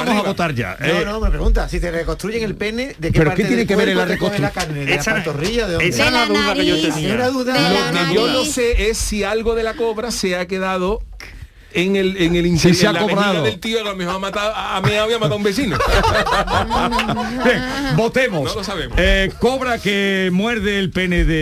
vamos 0.05 0.23
a 0.25 0.27
votar 0.27 0.53
ya. 0.55 0.77
No, 0.79 0.85
Eh, 0.85 1.05
no, 1.05 1.19
me 1.19 1.29
pregunta, 1.29 1.67
si 1.69 1.79
te 1.79 1.91
reconstruyen 1.91 2.43
el 2.43 2.55
pene, 2.55 2.95
¿de 2.97 3.11
qué 3.11 3.19
¿Pero 3.19 3.31
parte 3.31 3.41
qué 3.43 3.47
tiene 3.47 3.57
del 3.61 3.67
que 3.67 3.75
ver 3.75 3.89
en 3.89 3.97
la 3.97 4.05
cuerpo 4.05 4.25
te 4.25 4.29
coge 4.31 4.39
la 4.41 4.51
reconstru- 4.51 4.53
carne? 4.53 4.85
¿De 4.85 4.95
la 4.95 5.03
pantorrilla? 5.03 5.67
¿De 5.67 5.73
dónde? 5.73 5.87
esa 5.89 6.05
es 6.07 6.11
la 6.13 6.25
duda 6.25 6.53
que 6.53 6.65
yo 6.65 6.81
tenía. 6.81 7.13
Era 7.13 7.29
duda. 7.29 7.53
De 7.53 7.59
Lo 7.59 8.01
Lo 8.01 8.07
que 8.09 8.15
yo 8.15 8.27
no 8.27 8.45
sé 8.45 8.89
es 8.89 8.97
si 8.97 9.23
algo 9.23 9.55
de 9.55 9.63
la 9.63 9.73
cobra 9.75 10.11
se 10.11 10.35
ha 10.37 10.47
quedado 10.47 11.01
en 11.75 11.95
el 11.95 12.17
en 12.17 12.35
el 12.35 12.43
Sí, 12.45 12.49
interior 12.69 12.75
se 12.75 12.87
ha 12.87 12.89
en 12.89 12.93
la 12.95 12.99
vejiga 13.01 13.15
cobrado. 13.23 13.43
del 13.43 13.59
tío 13.59 13.79
a 13.81 13.83
lo 13.83 13.95
mejor 13.95 14.15
ha 14.15 14.19
matado 14.19 14.53
a 14.55 14.81
mí 14.81 14.93
había 14.95 15.17
matado 15.19 15.35
a 15.35 15.37
un 15.37 15.43
vecino 15.43 15.77
Bien, 17.45 17.61
votemos. 17.95 18.43
No 18.49 18.55
lo 18.55 18.63
sabemos. 18.63 18.97
Eh, 18.99 19.31
cobra 19.39 19.77
que 19.79 20.29
muerde 20.31 20.79
el 20.79 20.89
pene 20.91 21.25
de 21.25 21.35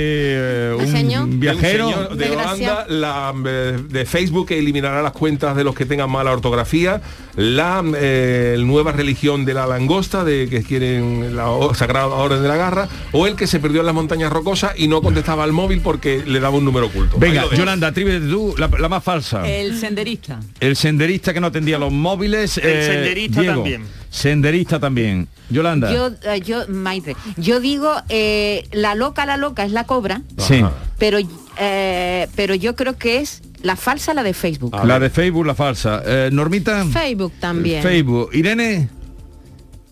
eh, 0.74 0.76
¿Un 0.80 0.88
señor? 0.88 1.28
viajero. 1.30 1.88
De 1.88 1.94
un 1.94 1.94
señor 1.94 2.16
de 2.18 2.26
Desgraciado. 2.26 2.86
Holanda, 2.86 2.86
la 2.90 3.34
eh, 3.46 3.80
de 3.90 4.06
Facebook 4.06 4.48
que 4.48 4.60
eliminará 4.60 5.02
las 5.02 5.12
cuentas 5.14 5.56
de 5.56 5.64
los 5.64 5.76
que 5.76 5.86
tengan 5.86 6.10
mala 6.10 6.32
ortografía, 6.32 7.02
la 7.36 7.84
eh, 7.96 8.56
nueva 8.60 8.92
religión 8.92 9.46
de 9.46 9.54
la 9.54 9.68
langosta, 9.68 10.24
de 10.24 10.48
que 10.50 10.64
quieren 10.64 11.36
la 11.36 11.46
sagrada 11.74 12.08
orden 12.08 12.42
de 12.42 12.48
la 12.48 12.56
garra, 12.56 12.88
o 13.12 13.28
el 13.28 13.36
que 13.36 13.48
se 13.48 13.60
perdió 13.60 13.82
en 13.82 13.86
las 13.88 13.96
montañas 13.96 14.32
rocosas 14.32 14.74
y 14.78 14.88
no 14.88 15.02
contestaba 15.02 15.44
al 15.44 15.52
móvil 15.52 15.82
porque 15.82 16.24
le 16.26 16.40
daba 16.40 16.58
un 16.58 16.66
número 16.66 16.88
oculto. 16.88 17.18
Venga. 17.18 17.44
Yolanda, 17.56 17.88
atríbete 17.88 18.26
tú, 18.28 18.56
la, 18.58 18.68
la 18.80 18.90
más 18.90 19.04
falsa. 19.04 19.48
El 19.48 19.78
senderista. 19.80 20.23
El 20.60 20.76
senderista 20.76 21.34
que 21.34 21.40
no 21.42 21.48
atendía 21.48 21.78
los 21.78 21.92
móviles. 21.92 22.58
El 22.58 22.66
eh, 22.66 22.86
senderista 22.86 23.42
Diego. 23.42 23.56
también. 23.58 23.84
senderista 24.10 24.80
también. 24.80 25.28
Yolanda. 25.50 25.94
Yo, 25.94 26.10
eh, 26.24 26.42
yo, 26.42 26.68
Maite, 26.70 27.16
yo 27.38 27.60
digo, 27.60 27.92
eh, 28.10 28.68
la 28.72 28.96
loca, 28.96 29.26
la 29.26 29.38
loca 29.38 29.64
es 29.66 29.72
la 29.72 29.84
cobra, 29.86 30.22
Sí. 30.38 30.64
pero, 30.98 31.20
eh, 31.60 32.28
pero 32.36 32.56
yo 32.56 32.76
creo 32.76 32.98
que 32.98 33.18
es 33.20 33.42
la 33.62 33.76
falsa, 33.76 34.14
la 34.14 34.24
de 34.24 34.34
Facebook. 34.34 34.74
La 34.86 35.00
de 35.00 35.10
Facebook, 35.10 35.46
la 35.46 35.56
falsa. 35.56 36.02
Eh, 36.06 36.30
Normita. 36.32 36.86
Facebook 36.86 37.34
también. 37.40 37.82
Facebook. 37.84 38.30
Irene. 38.34 38.90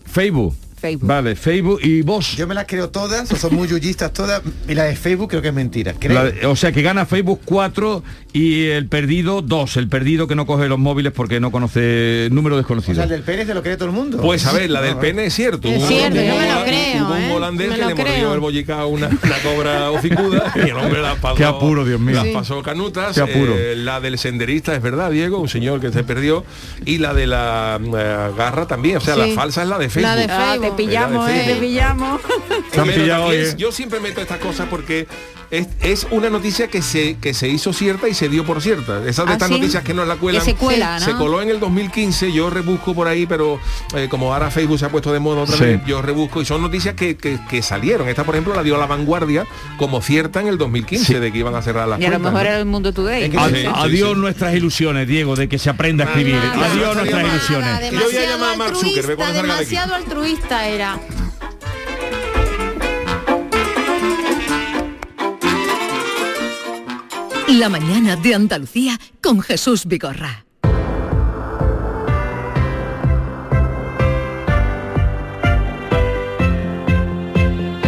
Facebook. 0.04 0.54
Facebook. 0.82 1.08
Vale, 1.08 1.36
Facebook. 1.36 1.78
¿Y 1.82 2.02
vos? 2.02 2.36
Yo 2.36 2.46
me 2.48 2.54
las 2.54 2.66
creo 2.66 2.90
todas, 2.90 3.30
o 3.30 3.36
son 3.36 3.54
muy 3.54 3.68
yuyistas 3.68 4.12
todas, 4.12 4.42
y 4.68 4.74
la 4.74 4.84
de 4.84 4.96
Facebook 4.96 5.30
creo 5.30 5.40
que 5.42 5.48
es 5.48 5.54
mentira. 5.54 5.94
Creo. 5.98 6.12
La 6.14 6.24
de- 6.30 6.44
o 6.46 6.56
sea 6.56 6.72
que 6.72 6.82
gana 6.82 7.06
Facebook 7.06 7.40
4 7.44 8.02
y 8.32 8.66
el 8.66 8.88
perdido 8.88 9.42
2. 9.42 9.76
El 9.76 9.88
perdido 9.88 10.26
que 10.26 10.34
no 10.34 10.44
coge 10.44 10.68
los 10.68 10.78
móviles 10.80 11.12
porque 11.12 11.38
no 11.38 11.52
conoce 11.52 12.28
número 12.32 12.56
o 12.56 12.58
desconocido. 12.58 12.94
sea, 12.96 13.04
el 13.04 13.10
del 13.10 13.22
pene 13.22 13.46
se 13.46 13.54
lo 13.54 13.62
cree 13.62 13.76
todo 13.76 13.88
el 13.90 13.94
mundo. 13.94 14.18
Pues 14.18 14.44
a 14.46 14.52
ver, 14.52 14.70
la 14.70 14.82
del 14.82 14.96
pene 14.96 15.26
es 15.26 15.34
cierto. 15.34 15.68
Es 15.68 15.76
Hubo 15.78 15.82
un- 15.82 15.88
cierto, 15.88 16.16
yo 16.20 16.34
me 16.36 16.52
lo 16.52 16.64
creo, 16.64 17.06
Hubo 17.06 17.14
un 17.14 17.20
¿eh? 17.22 17.32
holandés 17.32 17.70
que 17.70 17.84
le 17.86 17.94
mordió 17.94 18.34
el 18.34 18.40
bollicao 18.40 18.80
a 18.80 18.86
una, 18.86 19.06
una 19.06 19.38
cobra 19.44 19.90
hocicuda 19.92 20.52
y 20.56 20.68
el 20.70 20.76
hombre 20.76 21.00
la 21.00 21.14
pasó. 21.14 21.36
Qué 21.36 21.44
apuro, 21.44 21.84
Dios 21.84 22.00
mío. 22.00 22.16
Las 22.16 22.26
pasó 22.28 22.60
canutas. 22.62 23.14
Qué 23.14 23.20
apuro. 23.20 23.54
Eh, 23.56 23.76
la 23.76 24.00
del 24.00 24.18
senderista 24.18 24.74
es 24.74 24.82
verdad, 24.82 25.10
Diego, 25.12 25.38
un 25.38 25.48
señor 25.48 25.80
que 25.80 25.92
se 25.92 26.02
perdió. 26.02 26.44
Y 26.84 26.98
la 26.98 27.14
de 27.14 27.26
la 27.26 27.78
eh, 27.82 28.30
garra 28.36 28.66
también. 28.66 28.96
O 28.96 29.00
sea, 29.00 29.14
Sí. 29.14 29.20
la 29.20 29.26
falsa 29.34 29.62
es 29.62 29.68
la 29.68 29.78
de 29.78 29.88
Facebook. 29.88 30.10
La 30.10 30.16
de 30.16 30.24
Ah, 30.32 30.48
Facebook. 30.52 30.71
Pillamos, 30.76 31.30
eh, 31.30 31.44
te 31.46 31.54
pillamos. 31.56 32.20
Te 32.70 32.80
eh. 33.32 33.54
Yo 33.56 33.72
siempre 33.72 34.00
meto 34.00 34.20
estas 34.20 34.38
cosas 34.38 34.68
porque 34.68 35.06
es, 35.52 35.68
es 35.82 36.06
una 36.10 36.30
noticia 36.30 36.66
que 36.66 36.82
se, 36.82 37.16
que 37.18 37.34
se 37.34 37.46
hizo 37.46 37.72
cierta 37.72 38.08
y 38.08 38.14
se 38.14 38.28
dio 38.28 38.44
por 38.44 38.60
cierta. 38.60 39.06
Esas 39.06 39.26
de 39.26 39.30
Ah, 39.30 39.34
estas 39.34 39.48
¿sí? 39.48 39.54
noticias 39.54 39.84
que 39.84 39.94
nos 39.94 40.08
la 40.08 40.16
cuelan. 40.16 40.40
Que 40.44 40.50
se 40.52 40.56
cuela, 40.56 40.98
Se 40.98 41.12
coló 41.12 41.40
en 41.42 41.50
el 41.50 41.60
2015, 41.60 42.32
yo 42.32 42.50
rebusco 42.50 42.94
por 42.94 43.06
ahí, 43.06 43.26
pero 43.26 43.60
eh, 43.94 44.08
como 44.10 44.32
ahora 44.32 44.50
Facebook 44.50 44.78
se 44.78 44.86
ha 44.86 44.88
puesto 44.88 45.12
de 45.12 45.20
moda 45.20 45.42
otra 45.42 45.56
Sí. 45.58 45.64
vez, 45.64 45.80
yo 45.86 46.02
rebusco 46.02 46.40
y 46.42 46.46
son 46.46 46.62
noticias 46.62 46.94
que, 46.94 47.16
que- 47.16 47.38
que 47.48 47.62
salieron. 47.62 48.08
Esta, 48.08 48.24
por 48.24 48.34
ejemplo, 48.34 48.54
la 48.54 48.62
dio 48.62 48.78
la 48.78 48.86
vanguardia 48.86 49.46
como 49.76 50.00
cierta 50.02 50.40
en 50.40 50.48
el 50.48 50.56
2015 50.58 51.04
Sí. 51.04 51.14
de 51.14 51.30
que 51.30 51.38
iban 51.38 51.54
a 51.54 51.60
cerrar 51.62 51.86
las 51.86 52.00
Y 52.00 52.06
a 52.06 52.10
lo 52.10 52.18
mejor 52.18 52.32
¿no? 52.32 52.40
era 52.40 52.58
el 52.58 52.64
mundo 52.64 52.92
today. 52.92 53.24
Es 53.24 53.30
que- 53.30 53.38
Ad- 53.38 53.50
Sí, 53.50 53.56
sí, 53.60 53.66
adiós 53.72 54.12
sí. 54.14 54.18
nuestras 54.20 54.54
ilusiones, 54.54 55.06
Diego, 55.06 55.36
de 55.36 55.48
que 55.50 55.58
se 55.58 55.68
aprenda 55.68 56.04
a 56.04 56.06
escribir. 56.08 56.34
Nada, 56.36 56.66
adiós 56.66 56.80
nada, 56.80 56.94
nuestras 56.94 57.22
nada, 57.22 57.34
ilusiones. 57.36 57.90
Yo 57.92 58.00
voy 58.06 58.16
a 58.16 58.30
llamar 58.30 58.54
a 58.54 58.56
Mark 58.56 58.72
altruista, 58.72 58.88
Zuckerberg 59.02 59.16
cuando 59.18 59.34
salga 59.38 59.54
de 59.54 59.60
aquí. 59.60 59.70
demasiado 59.70 59.94
altruista 59.94 60.66
era. 60.68 60.98
La 67.58 67.68
mañana 67.68 68.16
de 68.16 68.34
Andalucía 68.34 68.98
con 69.22 69.42
Jesús 69.42 69.84
Vigorra. 69.84 70.46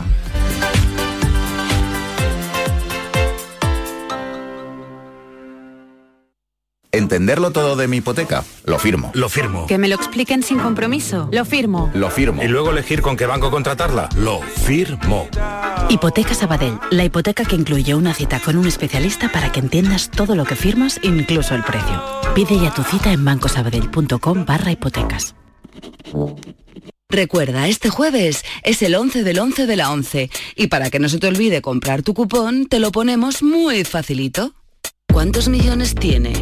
¿Entenderlo 6.94 7.52
todo 7.52 7.74
de 7.74 7.88
mi 7.88 7.96
hipoteca? 7.96 8.44
Lo 8.66 8.78
firmo. 8.78 9.12
Lo 9.14 9.30
firmo. 9.30 9.66
Que 9.66 9.78
me 9.78 9.88
lo 9.88 9.94
expliquen 9.94 10.42
sin 10.42 10.58
compromiso. 10.58 11.26
Lo 11.32 11.46
firmo. 11.46 11.90
Lo 11.94 12.10
firmo. 12.10 12.42
Y 12.42 12.48
luego 12.48 12.70
elegir 12.70 13.00
con 13.00 13.16
qué 13.16 13.24
banco 13.24 13.50
contratarla. 13.50 14.10
Lo 14.14 14.42
firmo. 14.42 15.26
Hipoteca 15.88 16.34
Sabadell, 16.34 16.78
la 16.90 17.04
hipoteca 17.04 17.46
que 17.46 17.56
incluye 17.56 17.94
una 17.94 18.12
cita 18.12 18.40
con 18.40 18.58
un 18.58 18.66
especialista 18.66 19.32
para 19.32 19.50
que 19.50 19.60
entiendas 19.60 20.10
todo 20.10 20.34
lo 20.34 20.44
que 20.44 20.54
firmas, 20.54 21.00
incluso 21.02 21.54
el 21.54 21.62
precio. 21.62 22.02
Pide 22.34 22.60
ya 22.60 22.74
tu 22.74 22.82
cita 22.82 23.10
en 23.10 23.24
bancosabadell.com 23.24 24.44
barra 24.44 24.72
hipotecas. 24.72 25.34
Recuerda, 27.08 27.68
este 27.68 27.88
jueves 27.88 28.44
es 28.64 28.82
el 28.82 28.94
11 28.96 29.22
del 29.22 29.38
11 29.38 29.66
de 29.66 29.76
la 29.76 29.90
11 29.90 30.30
y 30.56 30.66
para 30.66 30.90
que 30.90 30.98
no 30.98 31.08
se 31.08 31.18
te 31.18 31.26
olvide 31.26 31.62
comprar 31.62 32.02
tu 32.02 32.12
cupón, 32.12 32.66
te 32.66 32.80
lo 32.80 32.92
ponemos 32.92 33.42
muy 33.42 33.84
facilito. 33.84 34.52
¿Cuántos 35.10 35.48
millones 35.48 35.94
tiene 35.94 36.32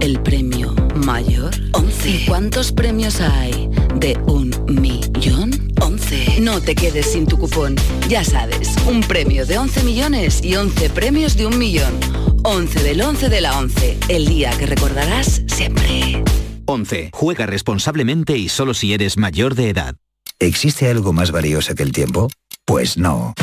el 0.00 0.20
premio 0.22 0.74
mayor? 1.04 1.50
11. 1.72 2.10
¿Y 2.10 2.26
cuántos 2.26 2.72
premios 2.72 3.20
hay 3.20 3.68
de 3.96 4.18
un 4.26 4.50
millón? 4.66 5.50
11. 5.80 6.40
No 6.40 6.60
te 6.60 6.74
quedes 6.74 7.12
sin 7.12 7.26
tu 7.26 7.38
cupón. 7.38 7.76
Ya 8.08 8.24
sabes, 8.24 8.74
un 8.86 9.00
premio 9.00 9.46
de 9.46 9.58
11 9.58 9.84
millones 9.84 10.42
y 10.42 10.56
11 10.56 10.90
premios 10.90 11.36
de 11.36 11.46
un 11.46 11.58
millón. 11.58 11.98
11 12.42 12.82
del 12.82 13.00
11 13.00 13.28
de 13.28 13.40
la 13.40 13.58
11, 13.58 13.98
el 14.08 14.26
día 14.26 14.50
que 14.58 14.66
recordarás 14.66 15.42
siempre. 15.46 16.22
11. 16.66 17.10
Juega 17.12 17.46
responsablemente 17.46 18.36
y 18.36 18.48
solo 18.48 18.74
si 18.74 18.94
eres 18.94 19.16
mayor 19.16 19.54
de 19.54 19.70
edad. 19.70 19.96
¿Existe 20.38 20.88
algo 20.88 21.12
más 21.12 21.32
valioso 21.32 21.74
que 21.74 21.82
el 21.82 21.92
tiempo? 21.92 22.28
Pues 22.64 22.96
no. 22.96 23.34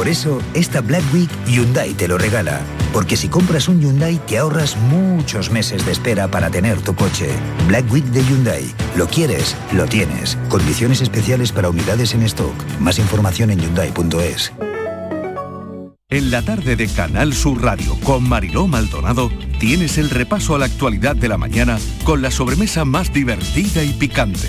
Por 0.00 0.08
eso, 0.08 0.40
esta 0.54 0.80
Black 0.80 1.02
Week 1.12 1.28
Hyundai 1.46 1.92
te 1.92 2.08
lo 2.08 2.16
regala. 2.16 2.62
Porque 2.90 3.18
si 3.18 3.28
compras 3.28 3.68
un 3.68 3.82
Hyundai 3.82 4.18
te 4.26 4.38
ahorras 4.38 4.74
muchos 4.74 5.50
meses 5.50 5.84
de 5.84 5.92
espera 5.92 6.26
para 6.26 6.48
tener 6.48 6.80
tu 6.80 6.94
coche. 6.94 7.28
Black 7.68 7.84
Week 7.92 8.06
de 8.06 8.24
Hyundai. 8.24 8.64
Lo 8.96 9.06
quieres, 9.06 9.54
lo 9.74 9.84
tienes. 9.84 10.38
Condiciones 10.48 11.02
especiales 11.02 11.52
para 11.52 11.68
unidades 11.68 12.14
en 12.14 12.22
stock. 12.22 12.54
Más 12.80 12.98
información 12.98 13.50
en 13.50 13.60
hyundai.es. 13.60 14.54
En 16.08 16.30
la 16.30 16.40
tarde 16.40 16.76
de 16.76 16.88
Canal 16.88 17.34
Sur 17.34 17.62
Radio 17.62 17.94
con 18.02 18.26
Mariló 18.26 18.66
Maldonado 18.66 19.30
tienes 19.58 19.98
el 19.98 20.08
repaso 20.08 20.54
a 20.54 20.58
la 20.58 20.64
actualidad 20.64 21.14
de 21.14 21.28
la 21.28 21.36
mañana 21.36 21.78
con 22.04 22.22
la 22.22 22.30
sobremesa 22.30 22.86
más 22.86 23.12
divertida 23.12 23.84
y 23.84 23.92
picante, 23.92 24.48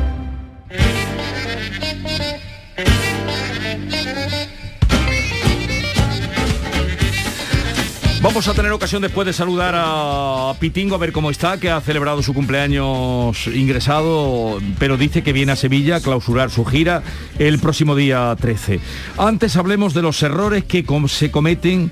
Vamos 8.21 8.47
a 8.47 8.53
tener 8.53 8.71
ocasión 8.71 9.01
después 9.01 9.25
de 9.25 9.33
saludar 9.33 9.73
a 9.75 10.53
Pitingo 10.59 10.93
a 10.93 10.99
ver 10.99 11.11
cómo 11.11 11.31
está, 11.31 11.57
que 11.59 11.71
ha 11.71 11.81
celebrado 11.81 12.21
su 12.21 12.35
cumpleaños 12.35 13.47
ingresado, 13.47 14.59
pero 14.77 14.95
dice 14.95 15.23
que 15.23 15.33
viene 15.33 15.53
a 15.53 15.55
Sevilla 15.55 15.95
a 15.95 16.01
clausurar 16.01 16.51
su 16.51 16.63
gira 16.63 17.01
el 17.39 17.57
próximo 17.57 17.95
día 17.95 18.35
13. 18.39 18.79
Antes 19.17 19.55
hablemos 19.57 19.95
de 19.95 20.03
los 20.03 20.21
errores 20.21 20.63
que 20.65 20.83
com- 20.85 21.07
se 21.07 21.31
cometen. 21.31 21.91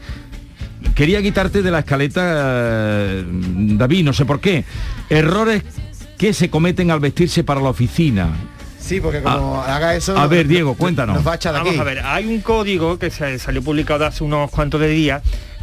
Quería 0.93 1.19
quitarte 1.23 1.63
de 1.63 1.71
la 1.71 1.79
escaleta, 1.79 2.21
eh, 2.23 3.23
David, 3.27 4.03
no 4.05 4.13
sé 4.13 4.25
por 4.25 4.39
qué. 4.39 4.65
Errores 5.09 5.63
que 6.19 6.33
se 6.33 6.49
cometen 6.51 6.91
al 6.91 6.99
vestirse 6.99 7.43
para 7.43 7.59
la 7.59 7.69
oficina. 7.69 8.29
Sí, 8.79 9.01
porque 9.01 9.21
como 9.21 9.61
haga 9.61 9.95
eso... 9.95 10.15
A 10.17 10.27
ver, 10.27 10.47
Diego, 10.47 10.75
cuéntanos. 10.75 11.15
Nos 11.17 11.27
va 11.27 11.33
a 11.33 11.35
echar 11.35 11.53
de 11.53 11.59
aquí. 11.59 11.69
Vamos 11.69 11.81
a 11.81 11.83
ver, 11.85 11.99
hay 12.05 12.27
un 12.27 12.41
código 12.41 12.99
que 12.99 13.09
se 13.09 13.39
salió 13.39 13.63
publicado 13.63 14.05
hace 14.05 14.23
unos 14.23 14.49
cuantos 14.51 14.79
de 14.79 14.89
días 14.89 15.21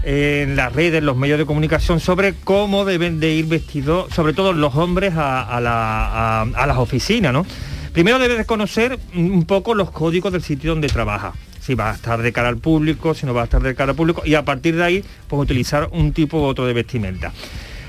en 0.08 0.54
las 0.54 0.72
redes, 0.72 1.02
los 1.02 1.16
medios 1.16 1.36
de 1.36 1.46
comunicación, 1.46 1.98
sobre 1.98 2.32
cómo 2.44 2.84
deben 2.84 3.18
de 3.18 3.32
ir 3.34 3.46
vestidos, 3.46 4.14
sobre 4.14 4.34
todo 4.34 4.52
los 4.52 4.76
hombres, 4.76 5.14
a, 5.16 5.60
la- 5.60 6.42
a- 6.42 6.66
las 6.66 6.76
oficinas, 6.78 7.32
¿no? 7.32 7.44
Primero 7.92 8.20
debes 8.20 8.38
de 8.38 8.44
conocer 8.44 9.00
un 9.16 9.44
poco 9.46 9.74
los 9.74 9.90
códigos 9.90 10.32
del 10.32 10.42
sitio 10.42 10.70
donde 10.70 10.86
trabaja. 10.88 11.32
Si 11.60 11.74
va 11.74 11.90
a 11.90 11.94
estar 11.94 12.22
de 12.22 12.32
cara 12.32 12.48
al 12.48 12.58
público, 12.58 13.14
si 13.14 13.26
no 13.26 13.34
va 13.34 13.40
a 13.40 13.44
estar 13.46 13.60
de 13.60 13.74
cara 13.74 13.90
al 13.90 13.96
público, 13.96 14.22
y 14.24 14.34
a 14.34 14.44
partir 14.44 14.76
de 14.76 14.84
ahí, 14.84 15.04
pues 15.26 15.42
utilizar 15.42 15.88
un 15.90 16.12
tipo 16.12 16.38
u 16.38 16.44
otro 16.44 16.66
de 16.66 16.72
vestimenta. 16.72 17.32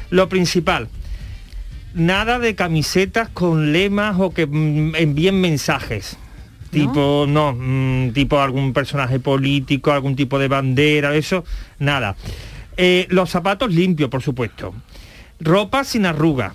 Lo 0.09 0.27
principal, 0.27 0.87
nada 1.93 2.39
de 2.39 2.55
camisetas 2.55 3.29
con 3.29 3.71
lemas 3.73 4.15
o 4.19 4.31
que 4.31 4.47
mm, 4.47 4.95
envíen 4.95 5.39
mensajes. 5.39 6.17
Tipo, 6.71 7.25
no, 7.27 7.53
mm, 7.57 8.11
tipo 8.11 8.39
algún 8.39 8.73
personaje 8.73 9.19
político, 9.19 9.91
algún 9.91 10.15
tipo 10.15 10.37
de 10.37 10.47
bandera, 10.47 11.15
eso, 11.15 11.43
nada. 11.79 12.15
Eh, 12.75 13.07
los 13.09 13.29
zapatos 13.29 13.73
limpios, 13.73 14.09
por 14.09 14.21
supuesto. 14.21 14.73
Ropa 15.39 15.83
sin 15.83 16.05
arruga. 16.05 16.53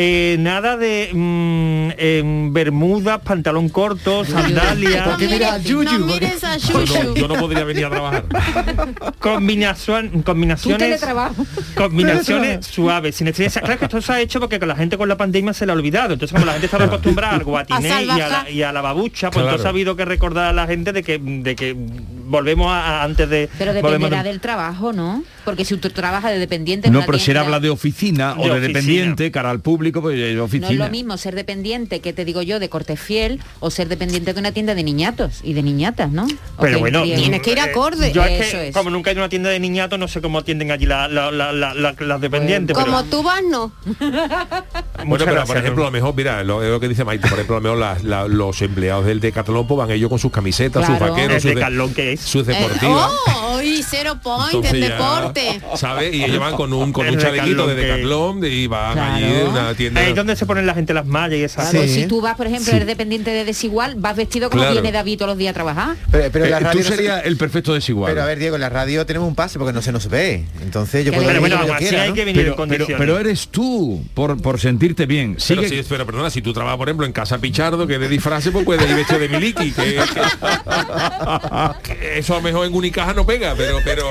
Eh, 0.00 0.36
nada 0.38 0.76
de 0.76 1.10
mm, 1.12 1.88
em, 1.98 2.52
bermudas, 2.52 3.18
pantalón 3.24 3.68
corto, 3.68 4.24
sandalias. 4.24 5.08
Porque 5.08 5.26
mira 5.26 5.58
Yuyu, 5.58 5.82
No 5.98 6.06
porque- 6.06 6.26
mires 6.26 6.44
a 6.44 6.56
Yo 6.56 6.78
no, 6.78 6.84
Yuyu. 6.84 7.14
yo 7.16 7.26
no 7.28 7.34
podría 7.34 7.64
venir 7.64 7.86
a 7.86 7.90
trabajar. 7.90 8.24
Combinación, 9.18 10.22
combinaciones 10.22 11.04
combinaciones 11.74 12.66
suaves 12.70 13.16
sin 13.16 13.24
necesidad 13.26 13.62
claro 13.64 13.78
que 13.78 13.84
esto 13.86 14.00
se 14.00 14.12
ha 14.12 14.20
hecho 14.20 14.38
porque 14.40 14.58
con 14.58 14.68
la 14.68 14.76
gente 14.76 14.96
con 14.96 15.08
la 15.08 15.16
pandemia 15.16 15.52
se 15.52 15.66
le 15.66 15.72
ha 15.72 15.74
olvidado 15.74 16.12
entonces 16.14 16.32
como 16.32 16.46
la 16.46 16.52
gente 16.52 16.66
estaba 16.66 16.84
acostumbrada 16.84 17.34
al 17.34 17.44
guatiné 17.44 17.88
y 17.88 17.92
a, 17.92 18.00
la, 18.02 18.16
salvajar. 18.28 18.50
y 18.50 18.62
a 18.62 18.72
la 18.72 18.80
babucha 18.80 19.30
pues 19.30 19.34
Claro. 19.42 19.48
entonces 19.48 19.66
ha 19.66 19.68
habido 19.70 19.96
que 19.96 20.04
recordar 20.04 20.46
a 20.46 20.52
la 20.52 20.66
gente 20.66 20.92
de 20.92 21.02
que 21.02 21.18
de 21.18 21.56
que 21.56 21.74
volvemos 22.26 22.68
a, 22.70 23.00
a 23.00 23.04
antes 23.04 23.28
de 23.28 23.48
Pero 23.58 23.72
dependerá 23.72 24.22
de- 24.22 24.28
del 24.30 24.40
trabajo, 24.40 24.92
¿no? 24.92 25.22
Porque 25.44 25.64
si 25.64 25.76
tú 25.78 25.88
trabajas 25.88 26.30
de 26.30 26.38
dependiente... 26.38 26.88
en 26.88 26.92
No, 26.92 27.00
pero 27.06 27.16
si 27.18 27.30
él 27.30 27.36
tienda- 27.36 27.40
habla 27.46 27.60
de 27.60 27.70
oficina 27.70 28.32
o 28.32 28.42
De 28.42 28.42
de 28.42 28.50
oficina. 28.50 28.66
dependiente, 28.68 29.30
cara 29.30 29.48
al 29.50 29.60
público, 29.60 29.87
pues 29.92 30.16
de 30.16 30.34
No 30.34 30.68
es 30.68 30.76
lo 30.76 30.88
mismo 30.90 31.16
ser 31.16 31.34
dependiente, 31.34 32.00
que 32.00 32.12
te 32.12 32.24
digo 32.24 32.42
yo, 32.42 32.58
de 32.58 32.68
corte 32.68 32.96
fiel, 32.96 33.40
o 33.60 33.70
ser 33.70 33.88
dependiente 33.88 34.32
de 34.34 34.40
una 34.40 34.52
tienda 34.52 34.74
de 34.74 34.82
niñatos 34.82 35.40
y 35.42 35.52
de 35.54 35.62
niñatas, 35.62 36.10
¿no? 36.10 36.26
Pero 36.60 36.74
que 36.74 36.80
bueno. 36.80 37.02
Tienes 37.04 37.42
que 37.42 37.52
ir 37.52 37.58
eh, 37.58 37.62
acorde. 37.62 38.12
yo 38.12 38.24
es 38.24 38.40
Eso 38.48 38.56
que 38.58 38.68
es. 38.68 38.74
como 38.74 38.90
nunca 38.90 39.10
he 39.10 39.12
ido 39.14 39.22
a 39.22 39.24
una 39.24 39.28
tienda 39.28 39.50
de 39.50 39.58
niñatos 39.60 39.98
no 39.98 40.08
sé 40.08 40.20
cómo 40.20 40.38
atienden 40.38 40.70
allí 40.70 40.86
la- 40.86 41.08
la- 41.08 41.30
la- 41.30 41.52
la- 41.52 41.74
la- 41.74 41.94
las 41.98 42.20
dependientes 42.20 42.76
pero- 42.76 42.86
Como 42.90 43.04
tú 43.04 43.22
vas, 43.22 43.40
no. 43.48 43.72
Bueno, 45.06 45.24
pero 45.24 45.44
por 45.44 45.56
ejemplo, 45.56 45.82
a 45.84 45.86
lo 45.86 45.92
mejor, 45.92 46.14
mira, 46.16 46.42
lo, 46.42 46.62
es 46.62 46.70
lo 46.70 46.80
que 46.80 46.88
dice 46.88 47.04
Maite, 47.04 47.28
por 47.28 47.38
ejemplo, 47.38 47.56
a 47.56 47.60
lo 47.60 47.76
mejor 47.76 48.30
los 48.30 48.60
empleados 48.62 49.06
del 49.06 49.20
Decathlon 49.20 49.66
pues 49.66 49.78
van 49.78 49.90
ellos 49.92 50.08
con 50.10 50.18
sus 50.18 50.32
camisetas, 50.32 50.84
sus 50.86 50.96
Claro. 50.96 51.12
vaqueros, 51.14 51.36
¿El 51.36 51.40
sus, 51.40 51.54
de- 51.54 51.94
qué 51.94 52.12
es? 52.14 52.20
sus 52.20 52.48
Eh, 52.48 52.52
deportivas. 52.52 53.10
oh, 53.36 53.60
y 53.62 53.82
cero 53.82 54.18
point 54.22 54.54
Entonces 54.54 54.72
en 54.74 54.80
deporte. 54.80 55.60
¿Sabes? 55.76 56.12
Y 56.14 56.24
ellos 56.24 56.40
van 56.40 56.54
con 56.56 56.72
un, 56.72 56.92
con 56.92 57.06
El 57.06 57.14
un 57.14 57.20
chalequito 57.20 57.66
de 57.68 57.74
Decathlon 57.76 58.40
que- 58.40 58.48
y 58.48 58.66
van 58.66 58.94
Claro. 58.94 59.14
allí 59.14 59.24
de 59.32 59.44
una 59.44 59.74
tienda. 59.78 60.00
Ahí 60.02 60.10
es 60.10 60.14
donde 60.16 60.36
se 60.36 60.44
ponen 60.44 60.66
la 60.66 60.74
gente 60.74 60.92
las 60.92 61.06
mallas 61.06 61.38
y 61.38 61.42
esas 61.44 61.70
Claro, 61.70 61.86
Sí. 61.86 61.94
Si 62.02 62.06
tú 62.06 62.20
vas, 62.20 62.36
por 62.36 62.46
ejemplo, 62.46 62.70
Sí. 62.70 62.76
eres 62.76 62.86
dependiente 62.86 63.30
de 63.30 63.46
desigual, 63.46 63.94
vas 63.96 64.14
vestido 64.16 64.50
como 64.50 64.62
Claro. 64.62 64.74
viene 64.74 64.92
David 64.92 65.16
todos 65.18 65.30
los 65.30 65.38
días 65.38 65.52
a 65.52 65.54
trabajar. 65.54 65.96
Pero, 66.10 66.44
la 66.46 66.58
Eh, 66.58 66.60
radio 66.60 66.70
tú 66.72 66.78
no 66.78 66.84
se- 66.84 66.96
serías 66.96 67.24
el 67.24 67.36
perfecto 67.38 67.72
desigual. 67.72 68.10
Pero 68.12 68.22
a 68.22 68.26
ver, 68.26 68.38
Diego, 68.38 68.56
en 68.56 68.60
la 68.60 68.68
radio 68.68 69.06
tenemos 69.06 69.26
un 69.28 69.34
pase 69.34 69.58
porque 69.58 69.72
no 69.72 69.80
se 69.80 69.92
nos 69.92 70.08
ve. 70.08 70.44
Entonces 70.60 71.06
yo 71.06 71.12
puedo 71.12 71.26
pero 71.26 71.40
bueno 71.40 71.56
así 71.60 71.72
quiera, 71.86 72.02
hay 72.02 72.08
¿no? 72.10 72.14
que 72.14 72.24
venir 72.26 72.36
pero, 72.42 72.48
en 72.48 72.54
pero, 72.54 72.56
condiciones 72.56 72.98
pero 72.98 73.18
eres 73.18 73.48
tú, 73.48 74.04
por, 74.14 74.40
por 74.42 74.60
sentirte 74.60 75.06
bien. 75.06 75.36
Pero, 75.48 75.62
Sigue- 75.62 75.84
pero 75.88 76.04
perdona, 76.04 76.28
si 76.30 76.42
tú 76.42 76.52
trabajas, 76.52 76.76
por 76.76 76.88
ejemplo, 76.88 77.06
en 77.06 77.12
Casa 77.12 77.38
Pichardo, 77.38 77.86
que 77.86 77.98
de 77.98 78.08
disfraces, 78.08 78.52
pues 78.52 78.64
puedes 78.64 78.88
ir 78.88 78.96
vestido 78.96 79.20
de 79.20 79.28
miliki. 79.28 79.72
Que, 79.72 79.82
que- 79.84 80.02
que 81.82 82.18
eso 82.18 82.34
a 82.34 82.36
lo 82.38 82.42
mejor 82.42 82.66
en 82.66 82.74
Unicaja 82.74 83.12
no 83.14 83.24
pega, 83.26 83.54
pero 83.56 83.78
pero 83.84 84.04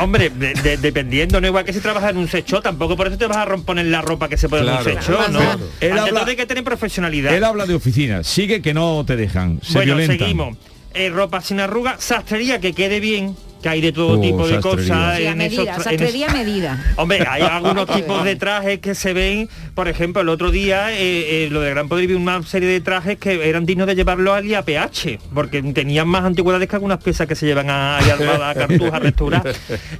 Hombre, 0.00 0.30
de- 0.30 0.54
de- 0.54 0.76
dependiendo, 0.76 1.40
no 1.40 1.46
igual 1.46 1.64
que 1.64 1.72
si 1.72 1.80
trabajas 1.80 2.10
en 2.10 2.18
un 2.18 2.28
sexo, 2.28 2.60
tampoco 2.62 2.96
por 2.96 3.08
eso 3.08 3.18
te 3.18 3.26
vas 3.26 3.38
a 3.38 3.44
romper 3.44 3.84
la 3.86 4.00
ropa 4.02 4.28
que 4.28 4.36
se 4.36 4.48
Claro. 4.48 4.68
en 4.70 4.76
un 4.78 4.84
sexo, 4.84 5.12
¿no? 5.30 5.38
Claro. 5.40 5.60
Él 5.80 5.92
Ante 5.92 6.00
habla- 6.08 6.20
todo 6.20 6.30
hay 6.30 6.36
que 6.36 6.46
tener 6.46 6.64
profesionalidad. 6.64 7.34
Él 7.34 7.44
habla 7.44 7.66
de 7.66 7.74
oficina. 7.74 8.22
Sigue 8.24 8.62
que 8.62 8.74
no 8.74 9.04
te 9.06 9.16
dejan. 9.16 9.60
Se 9.62 9.74
bueno, 9.74 9.94
violentan. 9.96 10.18
seguimos. 10.18 10.56
Eh, 10.94 11.10
ropa 11.10 11.40
sin 11.40 11.60
arruga, 11.60 11.96
sastrería 11.98 12.60
que 12.60 12.72
quede 12.72 12.98
bien, 13.00 13.36
que 13.62 13.68
hay 13.68 13.80
de 13.80 13.92
todo 13.92 14.18
Oh, 14.18 14.20
tipo 14.20 14.46
de 14.48 14.60
cosas. 14.60 15.16
Sí, 15.18 15.24
en 15.24 15.38
medida, 15.38 15.72
esos 15.76 15.86
en 15.86 16.32
medida. 16.32 16.84
Hombre, 16.96 17.24
hay 17.28 17.42
algunos 17.42 17.86
tipos 17.94 18.24
de 18.24 18.36
trajes 18.36 18.78
que 18.78 18.94
se 18.94 19.12
ven, 19.12 19.48
por 19.74 19.88
ejemplo, 19.88 20.22
el 20.22 20.28
otro 20.28 20.50
día, 20.50 20.92
eh, 20.92 21.44
eh, 21.44 21.48
lo 21.50 21.60
de 21.60 21.70
Gran 21.70 21.88
Poder 21.88 22.06
vi 22.06 22.14
una 22.14 22.42
serie 22.42 22.68
de 22.68 22.80
trajes 22.80 23.18
que 23.18 23.48
eran 23.48 23.66
dignos 23.66 23.86
de 23.86 23.94
llevarlo 23.94 24.32
al 24.34 24.46
IAPH, 24.46 25.18
porque 25.34 25.62
tenían 25.62 26.08
más 26.08 26.24
antigüedades 26.24 26.68
que 26.68 26.76
algunas 26.76 27.02
piezas 27.02 27.26
que 27.26 27.34
se 27.34 27.46
llevan 27.46 27.70
a, 27.70 27.98
a, 27.98 28.00
a, 28.00 28.50
a 28.50 28.54
Cartuja 28.54 28.96
a 28.96 29.00
restaurar. 29.00 29.42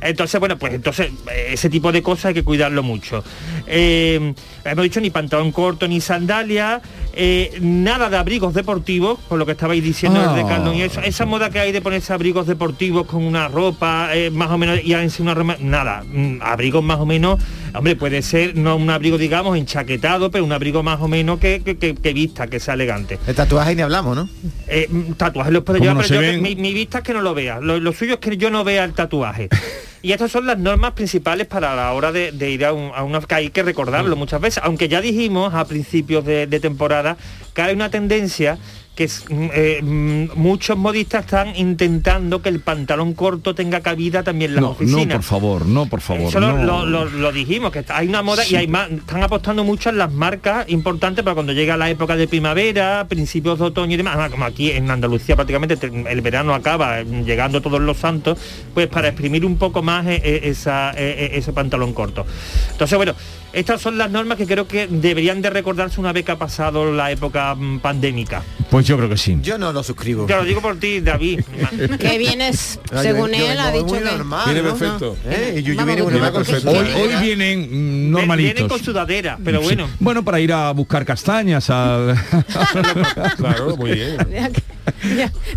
Entonces, 0.01 0.41
bueno, 0.41 0.57
pues 0.59 0.75
entonces 0.75 1.11
ese 1.49 1.69
tipo 1.69 1.93
de 1.93 2.03
cosas 2.03 2.27
hay 2.27 2.35
que 2.35 2.45
cuidarlo 2.45 2.83
mucho. 2.83 3.23
Eh, 3.67 4.35
hemos 4.65 4.83
dicho 4.83 5.01
ni 5.01 5.11
pantalón 5.11 5.53
corto 5.53 5.87
ni 5.89 6.01
sandalia, 6.01 6.81
eh, 7.21 7.59
nada 7.61 8.09
de 8.09 8.17
abrigos 8.17 8.55
deportivos, 8.55 9.19
por 9.29 9.39
lo 9.39 9.45
que 9.45 9.53
estabais 9.53 9.83
diciendo 9.83 10.21
Ah. 10.25 10.31
el 10.31 10.37
Decathlon 10.45 10.75
y 10.77 10.83
eso, 10.83 11.01
esa 11.01 11.27
moda 11.27 11.51
que 11.51 11.59
hay 11.59 11.73
de 11.73 11.83
ponerse 11.83 12.13
abrigos 12.13 12.47
deportivos 12.47 13.07
con 13.07 13.25
una 13.25 13.49
ropa 13.49 14.11
eh, 14.15 14.31
más 14.31 14.51
o 14.51 14.57
menos 14.57 14.79
y 14.85 14.93
encima 14.95 15.33
una 15.33 15.35
ropa, 15.35 15.57
nada, 15.61 16.05
mm, 16.07 16.39
abrigos 16.41 16.83
más 16.85 16.99
o 17.01 17.07
menos, 17.07 17.41
hombre, 17.75 17.97
puede 17.97 18.23
ser 18.23 18.57
no 18.57 18.77
un 18.77 18.89
abrigo 18.89 19.19
digamos 19.19 19.59
enchaquetado, 19.59 20.31
pero 20.31 20.45
un 20.45 20.53
abrigo 20.53 20.83
más 20.85 21.01
o 21.01 21.09
menos 21.09 21.41
que, 21.41 21.61
que, 21.65 21.77
que- 21.77 21.95
que 21.97 22.13
vista, 22.13 22.47
que 22.47 22.61
sea 22.61 22.75
elegante. 22.75 23.19
El 23.27 23.35
tatuaje 23.35 23.75
ni 23.75 23.83
hablamos, 23.83 24.15
¿no? 24.17 24.29
Eh, 24.69 24.87
mm, 24.89 25.13
tatuajes 25.15 25.53
los 25.53 25.65
puedo 25.65 25.79
¿Cómo 25.81 25.91
llevar, 25.91 26.05
no 26.05 26.09
pero 26.17 26.33
yo 26.33 26.41
mi, 26.41 26.55
mi 26.55 26.73
vista 26.73 26.99
es 26.99 27.05
que 27.05 27.13
no 27.15 27.21
lo 27.21 27.35
vea. 27.35 27.59
Lo, 27.61 27.81
lo 27.81 27.93
suyo 27.93 28.15
es 28.15 28.21
que 28.21 28.37
yo 28.37 28.49
no 28.51 28.63
vea 28.63 28.85
el 28.85 28.93
tatuaje. 28.93 29.49
Y 30.03 30.13
estas 30.13 30.31
son 30.31 30.47
las 30.47 30.59
normas 30.59 30.93
principales 30.93 31.47
para 31.47 31.75
la 31.75 31.93
hora 31.93 32.13
de, 32.13 32.31
de 32.33 32.51
ir 32.51 32.65
a, 32.65 32.73
un- 32.73 32.93
a 32.95 33.03
una... 33.03 33.21
que 33.21 33.35
hay 33.35 33.51
que 33.51 33.63
recordarlo 33.63 34.15
Mm. 34.15 34.19
muchas 34.19 34.41
veces. 34.41 34.63
Aunque 34.65 34.89
ya 34.89 35.01
dijimos 35.01 35.55
a 35.55 35.65
principios 35.67 36.25
de, 36.25 36.47
de 36.47 36.61
temporada 36.61 37.17
que 37.55 37.63
hay 37.63 37.75
una 37.75 37.91
tendencia 37.91 38.59
que 38.99 39.07
mm, 39.07 39.49
eh, 39.55 39.81
mm, 39.81 40.31
muchos 40.35 40.77
modistas 40.77 41.25
están 41.25 41.55
intentando 41.55 42.43
que 42.43 42.49
el 42.49 42.59
pantalón 42.59 43.15
corto 43.15 43.55
tenga 43.55 43.79
cabida 43.81 44.25
también 44.25 44.51
en 44.51 44.55
las 44.57 44.63
No, 44.63 44.71
oficinas. 44.71 45.07
no, 45.07 45.13
por 45.15 45.23
favor, 45.23 45.67
no, 45.67 45.87
por 45.87 46.01
favor. 46.01 46.29
Eso 46.29 46.41
lo, 46.41 46.53
no. 46.59 46.85
lo- 46.85 46.85
lo- 46.85 47.05
lo 47.05 47.31
dijimos, 47.31 47.71
que 47.71 47.85
hay 47.91 48.09
una 48.09 48.23
moda 48.23 48.45
y 48.45 48.57
hay 48.57 48.67
más, 48.67 48.91
están 48.91 49.23
apostando 49.23 49.63
mucho 49.63 49.91
en 49.91 49.99
las 49.99 50.11
marcas 50.13 50.69
importantes 50.69 51.23
para 51.23 51.35
cuando 51.35 51.53
llega 51.53 51.77
la 51.77 51.89
época 51.89 52.17
de 52.17 52.27
primavera, 52.27 53.07
principios 53.09 53.61
de 53.61 53.67
otoño 53.67 53.95
y 53.95 53.97
demás, 53.99 54.15
Además, 54.15 54.33
como 54.33 54.45
aquí 54.47 54.73
en 54.73 54.91
Andalucía 54.91 55.37
prácticamente 55.37 55.77
te- 55.77 56.11
el 56.11 56.21
verano 56.21 56.53
acaba 56.53 56.99
eh, 56.99 57.05
llegando 57.25 57.63
todos 57.63 57.81
los 57.81 57.99
santos, 57.99 58.37
pues 58.75 58.89
para 58.89 59.07
exprimir 59.07 59.47
un 59.47 59.59
poco 59.59 59.81
más 59.81 60.07
eh, 60.09 60.41
esa, 60.43 60.91
ese 60.91 61.53
pantalón 61.53 61.93
corto. 61.93 62.27
Entonces, 62.73 62.97
bueno, 62.97 63.15
estas 63.59 63.81
son 63.81 63.99
las 63.99 64.11
normas 64.11 64.39
que 64.39 64.47
creo 64.47 64.67
que 64.69 64.87
deberían 64.89 65.43
de 65.43 65.51
recordarse 65.51 66.01
una 66.01 66.13
vez 66.13 66.25
que 66.25 66.33
ha 66.33 66.37
pasado 66.39 66.93
la 66.93 67.11
época 67.11 67.55
mm, 67.55 67.81
pandémica. 67.81 68.43
Pues 68.71 68.87
yo 68.87 68.97
creo 68.97 69.09
que 69.09 69.17
sí. 69.17 69.39
Yo 69.43 69.57
no 69.59 69.73
lo 69.73 69.83
suscribo. 69.83 70.27
Te 70.27 70.35
lo 70.37 70.45
digo 70.45 70.61
por 70.61 70.77
ti, 70.79 71.01
David. 71.01 71.41
Que 71.99 72.19
vienes, 72.19 72.79
No, 72.93 72.97
yo- 72.99 73.03
según 73.03 73.31
yo 73.33 73.51
él, 73.51 73.59
ha 73.59 73.71
dicho 73.73 73.87
muy 73.87 73.99
que... 73.99 74.05
normal, 74.05 74.45
Viene 74.53 74.63
¿no? 74.63 74.77
perfecto. 74.77 75.17
¿Eh? 75.27 75.63
Vamos, 75.77 75.97
viene 75.97 76.27
su 76.27 76.33
perfecto. 76.33 76.71
Hoy, 76.71 77.09
vienen 77.23 77.61
mm, 77.61 77.71
Vienen 77.71 78.11
normalitos. 78.11 78.69
con 78.69 78.83
sudadera, 78.85 79.39
pero 79.45 79.61
Sí. 79.61 79.65
bueno. 79.67 79.89
Bueno, 79.99 80.23
para 80.25 80.41
ir 80.41 80.53
a 80.53 80.71
buscar 80.73 81.05
castañas 81.05 81.71
al... 81.71 82.15
claro, 83.37 83.77
muy 83.77 83.93
bien. 83.93 84.17
De 84.29 84.39
aquí, 84.41 84.63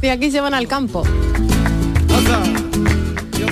de- 0.01 0.11
aquí 0.11 0.31
se 0.31 0.39
van 0.41 0.53
al 0.53 0.67
campo. 0.67 1.03
Yo 3.39 3.47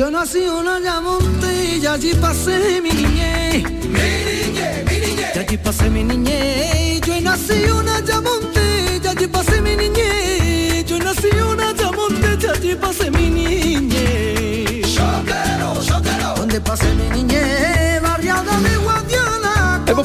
nací 0.00 0.38
una 0.48 0.78
llamonte 0.80 1.76
y 1.76 1.86
allí 1.86 2.14
pasé 2.14 2.80
mi 2.80 2.90
niñez. 2.90 3.62
Mi 3.62 4.00
niñez, 4.00 4.84
mi 4.86 4.98
niñez. 5.06 5.36
Y 5.36 5.38
allí 5.38 5.56
pasé 5.58 5.90
mi 5.90 6.02
niñez. 6.02 7.00
Yo 7.06 7.20
nací 7.20 7.64
una 7.70 8.00
llamonte 8.00 9.00
y 9.02 9.06
allí 9.06 9.26
pasé 9.26 9.60
mi 9.60 9.76
niñez. 9.76 10.86
Yo 10.86 10.98
nací 10.98 11.28
una 11.52 11.72
llamonte 11.72 12.38
y 12.40 12.46
allí 12.46 12.74
pasé 12.74 13.10
mi 13.10 13.28
niñez. 13.28 14.86
Shotero, 14.86 15.82
shotero. 15.82 16.34
Donde 16.36 16.60
pasé 16.60 16.94
mi 16.94 17.10
niñez, 17.10 17.31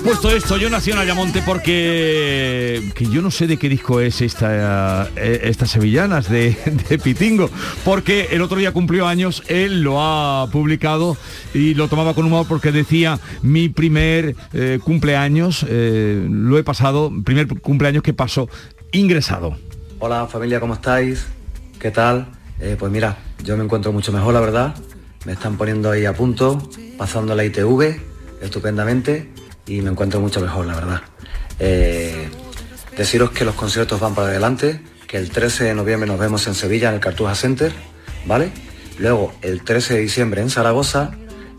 puesto 0.07 0.31
esto, 0.31 0.55
yo 0.55 0.69
nací 0.69 0.91
en 0.91 0.99
Ayamonte 0.99 1.41
porque 1.45 2.93
que 2.95 3.05
yo 3.07 3.21
no 3.21 3.29
sé 3.29 3.45
de 3.45 3.57
qué 3.57 3.67
disco 3.67 3.99
es 3.99 4.21
esta, 4.21 5.09
eh, 5.17 5.41
estas 5.43 5.71
sevillanas 5.71 6.29
de, 6.29 6.55
Pitingo, 7.03 7.49
porque 7.83 8.29
el 8.31 8.41
otro 8.41 8.55
día 8.55 8.71
cumplió 8.71 9.05
años, 9.05 9.43
él 9.47 9.81
lo 9.81 10.01
ha 10.01 10.47
publicado 10.49 11.17
y 11.53 11.73
lo 11.73 11.89
tomaba 11.89 12.13
con 12.13 12.25
humor 12.25 12.45
porque 12.47 12.71
decía 12.71 13.19
mi 13.41 13.67
primer 13.67 14.37
eh, 14.53 14.79
cumpleaños, 14.81 15.65
eh, 15.67 16.25
lo 16.29 16.57
he 16.57 16.63
pasado, 16.63 17.11
primer 17.25 17.59
cumpleaños 17.59 18.01
que 18.01 18.13
pasó 18.13 18.47
ingresado. 18.93 19.57
Hola 19.99 20.25
familia, 20.27 20.61
¿cómo 20.61 20.75
estáis? 20.75 21.27
¿Qué 21.81 21.91
tal? 21.91 22.27
Pues 22.79 22.89
mira, 22.89 23.17
yo 23.43 23.57
me 23.57 23.65
encuentro 23.65 23.91
mucho 23.91 24.13
mejor, 24.13 24.33
la 24.33 24.39
verdad. 24.39 24.75
Me 25.25 25.33
están 25.33 25.57
poniendo 25.57 25.91
ahí 25.91 26.05
a 26.05 26.13
punto, 26.13 26.69
pasando 26.97 27.35
la 27.35 27.43
ITV 27.43 27.99
estupendamente 28.41 29.29
y 29.67 29.81
me 29.81 29.91
encuentro 29.91 30.19
mucho 30.19 30.39
mejor, 30.39 30.65
la 30.65 30.75
verdad. 30.75 31.01
Eh, 31.59 32.29
deciros 32.95 33.31
que 33.31 33.45
los 33.45 33.55
conciertos 33.55 33.99
van 33.99 34.15
para 34.15 34.29
adelante, 34.29 34.81
que 35.07 35.17
el 35.17 35.29
13 35.29 35.65
de 35.65 35.75
noviembre 35.75 36.07
nos 36.07 36.19
vemos 36.19 36.47
en 36.47 36.55
Sevilla 36.55 36.89
en 36.89 36.95
el 36.95 37.01
Cartuja 37.01 37.35
Center, 37.35 37.73
¿vale? 38.25 38.51
Luego 38.97 39.33
el 39.41 39.63
13 39.63 39.95
de 39.95 39.99
diciembre 39.99 40.41
en 40.41 40.49
Zaragoza 40.49 41.11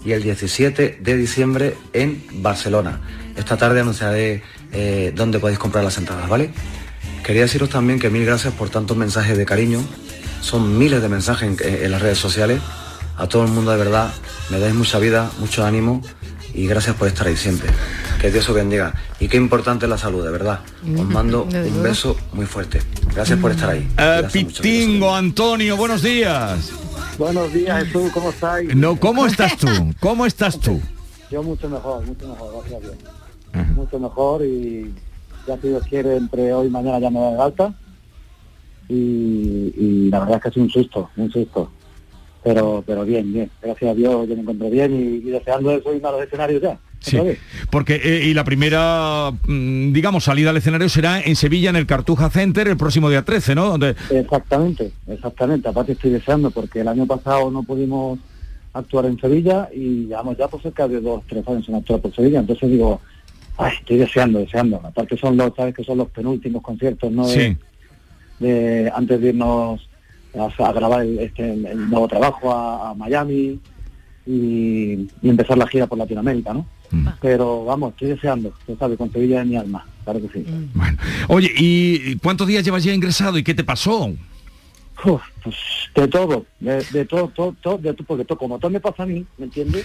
y 0.04 0.12
el 0.12 0.22
17 0.22 0.98
de 1.00 1.16
diciembre 1.16 1.76
en 1.92 2.24
Barcelona. 2.42 3.00
Esta 3.36 3.56
tarde 3.56 3.80
anunciaré 3.80 4.42
eh, 4.72 5.12
dónde 5.14 5.38
podéis 5.38 5.59
comprar 5.59 5.84
las 5.84 5.98
entradas, 5.98 6.28
¿vale? 6.28 6.50
Quería 7.22 7.42
deciros 7.42 7.68
también 7.68 7.98
que 7.98 8.11
mil 8.11 8.24
gracias 8.24 8.54
por 8.54 8.70
tantos 8.70 8.96
mensajes 8.96 9.36
de 9.36 9.44
cariño. 9.44 9.80
Son 10.40 10.78
miles 10.78 11.02
de 11.02 11.09
mensajes 11.09 11.48
en, 11.48 11.84
en 11.84 11.90
las 11.90 12.00
redes 12.00 12.18
sociales. 12.18 12.61
A 13.16 13.28
todo 13.28 13.44
el 13.44 13.50
mundo 13.50 13.70
de 13.70 13.76
verdad, 13.76 14.12
me 14.50 14.59
dais 14.59 14.74
mucha 14.74 14.98
vida, 14.98 15.30
mucho 15.38 15.64
ánimo 15.64 16.02
y 16.55 16.66
gracias 16.66 16.96
por 16.96 17.09
estar 17.09 17.26
ahí 17.26 17.36
siempre. 17.36 17.70
Que 18.20 18.30
Dios 18.30 18.49
os 18.49 18.55
bendiga. 18.55 18.94
Y 19.20 19.28
qué 19.28 19.36
importante 19.36 19.86
es 19.86 19.90
la 19.90 19.99
salud, 19.99 20.24
de 20.24 20.30
verdad. 20.30 20.61
Os 20.96 21.05
mando 21.07 21.44
un 21.44 21.82
beso 21.82 22.16
muy 22.32 22.46
fuerte. 22.46 22.80
Gracias 23.14 23.38
por 23.38 23.51
estar 23.51 23.70
ahí. 23.70 23.88
Eh, 23.99 24.22
Pitingo, 24.32 25.14
Antonio, 25.14 25.76
buenos 25.76 26.03
días. 26.03 26.72
Buenos 27.18 27.53
días, 27.53 27.84
Jesús, 27.84 28.11
¿cómo 28.12 28.30
estáis? 28.30 28.74
No, 28.76 28.99
¿cómo 28.99 29.26
estás 29.26 29.57
tú? 29.57 29.66
¿Cómo 30.01 30.24
estás 30.24 30.59
tú? 30.59 30.80
Yo 31.30 31.42
mucho 31.42 31.68
mejor, 31.68 32.05
mucho 32.07 32.28
mejor, 32.28 32.53
gracias 32.55 32.74
a 32.74 32.80
Dios. 32.80 33.68
Mucho 33.74 33.99
mejor 33.99 34.44
y 34.44 34.94
ya 35.46 35.57
si 35.61 35.68
Dios 35.68 35.82
quiere, 35.88 36.16
entre 36.16 36.53
hoy 36.53 36.68
y 36.68 36.70
mañana 36.70 36.99
ya 37.01 37.11
me 37.11 37.20
da 37.20 37.30
de 37.30 37.42
alta. 37.42 37.74
Y, 38.88 38.94
y 39.76 40.09
la 40.11 40.20
verdad 40.20 40.36
es 40.36 40.42
que 40.42 40.49
es 40.49 40.57
un 40.57 40.70
susto, 40.70 41.11
un 41.16 41.30
susto. 41.30 41.70
Pero 42.55 42.82
pero 42.86 43.05
bien, 43.05 43.32
bien. 43.32 43.51
Gracias 43.62 43.90
a 43.90 43.94
Dios 43.94 44.28
yo 44.28 44.34
me 44.34 44.40
encuentro 44.42 44.70
bien 44.70 44.94
y, 44.94 45.28
y 45.28 45.30
deseando 45.30 45.70
eso 45.72 45.94
irme 45.94 46.09
a 46.09 46.12
los 46.12 46.22
escenarios 46.22 46.62
ya. 46.62 46.78
Sí, 47.01 47.16
porque 47.70 47.94
eh, 48.03 48.24
y 48.26 48.34
la 48.34 48.42
primera, 48.42 49.30
mm, 49.46 49.92
digamos, 49.92 50.24
salida 50.24 50.51
al 50.51 50.57
escenario 50.57 50.88
será 50.88 51.20
en 51.20 51.36
Sevilla, 51.36 51.70
en 51.70 51.76
el 51.76 51.86
Cartuja 51.86 52.28
Center, 52.28 52.66
el 52.66 52.76
próximo 52.76 53.09
día 53.09 53.24
13, 53.24 53.55
¿no? 53.55 53.66
Donde, 53.70 53.94
Exactamente, 54.11 54.90
exactamente. 55.07 55.68
Aparte 55.68 55.92
estoy 55.92 56.11
deseando 56.11 56.51
porque 56.51 56.80
el 56.80 56.88
año 56.88 57.07
pasado 57.07 57.51
no 57.53 57.62
pudimos 57.62 58.18
actuar 58.72 59.07
en 59.07 59.18
Sevilla 59.20 59.68
y 59.72 60.07
llevamos 60.07 60.36
ya 60.36 60.49
por 60.49 60.61
cerca 60.61 60.88
de 60.88 61.01
dos, 61.01 61.22
tres 61.28 61.46
años 61.46 61.66
sin 61.66 61.76
actuar 61.76 62.01
por 62.01 62.12
Sevilla. 62.14 62.40
Entonces 62.40 62.68
digo, 62.68 63.01
ay, 63.59 63.74
estoy 63.78 63.99
deseando, 63.99 64.40
deseando. 64.40 64.80
Aparte 64.82 65.16
son 65.16 65.36
los, 65.36 65.53
sabes 65.55 65.74
que 65.76 65.84
son 65.84 65.99
los 65.99 66.09
penúltimos 66.11 66.62
conciertos, 66.62 67.12
¿no? 67.12 67.28
De- 67.28 67.32
Sí. 67.51 67.57
de, 68.40 68.90
antes 68.94 69.20
de 69.20 69.28
irnos 69.28 69.88
a, 70.36 70.64
a 70.68 70.72
grabar 70.72 71.02
el, 71.02 71.18
este, 71.18 71.52
el- 71.52 71.88
nuevo 71.90 72.08
trabajo 72.08 72.52
a, 72.52 72.90
a 72.90 72.94
Miami 72.94 73.58
y, 74.26 74.92
y 75.22 75.28
empezar 75.28 75.56
la 75.58 75.66
gira 75.66 75.86
por 75.86 75.98
Latinoamérica, 75.98 76.52
¿no? 76.52 76.66
Pero 77.20 77.64
vamos, 77.66 77.90
estoy 77.92 78.08
deseando, 78.08 78.52
tú 78.66 78.74
sabes, 78.78 78.96
con 78.96 79.12
Sevilla 79.12 79.42
en 79.42 79.48
mi 79.50 79.56
alma, 79.56 79.84
claro 80.04 80.20
que 80.22 80.28
sí. 80.28 80.46
Oye, 81.28 81.52
¿y 81.56 82.16
cuántos 82.16 82.46
días 82.46 82.64
llevas 82.64 82.82
ya 82.84 82.94
ingresado 82.94 83.36
y 83.36 83.42
qué 83.44 83.52
te 83.54 83.62
pasó? 83.64 84.10
Uf, 85.04 85.20
pues 85.44 85.54
de 85.94 86.08
todo, 86.08 86.46
de, 86.60 86.82
de 86.90 87.04
todo, 87.04 87.28
todo, 87.28 87.54
todo, 87.60 87.78
de 87.78 87.92
todo, 87.94 88.06
porque 88.06 88.24
todo, 88.24 88.38
como 88.38 88.58
todo 88.58 88.70
me 88.70 88.80
pasa 88.80 89.02
a 89.02 89.06
mí, 89.06 89.24
¿me 89.36 89.44
entiendes? 89.44 89.84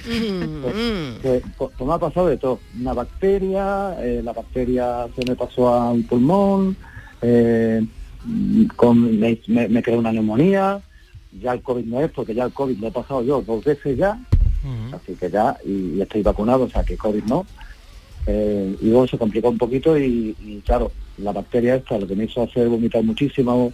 Pues, 0.61 0.75
pues, 1.21 1.43
pues, 1.57 1.71
pues 1.77 1.87
me 1.87 1.93
ha 1.93 1.97
pasado 1.99 2.27
de 2.27 2.37
todo. 2.37 2.59
Una 2.79 2.93
bacteria, 2.93 3.95
eh, 3.99 4.21
la 4.23 4.31
bacteria 4.33 5.05
se 5.15 5.25
me 5.29 5.35
pasó 5.35 5.67
a 5.67 5.91
un 5.91 6.03
pulmón, 6.03 6.75
eh, 7.21 7.81
mm, 7.83 7.87
con, 8.75 9.19
me, 9.19 9.39
me, 9.47 9.67
me 9.67 9.83
creó 9.83 9.99
una 9.99 10.11
neumonía, 10.11 10.81
ya 11.41 11.53
el 11.53 11.61
COVID 11.61 11.85
no 11.85 12.01
es, 12.01 12.11
porque 12.11 12.33
ya 12.33 12.45
el 12.45 12.53
COVID 12.53 12.77
lo 12.77 12.87
he 12.87 12.91
pasado 12.91 13.23
yo 13.23 13.41
dos 13.41 13.63
veces 13.63 13.97
ya, 13.97 14.19
así 14.93 15.13
que 15.15 15.29
ya, 15.29 15.57
y, 15.65 15.95
y 15.95 16.01
estoy 16.01 16.21
vacunado, 16.21 16.63
o 16.63 16.69
sea 16.69 16.83
que 16.83 16.97
COVID 16.97 17.23
no. 17.23 17.45
Eh, 18.25 18.77
y 18.81 18.85
luego 18.85 19.07
se 19.07 19.17
complicó 19.17 19.49
un 19.49 19.57
poquito 19.57 19.97
y, 19.97 20.35
y, 20.39 20.61
claro, 20.65 20.91
la 21.17 21.33
bacteria 21.33 21.75
esta 21.75 21.97
lo 21.97 22.07
que 22.07 22.15
me 22.15 22.23
hizo 22.23 22.41
hacer 22.41 22.69
vomitar 22.69 23.03
muchísimo 23.03 23.73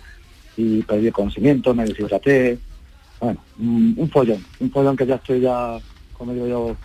y 0.58 0.82
perdí 0.82 1.08
el 1.08 1.14
conocimiento, 1.14 1.74
me 1.76 1.86
deshidraté. 1.86 2.58
Bueno, 3.20 3.40
un, 3.60 3.94
un 3.98 4.10
follón, 4.10 4.44
un 4.60 4.72
follón 4.72 4.98
que 4.98 5.06
ya 5.06 5.16
estoy 5.16 5.42
ya, 5.42 5.78
como 6.14 6.34
digo 6.34 6.48
yo, 6.48 6.76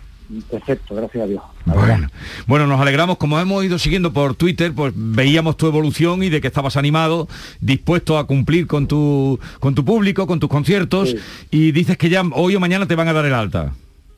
perfecto, 0.51 0.95
gracias 0.95 1.25
a 1.25 1.27
Dios. 1.27 1.43
Bueno, 1.66 2.09
bueno, 2.47 2.66
nos 2.66 2.81
alegramos, 2.81 3.16
como 3.18 3.39
hemos 3.39 3.64
ido 3.64 3.79
siguiendo 3.79 4.12
por 4.12 4.35
Twitter, 4.35 4.72
pues 4.75 4.93
veíamos 4.97 5.57
tu 5.57 5.66
evolución 5.66 6.22
y 6.22 6.29
de 6.29 6.41
que 6.41 6.49
estabas 6.49 6.77
animado, 6.77 7.29
dispuesto 7.61 8.18
a 8.18 8.27
cumplir 8.27 8.66
con 8.66 8.87
tu 8.87 9.39
con 9.61 9.75
tu 9.75 9.85
público, 9.85 10.27
con 10.27 10.41
tus 10.41 10.49
conciertos, 10.49 11.14
y 11.51 11.72
dices 11.72 11.97
que 11.97 12.09
ya 12.09 12.22
hoy 12.33 12.57
o 12.57 12.61
mañana 12.61 12.87
te 12.87 12.95
van 12.95 13.09
a 13.09 13.12
dar 13.12 13.25
el 13.25 13.35
alta. 13.35 13.75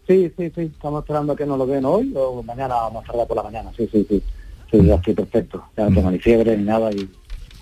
Sí, 0.07 0.31
sí, 0.37 0.53
sí, 0.55 0.61
estamos 0.63 1.03
esperando 1.03 1.33
a 1.33 1.37
que 1.37 1.47
nos 1.47 1.59
lo 1.59 1.67
den 1.67 1.85
hoy 1.85 2.13
o 2.15 2.43
mañana, 2.43 2.75
más 2.95 3.05
tarde 3.05 3.27
por 3.27 3.37
la 3.37 3.43
mañana, 3.43 3.71
sí, 3.77 3.89
sí, 3.91 4.07
sí. 4.09 4.23
Sí, 4.71 4.85
ya 4.85 4.97
estoy 4.97 5.15
perfecto, 5.15 5.65
ya 5.77 5.89
no 5.89 5.95
tengo 5.95 6.11
ni 6.11 6.19
fiebre 6.19 6.57
ni 6.57 6.65
nada 6.65 6.91
y, 6.93 7.09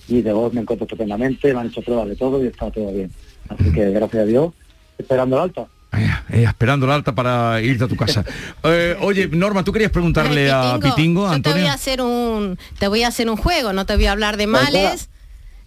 y 0.08 0.22
de 0.22 0.32
voz 0.32 0.52
me 0.54 0.62
encuentro 0.62 0.84
estupendamente, 0.84 1.52
me 1.52 1.60
han 1.60 1.66
hecho 1.66 1.82
pruebas 1.82 2.08
de 2.08 2.16
todo 2.16 2.42
y 2.42 2.46
está 2.46 2.70
todo 2.70 2.92
bien. 2.92 3.10
Así 3.48 3.70
que 3.72 3.90
gracias 3.90 4.22
a 4.22 4.26
Dios, 4.26 4.52
esperando 4.96 5.36
el 5.36 5.42
alta. 5.42 5.66
Eh, 5.98 6.44
esperando 6.44 6.86
el 6.86 6.92
alta 6.92 7.14
para 7.14 7.60
irte 7.60 7.84
a 7.84 7.88
tu 7.88 7.96
casa. 7.96 8.24
Eh, 8.66 8.96
oye, 9.00 9.28
Norma, 9.28 9.62
tú 9.62 9.72
querías 9.72 9.90
preguntarle 9.90 10.50
a 10.50 10.78
Pitingo, 10.80 11.26
a 11.26 11.36
yo 11.36 11.42
te 11.42 11.50
voy 11.50 11.60
Antonio. 11.60 11.70
a 11.70 11.74
hacer 11.74 12.00
un 12.00 12.58
te 12.78 12.88
voy 12.88 13.02
a 13.02 13.08
hacer 13.08 13.28
un 13.28 13.36
juego, 13.36 13.72
no 13.72 13.84
te 13.84 13.94
voy 13.94 14.06
a 14.06 14.12
hablar 14.12 14.36
de 14.38 14.46
males. 14.46 15.10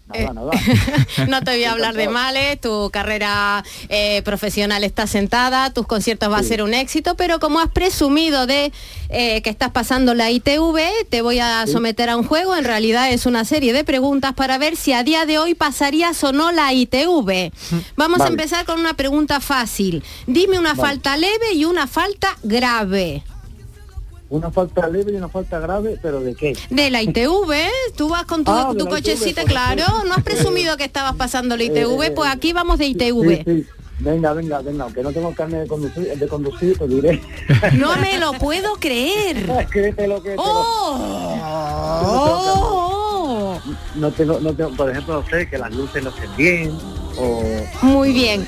No 1.28 1.42
te 1.42 1.52
voy 1.52 1.64
a 1.64 1.72
hablar 1.72 1.96
de 1.96 2.08
males, 2.08 2.60
tu 2.62 2.90
carrera 2.92 3.64
eh, 3.90 4.22
profesional 4.24 4.84
está 4.84 5.08
sentada, 5.08 5.72
tus 5.74 5.86
conciertos 5.86 6.32
va 6.32 6.38
a 6.38 6.44
ser 6.44 6.62
un 6.62 6.74
éxito, 6.74 7.16
pero 7.16 7.40
como 7.40 7.60
has 7.60 7.70
presumido 7.70 8.48
de 8.48 8.72
eh, 9.10 9.42
que 9.42 9.50
estás 9.50 9.72
pasando 9.72 10.14
la 10.14 10.32
ITV, 10.32 10.80
te 11.10 11.22
voy 11.22 11.40
a 11.40 11.66
someter 11.68 12.10
a 12.10 12.18
un 12.18 12.24
juego, 12.24 12.56
en 12.56 12.64
realidad 12.64 13.12
es 13.12 13.26
una 13.26 13.46
serie 13.46 13.74
de 13.74 13.84
preguntas 13.84 14.34
para 14.34 14.58
ver 14.58 14.76
si 14.76 14.94
a 14.94 15.04
día 15.04 15.26
de 15.26 15.40
hoy 15.40 15.56
pasarías 15.56 16.24
o 16.24 16.32
no 16.32 16.52
la 16.52 16.74
ITV. 16.74 17.52
Vamos 17.96 18.22
a 18.22 18.28
empezar 18.28 18.66
con 18.66 18.80
una 18.80 18.94
pregunta 18.94 19.40
fácil. 19.40 20.04
Dime 20.26 20.58
una 20.58 20.74
Vale. 20.74 20.90
falta 20.90 21.18
leve 21.18 21.54
y 21.54 21.66
una 21.66 21.88
falta 21.88 22.38
grave. 22.44 23.24
Una 24.30 24.52
falta 24.52 24.88
leve 24.90 25.14
y 25.14 25.16
una 25.16 25.30
falta 25.30 25.58
grave, 25.60 25.98
pero 26.02 26.20
¿de 26.20 26.36
qué? 26.36 26.52
De 26.70 26.90
la 26.90 27.02
ITV, 27.02 27.54
tú 27.96 28.10
vas 28.10 28.26
con 28.26 28.44
tu, 28.44 28.52
Ah, 28.52 28.74
tu 28.78 28.86
cochecita, 28.88 29.42
ITV, 29.44 29.50
claro, 29.50 29.86
no 30.06 30.16
has 30.16 30.24
presumido 30.24 30.76
que 30.76 30.84
estabas 30.84 31.16
pasando 31.16 31.56
la 31.56 31.64
ITV, 31.64 32.04
Eh, 32.08 32.12
pues 32.12 32.30
aquí 32.30 32.52
vamos 32.52 32.78
de 32.78 32.88
ITV. 32.88 33.44
sí. 33.46 33.66
Venga, 34.00 34.32
venga, 34.34 34.60
venga, 34.62 34.84
aunque 34.84 35.02
no 35.02 35.12
tengo 35.12 35.34
carne 35.34 35.62
de 35.62 35.68
conducir, 35.68 36.04
de 36.20 36.28
conducir 36.28 36.78
te 36.78 36.88
diré. 36.88 37.20
No 37.80 37.96
me 37.98 38.20
lo 38.20 38.34
puedo 38.34 38.74
creer. 38.76 39.48
Créetelo 39.72 40.22
te 40.22 40.36
lo- 40.36 40.44
Oh. 42.40 43.60
No 43.96 44.12
tengo, 44.12 44.40
no 44.40 44.54
tengo, 44.54 44.70
por 44.76 44.90
ejemplo, 44.92 45.22
no 45.22 45.30
sé, 45.30 45.50
que 45.50 45.58
las 45.58 45.74
luces 45.74 46.04
no 46.04 46.10
estén 46.12 46.36
bien, 46.36 46.78
o, 47.18 47.42
Muy 47.82 48.12
bien. 48.14 48.46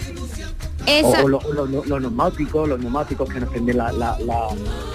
Esa, 0.90 1.22
o, 1.22 1.26
o 1.26 1.28
lo- 1.28 1.38
o 1.40 1.54
lo- 1.54 1.66
lo- 1.66 1.86
los 1.86 2.02
neumáticos, 2.02 2.68
los 2.68 2.80
neumáticos 2.80 3.30
que 3.30 3.40
no 3.40 3.46
estén 3.46 3.66
bien 3.66 3.78
la, 3.78 3.92
la, 3.92 4.18
la, 4.20 4.48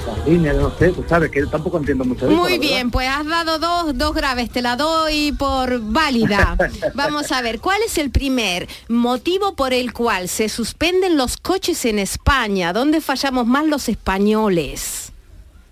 las 0.07 0.27
líneas, 0.27 0.57
no 0.57 0.71
sé, 0.79 0.91
tú 0.91 1.05
sabes 1.09 1.31
que 1.31 1.45
tampoco 1.47 1.79
entiendo 1.79 2.05
mucho 2.05 2.27
de 2.27 2.35
Muy 2.35 2.59
bien, 2.59 2.91
pues 2.91 3.09
has 3.09 3.27
dado 3.27 3.59
dos, 3.59 3.97
dos 3.97 4.15
graves, 4.15 4.51
te 4.51 4.63
la 4.63 4.77
doy 4.77 5.33
por 5.33 5.81
válida. 5.81 6.57
Vamos 6.95 7.31
a 7.33 7.41
ver, 7.43 7.61
¿cuál 7.61 7.81
es 7.87 7.99
el 7.99 8.11
primer 8.11 8.69
motivo 8.89 9.55
por 9.55 9.73
el 9.73 9.93
cual 9.93 10.29
se 10.29 10.49
suspenden 10.49 11.17
los 11.17 11.37
coches 11.37 11.85
en 11.85 11.99
España? 11.99 12.73
¿Dónde 12.73 13.01
fallamos 13.01 13.47
más 13.47 13.67
los 13.67 13.89
españoles? 13.89 15.13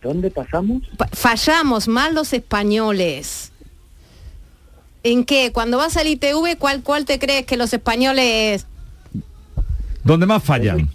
¿Dónde 0.02 0.30
pasamos? 0.30 0.82
Pa- 0.96 1.08
Fallamos 1.12 1.86
más 1.88 2.12
los 2.12 2.32
españoles. 2.32 3.50
¿En 5.04 5.24
qué? 5.24 5.50
Cuando 5.52 5.78
vas 5.78 5.96
al 5.96 6.06
ITV, 6.06 6.56
¿cuál, 6.58 6.82
cuál 6.82 7.04
te 7.04 7.18
crees 7.18 7.44
que 7.46 7.56
los 7.56 7.72
españoles... 7.72 8.66
¿Dónde 10.04 10.26
más 10.26 10.42
fallan? 10.42 10.88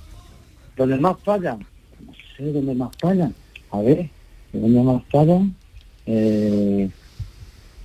¿Dónde 0.75 0.97
más 0.97 1.17
fallan? 1.23 1.59
No 2.05 2.13
sé 2.35 2.51
dónde 2.51 2.75
más 2.75 2.91
fallan. 2.99 3.33
A 3.71 3.79
ver, 3.79 4.09
¿dónde 4.53 4.81
más 4.81 5.01
fallan? 5.11 5.55
Eh, 6.05 6.89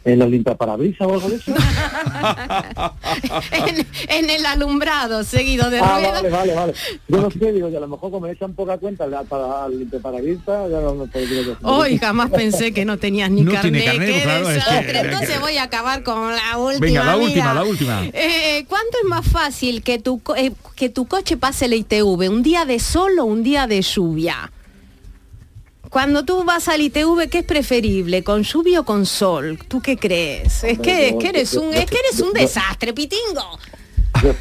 ¿En 0.04 0.18
los 0.18 0.28
limpiaparabrisas 0.30 1.06
o 1.06 1.12
algo 1.14 1.28
de 1.28 1.36
eso? 1.36 1.52
en, 3.52 3.86
en 4.08 4.30
el 4.30 4.44
alumbrado 4.46 5.22
seguido 5.24 5.70
de 5.70 5.78
ah, 5.78 5.92
ruedas. 5.98 6.12
vale, 6.22 6.28
vale, 6.30 6.54
vale. 6.54 6.74
Yo 7.08 7.20
no 7.20 7.30
sé, 7.30 7.52
digo, 7.52 7.68
y 7.68 7.76
a 7.76 7.80
lo 7.80 7.88
mejor 7.88 8.10
como 8.10 8.26
me 8.26 8.32
echan 8.32 8.52
poca 8.54 8.78
cuenta 8.78 9.04
al, 9.04 9.26
para, 9.26 9.64
al 9.64 9.78
limpiaparabrisas, 9.78 10.70
ya 10.70 10.80
no 10.80 10.94
me 10.94 11.06
puedo 11.06 11.26
decir. 11.26 11.56
Hoy 11.62 11.98
jamás 11.98 12.30
pensé 12.30 12.72
que 12.72 12.84
no 12.84 12.98
tenías 12.98 13.30
ni 13.30 13.42
No 13.42 13.52
carnet, 13.52 13.72
tiene 13.72 13.84
carnet, 13.84 14.14
qué 14.14 14.22
claro, 14.22 14.40
es 14.42 14.46
que- 14.48 14.54
desastre. 14.54 14.80
es 14.80 14.92
que- 15.02 15.08
Entonces 15.08 15.40
voy 15.40 15.56
a 15.58 15.62
acabar 15.64 16.02
con 16.02 16.32
la 16.34 16.58
última. 16.58 16.86
Venga, 16.86 17.04
la 17.04 17.16
última, 17.16 17.34
mira. 17.52 17.54
la 17.54 17.64
última. 17.64 18.04
Eh, 18.12 18.64
¿Cuánto 18.68 18.98
es 19.02 19.08
más 19.08 19.26
fácil 19.26 19.82
que 19.82 19.98
tu, 19.98 20.20
co- 20.20 20.34
eh, 20.36 20.52
que 20.74 20.88
tu 20.88 21.06
coche 21.06 21.36
pase 21.36 21.66
el 21.66 21.74
ITV? 21.74 22.28
¿Un 22.28 22.42
día 22.42 22.64
de 22.64 22.78
sol 22.80 23.18
o 23.20 23.24
un 23.24 23.42
día 23.42 23.66
de 23.66 23.80
lluvia? 23.82 24.50
Cuando 25.92 26.24
tú 26.24 26.42
vas 26.42 26.68
al 26.68 26.80
ITV, 26.80 27.28
¿qué 27.28 27.40
es 27.40 27.44
preferible? 27.44 28.24
¿Con 28.24 28.44
lluvia 28.44 28.80
o 28.80 28.84
con 28.84 29.04
sol? 29.04 29.58
¿Tú 29.68 29.82
qué 29.82 29.98
crees? 29.98 30.64
Es 30.64 30.78
que, 30.78 31.08
es 31.08 31.14
que 31.16 31.28
eres 31.28 31.52
un, 31.52 31.74
es 31.74 31.84
que 31.84 31.98
eres 31.98 32.18
un 32.20 32.32
desastre, 32.32 32.94
Pitingo. 32.94 33.58
Yo 34.22 34.32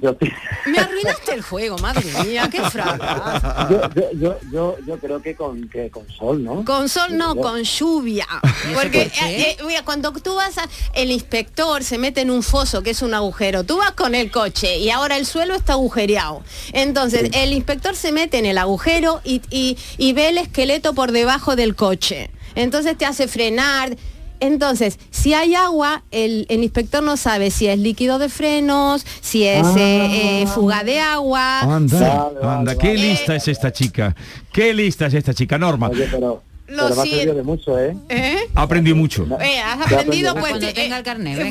yo 0.00 0.10
estoy- 0.10 0.32
Me 0.66 0.78
arruinaste 0.78 1.32
el 1.34 1.42
juego, 1.42 1.76
madre 1.78 2.04
mía, 2.24 2.48
qué 2.50 2.60
fracaso. 2.62 3.68
yo, 3.70 3.90
yo, 3.94 4.10
yo, 4.20 4.38
yo, 4.52 4.76
yo 4.86 4.98
creo 4.98 5.20
que 5.20 5.34
con, 5.34 5.68
que 5.68 5.90
con 5.90 6.08
sol, 6.10 6.42
¿no? 6.44 6.64
Con 6.64 6.88
sol 6.88 7.16
no, 7.16 7.34
Yo- 7.34 7.40
con 7.40 7.62
lluvia. 7.62 8.26
Porque 8.74 9.02
eh, 9.02 9.10
eh, 9.22 9.56
mira, 9.66 9.84
cuando 9.84 10.12
tú 10.12 10.34
vas 10.36 10.58
a, 10.58 10.68
el 10.94 11.10
inspector 11.10 11.82
se 11.82 11.98
mete 11.98 12.20
en 12.20 12.30
un 12.30 12.42
foso 12.42 12.82
que 12.82 12.90
es 12.90 13.02
un 13.02 13.14
agujero. 13.14 13.64
Tú 13.64 13.78
vas 13.78 13.92
con 13.92 14.14
el 14.14 14.30
coche 14.30 14.78
y 14.78 14.90
ahora 14.90 15.16
el 15.16 15.26
suelo 15.26 15.54
está 15.54 15.72
agujereado. 15.74 16.42
Entonces 16.72 17.30
el 17.32 17.52
inspector 17.52 17.96
se 17.96 18.12
mete 18.12 18.38
en 18.38 18.46
el 18.46 18.58
agujero 18.58 19.20
y, 19.24 19.42
y- 19.50 19.76
y 19.98 20.12
ve 20.12 20.28
el 20.28 20.38
esqueleto 20.38 20.94
por 20.94 21.12
debajo 21.12 21.56
del 21.56 21.74
coche. 21.74 22.30
Entonces 22.54 22.96
te 22.96 23.04
hace 23.06 23.28
frenar. 23.28 23.96
Entonces, 24.40 24.98
si 25.10 25.34
hay 25.34 25.54
agua, 25.54 26.02
el, 26.10 26.46
el 26.48 26.62
inspector 26.62 27.02
no 27.02 27.16
sabe 27.16 27.50
si 27.50 27.66
es 27.66 27.78
líquido 27.78 28.18
de 28.18 28.28
frenos, 28.28 29.04
si 29.20 29.44
es 29.44 29.66
eh, 29.76 30.42
eh, 30.42 30.46
fuga 30.46 30.84
de 30.84 31.00
agua. 31.00 31.60
Anda, 31.60 32.30
anda, 32.42 32.76
qué 32.76 32.94
lista 32.94 33.34
es 33.34 33.48
esta 33.48 33.72
chica. 33.72 34.14
Qué 34.52 34.72
lista 34.74 35.06
es 35.06 35.14
esta 35.14 35.34
chica, 35.34 35.58
Norma. 35.58 35.88
Oye, 35.88 36.08
pero, 36.10 36.42
Lo 36.68 36.88
pero 36.88 37.04
me 37.04 37.30
ha 37.30 37.34
de 37.34 37.42
mucho, 37.42 37.78
¿eh? 37.78 37.96
¿Eh? 38.08 38.38
Ha 38.54 38.62
aprendido 38.62 38.96
mucho. 38.96 39.26
Eh, 39.40 39.58
has 39.60 39.80
aprendido 39.80 40.32
pues 40.34 40.46
Cuando 40.50 40.66
te- 40.66 40.72
tenga 40.74 40.98
el 40.98 41.04
carnet, 41.04 41.38
eh, 41.38 41.50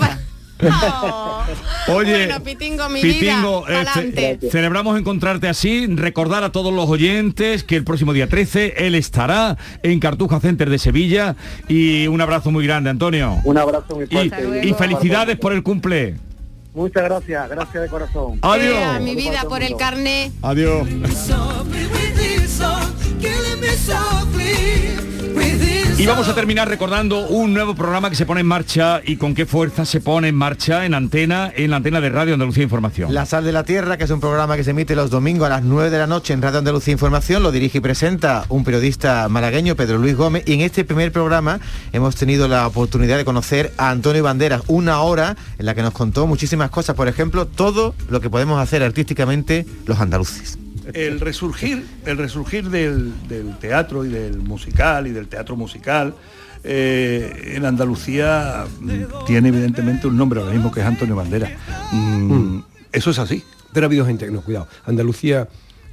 venga. 0.60 1.45
Oye, 1.89 2.26
Bueno, 2.28 2.43
Pitingo, 2.43 2.89
mi 2.89 3.01
Pitingo, 3.01 3.66
vida, 3.66 3.84
eh, 4.16 4.38
ce- 4.41 4.49
celebramos 4.49 4.97
encontrarte 4.99 5.47
así, 5.47 5.86
recordar 5.88 6.43
a 6.43 6.51
todos 6.51 6.74
los 6.74 6.89
oyentes 6.89 7.64
que 7.64 7.76
el 7.76 7.84
próximo 7.84 8.14
día 8.14 8.28
13 8.28 8.74
él 8.86 8.95
estará 8.95 9.58
en 9.84 9.99
Cartuja 9.99 10.39
Center 10.39 10.70
de 10.70 10.80
Sevilla 10.80 11.36
y 11.68 12.08
un 12.08 12.22
abrazo 12.22 12.51
muy 12.51 12.66
grande, 12.66 12.89
Antonio. 12.89 13.38
Un 13.43 13.58
abrazo 13.58 13.95
muy 13.95 14.06
Y, 14.06 14.08
fuerte. 14.08 14.62
y 14.68 14.74
felicidades 14.74 15.38
por 15.38 15.53
el 15.53 15.62
cumple. 15.64 16.16
Muchas 16.74 17.03
gracias, 17.03 17.49
gracias 17.49 17.84
de 17.84 17.89
corazón. 17.89 18.38
Adiós. 18.41 18.97
Eh, 18.97 18.99
mi 19.01 19.16
vida 19.16 19.43
por 19.47 19.64
el 19.64 19.78
carnet. 19.78 20.32
Adiós. 20.41 20.86
Y 25.97 26.05
vamos 26.07 26.27
a 26.27 26.35
terminar 26.35 26.67
recordando 26.67 27.25
un 27.25 27.53
nuevo 27.53 27.73
programa 27.73 28.09
que 28.09 28.17
se 28.17 28.25
pone 28.25 28.41
en 28.41 28.47
marcha 28.47 28.99
y 29.01 29.15
con 29.15 29.33
qué 29.33 29.45
fuerza 29.45 29.85
se 29.85 30.01
pone 30.01 30.27
en 30.27 30.35
marcha 30.35 30.85
en 30.85 30.93
antena, 30.93 31.53
en 31.55 31.71
la 31.71 31.77
antena 31.77 32.01
de 32.01 32.09
Radio 32.09 32.33
Andalucía 32.33 32.63
Información. 32.63 33.13
La 33.13 33.25
Sal 33.25 33.45
de 33.45 33.53
la 33.53 33.63
Tierra, 33.63 33.95
que 33.95 34.03
es 34.03 34.09
un 34.09 34.19
programa 34.19 34.57
que 34.57 34.65
se 34.65 34.71
emite 34.71 34.93
los 34.93 35.09
domingos 35.09 35.45
a 35.45 35.49
las 35.49 35.63
9 35.63 35.89
de 35.89 35.97
la 35.97 36.05
noche 36.05 36.33
en 36.33 36.41
Radio 36.41 36.59
Andalucía 36.59 36.91
Información, 36.91 37.43
lo 37.43 37.53
dirige 37.53 37.77
y 37.77 37.81
presenta 37.81 38.45
un 38.49 38.65
periodista 38.65 39.29
malagueño, 39.29 39.77
Pedro 39.77 39.97
Luis 39.97 40.17
Gómez, 40.17 40.43
y 40.45 40.51
en 40.51 40.61
este 40.61 40.83
primer 40.83 41.13
programa 41.13 41.61
hemos 41.93 42.17
tenido 42.17 42.49
la 42.49 42.67
oportunidad 42.67 43.15
de 43.15 43.23
conocer 43.23 43.71
a 43.77 43.89
Antonio 43.89 44.21
Banderas, 44.21 44.63
una 44.67 44.99
hora 44.99 45.37
en 45.57 45.65
la 45.65 45.75
que 45.75 45.81
nos 45.81 45.93
contó 45.93 46.27
muchísimas 46.27 46.71
cosas, 46.71 46.97
por 46.97 47.07
ejemplo, 47.07 47.45
todo 47.47 47.95
lo 48.09 48.19
que 48.19 48.29
podemos 48.29 48.61
hacer 48.61 48.83
artísticamente 48.83 49.65
los 49.85 50.01
andaluces. 50.01 50.57
El 50.93 51.19
resurgir, 51.19 51.86
el 52.05 52.17
resurgir 52.17 52.69
del, 52.69 53.13
del 53.27 53.57
teatro 53.57 54.05
y 54.05 54.09
del 54.09 54.38
musical 54.38 55.07
y 55.07 55.11
del 55.11 55.27
teatro 55.27 55.55
musical 55.55 56.13
eh, 56.63 57.53
en 57.55 57.65
Andalucía 57.65 58.65
mm, 58.79 59.25
tiene 59.27 59.49
evidentemente 59.49 60.07
un 60.07 60.17
nombre 60.17 60.39
ahora 60.39 60.51
mismo 60.53 60.71
que 60.71 60.79
es 60.79 60.86
Antonio 60.86 61.15
Bandera. 61.15 61.49
Mm, 61.91 62.59
Eso 62.91 63.11
es 63.11 63.19
así. 63.19 63.43
Pero 63.73 63.86
ha 63.86 63.88
habido 63.88 64.05
gente 64.05 64.25
que 64.25 64.31
no, 64.31 64.41
cuidado. 64.41 64.67
Andalucía 64.86 65.41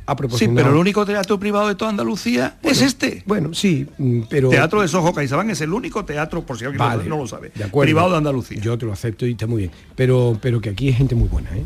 ha 0.07 0.12
Sí, 0.12 0.16
proporcionado... 0.16 0.57
pero 0.57 0.70
el 0.70 0.76
único 0.76 1.05
teatro 1.05 1.38
privado 1.38 1.68
de 1.68 1.74
toda 1.74 1.90
Andalucía 1.90 2.59
es 2.62 2.80
este. 2.80 3.22
Bueno, 3.26 3.53
sí, 3.55 3.86
mm, 3.99 4.20
pero... 4.30 4.49
Teatro 4.51 4.80
de 4.82 4.88
Sojo 4.88 5.12
Caizabán 5.12 5.51
es 5.51 5.61
el 5.61 5.72
único 5.72 6.05
teatro, 6.05 6.43
por 6.43 6.57
si 6.59 6.64
alguien 6.64 6.78
Vale, 6.78 7.05
no 7.09 7.18
lo 7.18 7.26
sabe, 7.26 7.51
de 7.55 7.64
acuerdo. 7.64 7.86
privado 7.86 8.11
de 8.12 8.16
Andalucía. 8.18 8.59
Yo 8.61 8.78
te 8.78 8.86
lo 8.86 8.93
acepto 8.93 9.26
y 9.26 9.32
está 9.32 9.47
muy 9.47 9.59
bien. 9.62 9.72
Pero, 9.95 10.38
pero 10.40 10.61
que 10.61 10.70
aquí 10.70 10.88
hay 10.88 10.95
gente 10.95 11.14
muy 11.14 11.28
buena, 11.28 11.51
¿eh? 11.57 11.64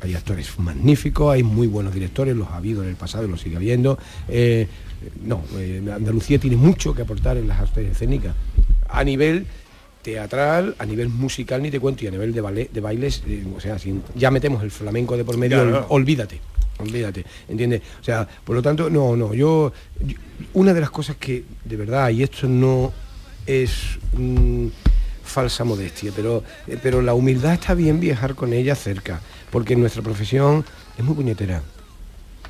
Hay 0.00 0.14
actores 0.14 0.56
magníficos, 0.58 1.32
hay 1.34 1.42
muy 1.42 1.66
buenos 1.66 1.92
directores, 1.92 2.36
los 2.36 2.48
ha 2.48 2.56
habido 2.56 2.82
en 2.82 2.88
el 2.88 2.96
pasado 2.96 3.24
y 3.26 3.28
los 3.30 3.40
sigue 3.40 3.56
habiendo. 3.56 3.98
Eh, 4.28 4.68
no, 5.24 5.42
eh, 5.56 5.82
Andalucía 5.92 6.38
tiene 6.38 6.56
mucho 6.56 6.94
que 6.94 7.02
aportar 7.02 7.36
en 7.36 7.48
las 7.48 7.58
artes 7.60 7.90
escénicas. 7.90 8.34
A 8.88 9.02
nivel 9.02 9.46
teatral, 10.02 10.76
a 10.78 10.86
nivel 10.86 11.08
musical 11.08 11.60
ni 11.62 11.70
te 11.70 11.80
cuento, 11.80 12.04
y 12.04 12.06
a 12.08 12.10
nivel 12.12 12.32
de, 12.32 12.40
ballet, 12.40 12.70
de 12.72 12.80
bailes, 12.80 13.22
eh, 13.26 13.44
o 13.56 13.60
sea, 13.60 13.78
si 13.78 14.00
ya 14.14 14.30
metemos 14.30 14.62
el 14.62 14.70
flamenco 14.70 15.16
de 15.16 15.24
por 15.24 15.36
medio, 15.36 15.60
Claro. 15.62 15.86
olvídate, 15.90 16.40
olvídate, 16.78 17.24
¿entiendes? 17.48 17.82
O 18.00 18.04
sea, 18.04 18.26
por 18.44 18.54
lo 18.54 18.62
tanto, 18.62 18.88
no, 18.88 19.16
no, 19.16 19.34
yo, 19.34 19.72
yo- 20.00 20.16
una 20.54 20.72
de 20.72 20.80
las 20.80 20.90
cosas 20.90 21.16
que, 21.16 21.44
de 21.64 21.76
verdad, 21.76 22.08
y 22.10 22.22
esto 22.22 22.46
no 22.48 22.92
es 23.46 23.98
mm, 24.16 24.68
falsa 25.24 25.64
modestia, 25.64 26.12
pero, 26.14 26.42
eh, 26.66 26.78
pero 26.82 27.02
la 27.02 27.12
humildad 27.14 27.52
está 27.54 27.74
bien 27.74 28.00
viajar 28.00 28.34
con 28.34 28.52
ella 28.52 28.74
cerca, 28.76 29.20
porque 29.50 29.76
nuestra 29.76 30.02
profesión 30.02 30.64
es 30.98 31.04
muy 31.04 31.14
puñetera. 31.14 31.62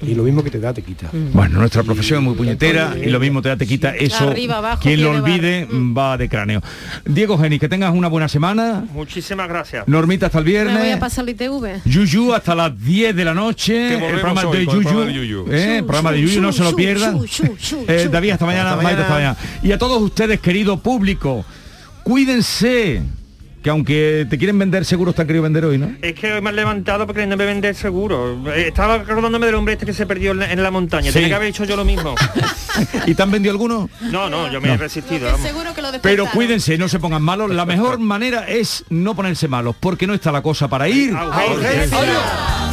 Y 0.01 0.15
lo 0.15 0.23
mismo 0.23 0.45
que 0.45 0.51
te 0.53 0.61
da, 0.61 0.73
te 0.73 0.81
quita. 0.81 1.11
Bueno, 1.33 1.59
nuestra 1.59 1.83
profesión 1.83 2.21
es 2.21 2.25
muy 2.27 2.35
puñetera 2.37 2.95
y 2.97 3.07
lo 3.07 3.19
mismo 3.19 3.43
te 3.43 3.49
da, 3.49 3.57
te 3.57 3.67
quita 3.67 3.97
eso. 3.97 4.29
Arriba, 4.31 4.59
abajo, 4.59 4.81
Quien 4.81 5.03
lo 5.03 5.11
olvide 5.11 5.67
va 5.73 6.17
de 6.17 6.29
cráneo. 6.29 6.63
Diego 7.05 7.37
Geni, 7.37 7.59
que 7.59 7.69
tengas 7.69 7.93
una 7.93 8.07
buena 8.07 8.29
semana. 8.29 8.85
Muchísimas 8.93 9.49
gracias. 9.49 9.89
Normita 9.89 10.27
hasta 10.27 10.39
el 10.39 10.45
Me 10.45 10.53
voy 10.53 10.61
a 10.61 10.65
viernes. 10.83 10.97
pasar 10.99 11.25
el 11.25 11.31
ITV. 11.31 11.81
Yuyu 11.85 12.33
hasta 12.33 12.55
las 12.55 12.81
10 12.81 13.17
de 13.17 13.25
la 13.25 13.35
noche. 13.35 13.73
Que 13.73 13.95
El 13.95 14.21
programa 14.21 14.43
hoy 14.45 14.57
de 14.59 14.63
el 14.63 14.67
Yuyu. 14.69 14.83
programa 14.83 15.05
de 15.07 15.13
Yuyu. 15.15 15.47
¿eh? 15.51 15.77
El 15.79 15.85
programa 15.85 16.13
de 16.13 16.21
Yuyu, 16.23 16.41
no 16.43 16.53
se 16.53 16.63
lo 16.63 16.77
pierdan. 16.77 17.21
Eh, 17.89 18.09
David, 18.09 18.31
hasta 18.31 18.47
mañana, 18.47 18.71
Hasta 18.71 18.83
Maite, 18.85 19.01
hasta 19.03 19.15
mañana. 19.15 19.37
mañana. 19.41 19.61
Y 19.65 19.73
a 19.73 19.79
todos 19.79 20.01
ustedes, 20.01 20.39
querido 20.39 20.79
público, 20.79 21.45
cuídense. 22.05 23.03
Que 23.69 23.73
aunque 23.73 24.27
te 24.31 24.39
quieren 24.39 24.59
vender 24.59 24.87
seguros, 24.87 25.15
te 25.15 25.21
han 25.21 25.27
querido 25.29 25.43
vender 25.43 25.63
hoy, 25.67 25.77
¿no? 25.77 25.93
Es 26.01 26.15
que 26.15 26.33
hoy 26.33 26.41
me 26.41 26.49
han 26.49 26.57
levantado 26.57 27.07
porque 27.07 27.27
no 27.27 27.37
me 27.37 27.45
vender 27.45 27.75
seguro. 27.75 28.43
Eh, 28.51 28.69
Estaba 28.69 28.95
acordándome 28.95 29.45
del 29.45 29.57
hombre 29.57 29.75
este 29.75 29.85
que 29.85 29.93
se 29.93 30.07
perdió 30.07 30.31
en 30.31 30.39
la, 30.39 30.51
en 30.51 30.63
la 30.63 30.71
montaña. 30.71 31.09
Sí. 31.09 31.13
Tenía 31.13 31.29
que 31.29 31.35
haber 31.35 31.49
hecho 31.49 31.65
yo 31.67 31.77
lo 31.77 31.85
mismo. 31.85 32.15
¿Y 33.07 33.15
te 33.15 33.23
han 33.23 33.31
vendido 33.31 33.53
alguno? 33.53 33.91
No, 34.11 34.31
no, 34.31 34.51
yo 34.51 34.63
me 34.63 34.69
No. 34.69 34.75
he 34.75 34.77
resistido. 34.79 35.27
vamos. 35.27 35.43
Seguro 35.47 35.75
que 35.75 35.83
lo 35.83 35.89
Pero 36.01 36.25
cuídense, 36.33 36.79
no 36.79 36.89
se 36.89 36.99
pongan 36.99 37.21
malos. 37.21 37.51
La 37.51 37.67
mejor 37.67 37.99
manera 37.99 38.49
es 38.49 38.87
no 38.89 39.15
ponerse 39.15 39.49
malos, 39.49 39.77
porque 39.79 40.07
no 40.07 40.15
está 40.15 40.33
la 40.33 40.41
cosa 40.41 40.67
para 40.69 40.89
ir. 40.89 41.15
A 41.15 41.25
a 41.25 42.68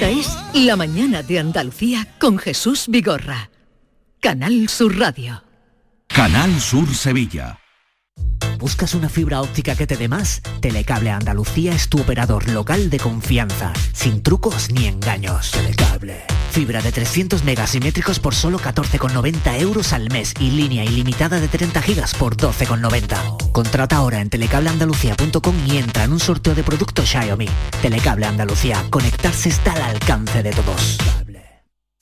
Esta 0.00 0.10
es 0.10 0.38
La 0.54 0.76
mañana 0.76 1.24
de 1.24 1.40
Andalucía 1.40 2.06
con 2.20 2.38
Jesús 2.38 2.84
Vigorra. 2.86 3.50
Canal 4.20 4.68
Sur 4.68 4.96
Radio. 4.96 5.42
Canal 6.06 6.60
Sur 6.60 6.94
Sevilla. 6.94 7.58
¿Buscas 8.60 8.94
una 8.94 9.08
fibra 9.08 9.40
óptica 9.40 9.74
que 9.74 9.88
te 9.88 9.96
dé 9.96 10.06
más? 10.06 10.40
Telecable 10.60 11.10
Andalucía 11.10 11.74
es 11.74 11.88
tu 11.88 12.00
operador 12.00 12.48
local 12.48 12.90
de 12.90 13.00
confianza, 13.00 13.72
sin 13.92 14.22
trucos 14.22 14.70
ni 14.70 14.86
engaños. 14.86 15.50
Telecable. 15.50 16.22
Fibra 16.50 16.82
de 16.82 16.92
300 16.92 17.44
megasimétricos 17.44 18.18
por 18.18 18.34
solo 18.34 18.58
14,90 18.58 19.60
euros 19.60 19.92
al 19.92 20.10
mes 20.10 20.34
y 20.40 20.50
línea 20.50 20.84
ilimitada 20.84 21.40
de 21.40 21.48
30 21.48 21.82
gigas 21.82 22.14
por 22.14 22.36
12,90. 22.36 23.52
Contrata 23.52 23.96
ahora 23.96 24.20
en 24.20 24.30
telecableandalucía.com 24.30 25.54
y 25.66 25.78
entra 25.78 26.04
en 26.04 26.12
un 26.12 26.20
sorteo 26.20 26.54
de 26.54 26.62
productos 26.62 27.08
Xiaomi. 27.08 27.48
Telecable 27.82 28.26
Andalucía. 28.26 28.84
Conectarse 28.90 29.48
está 29.48 29.72
al 29.72 29.82
alcance 29.82 30.42
de 30.42 30.50
todos. 30.50 30.98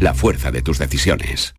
la 0.00 0.14
fuerza 0.14 0.50
de 0.50 0.62
tus 0.62 0.78
decisiones. 0.78 1.54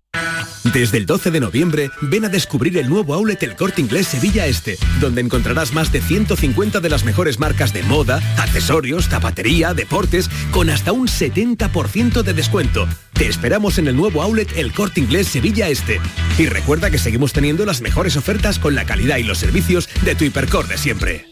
Desde 0.74 0.98
el 0.98 1.06
12 1.06 1.32
de 1.32 1.39
noviembre, 1.39 1.89
ven 2.02 2.26
a 2.26 2.30
descubrir 2.30 2.78
el 2.78 2.88
nuevo 2.88 3.14
outlet 3.14 3.42
El 3.44 3.56
Corte 3.56 3.82
Inglés 3.82 4.08
Sevilla 4.08 4.46
Este, 4.46 4.78
donde 5.00 5.22
encontrarás 5.22 5.74
más 5.74 5.92
de 5.92 6.02
150 6.02 6.80
de 6.80 6.89
las 6.89 7.04
mejores 7.04 7.39
marcas 7.39 7.74
de 7.74 7.82
moda, 7.84 8.22
accesorios, 8.38 9.08
zapatería, 9.08 9.74
deportes, 9.74 10.30
con 10.52 10.70
hasta 10.70 10.92
un 10.92 11.08
70% 11.08 12.22
de 12.22 12.34
descuento. 12.34 12.88
Te 13.14 13.28
esperamos 13.28 13.80
en 13.80 13.88
el 13.88 13.96
nuevo 13.96 14.22
outlet 14.22 14.56
El 14.56 14.72
Corte 14.72 15.00
Inglés 15.00 15.28
Sevilla 15.28 15.70
Este. 15.70 16.00
Y 16.38 16.46
recuerda 16.46 16.92
que 16.92 17.00
seguimos 17.00 17.34
teniendo 17.34 17.66
las 17.66 17.82
mejores 17.82 18.16
ofertas 18.16 18.60
con 18.60 18.76
la 18.76 18.86
calidad 18.86 19.18
y 19.18 19.24
los 19.24 19.39
servicios 19.39 19.89
de 20.04 20.16
tu 20.16 20.26
hipercor 20.26 20.68
de 20.68 20.78
siempre. 20.78 21.26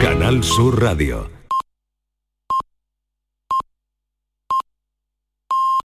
Canal 0.00 0.42
Sur 0.42 0.80
Radio. 0.80 1.33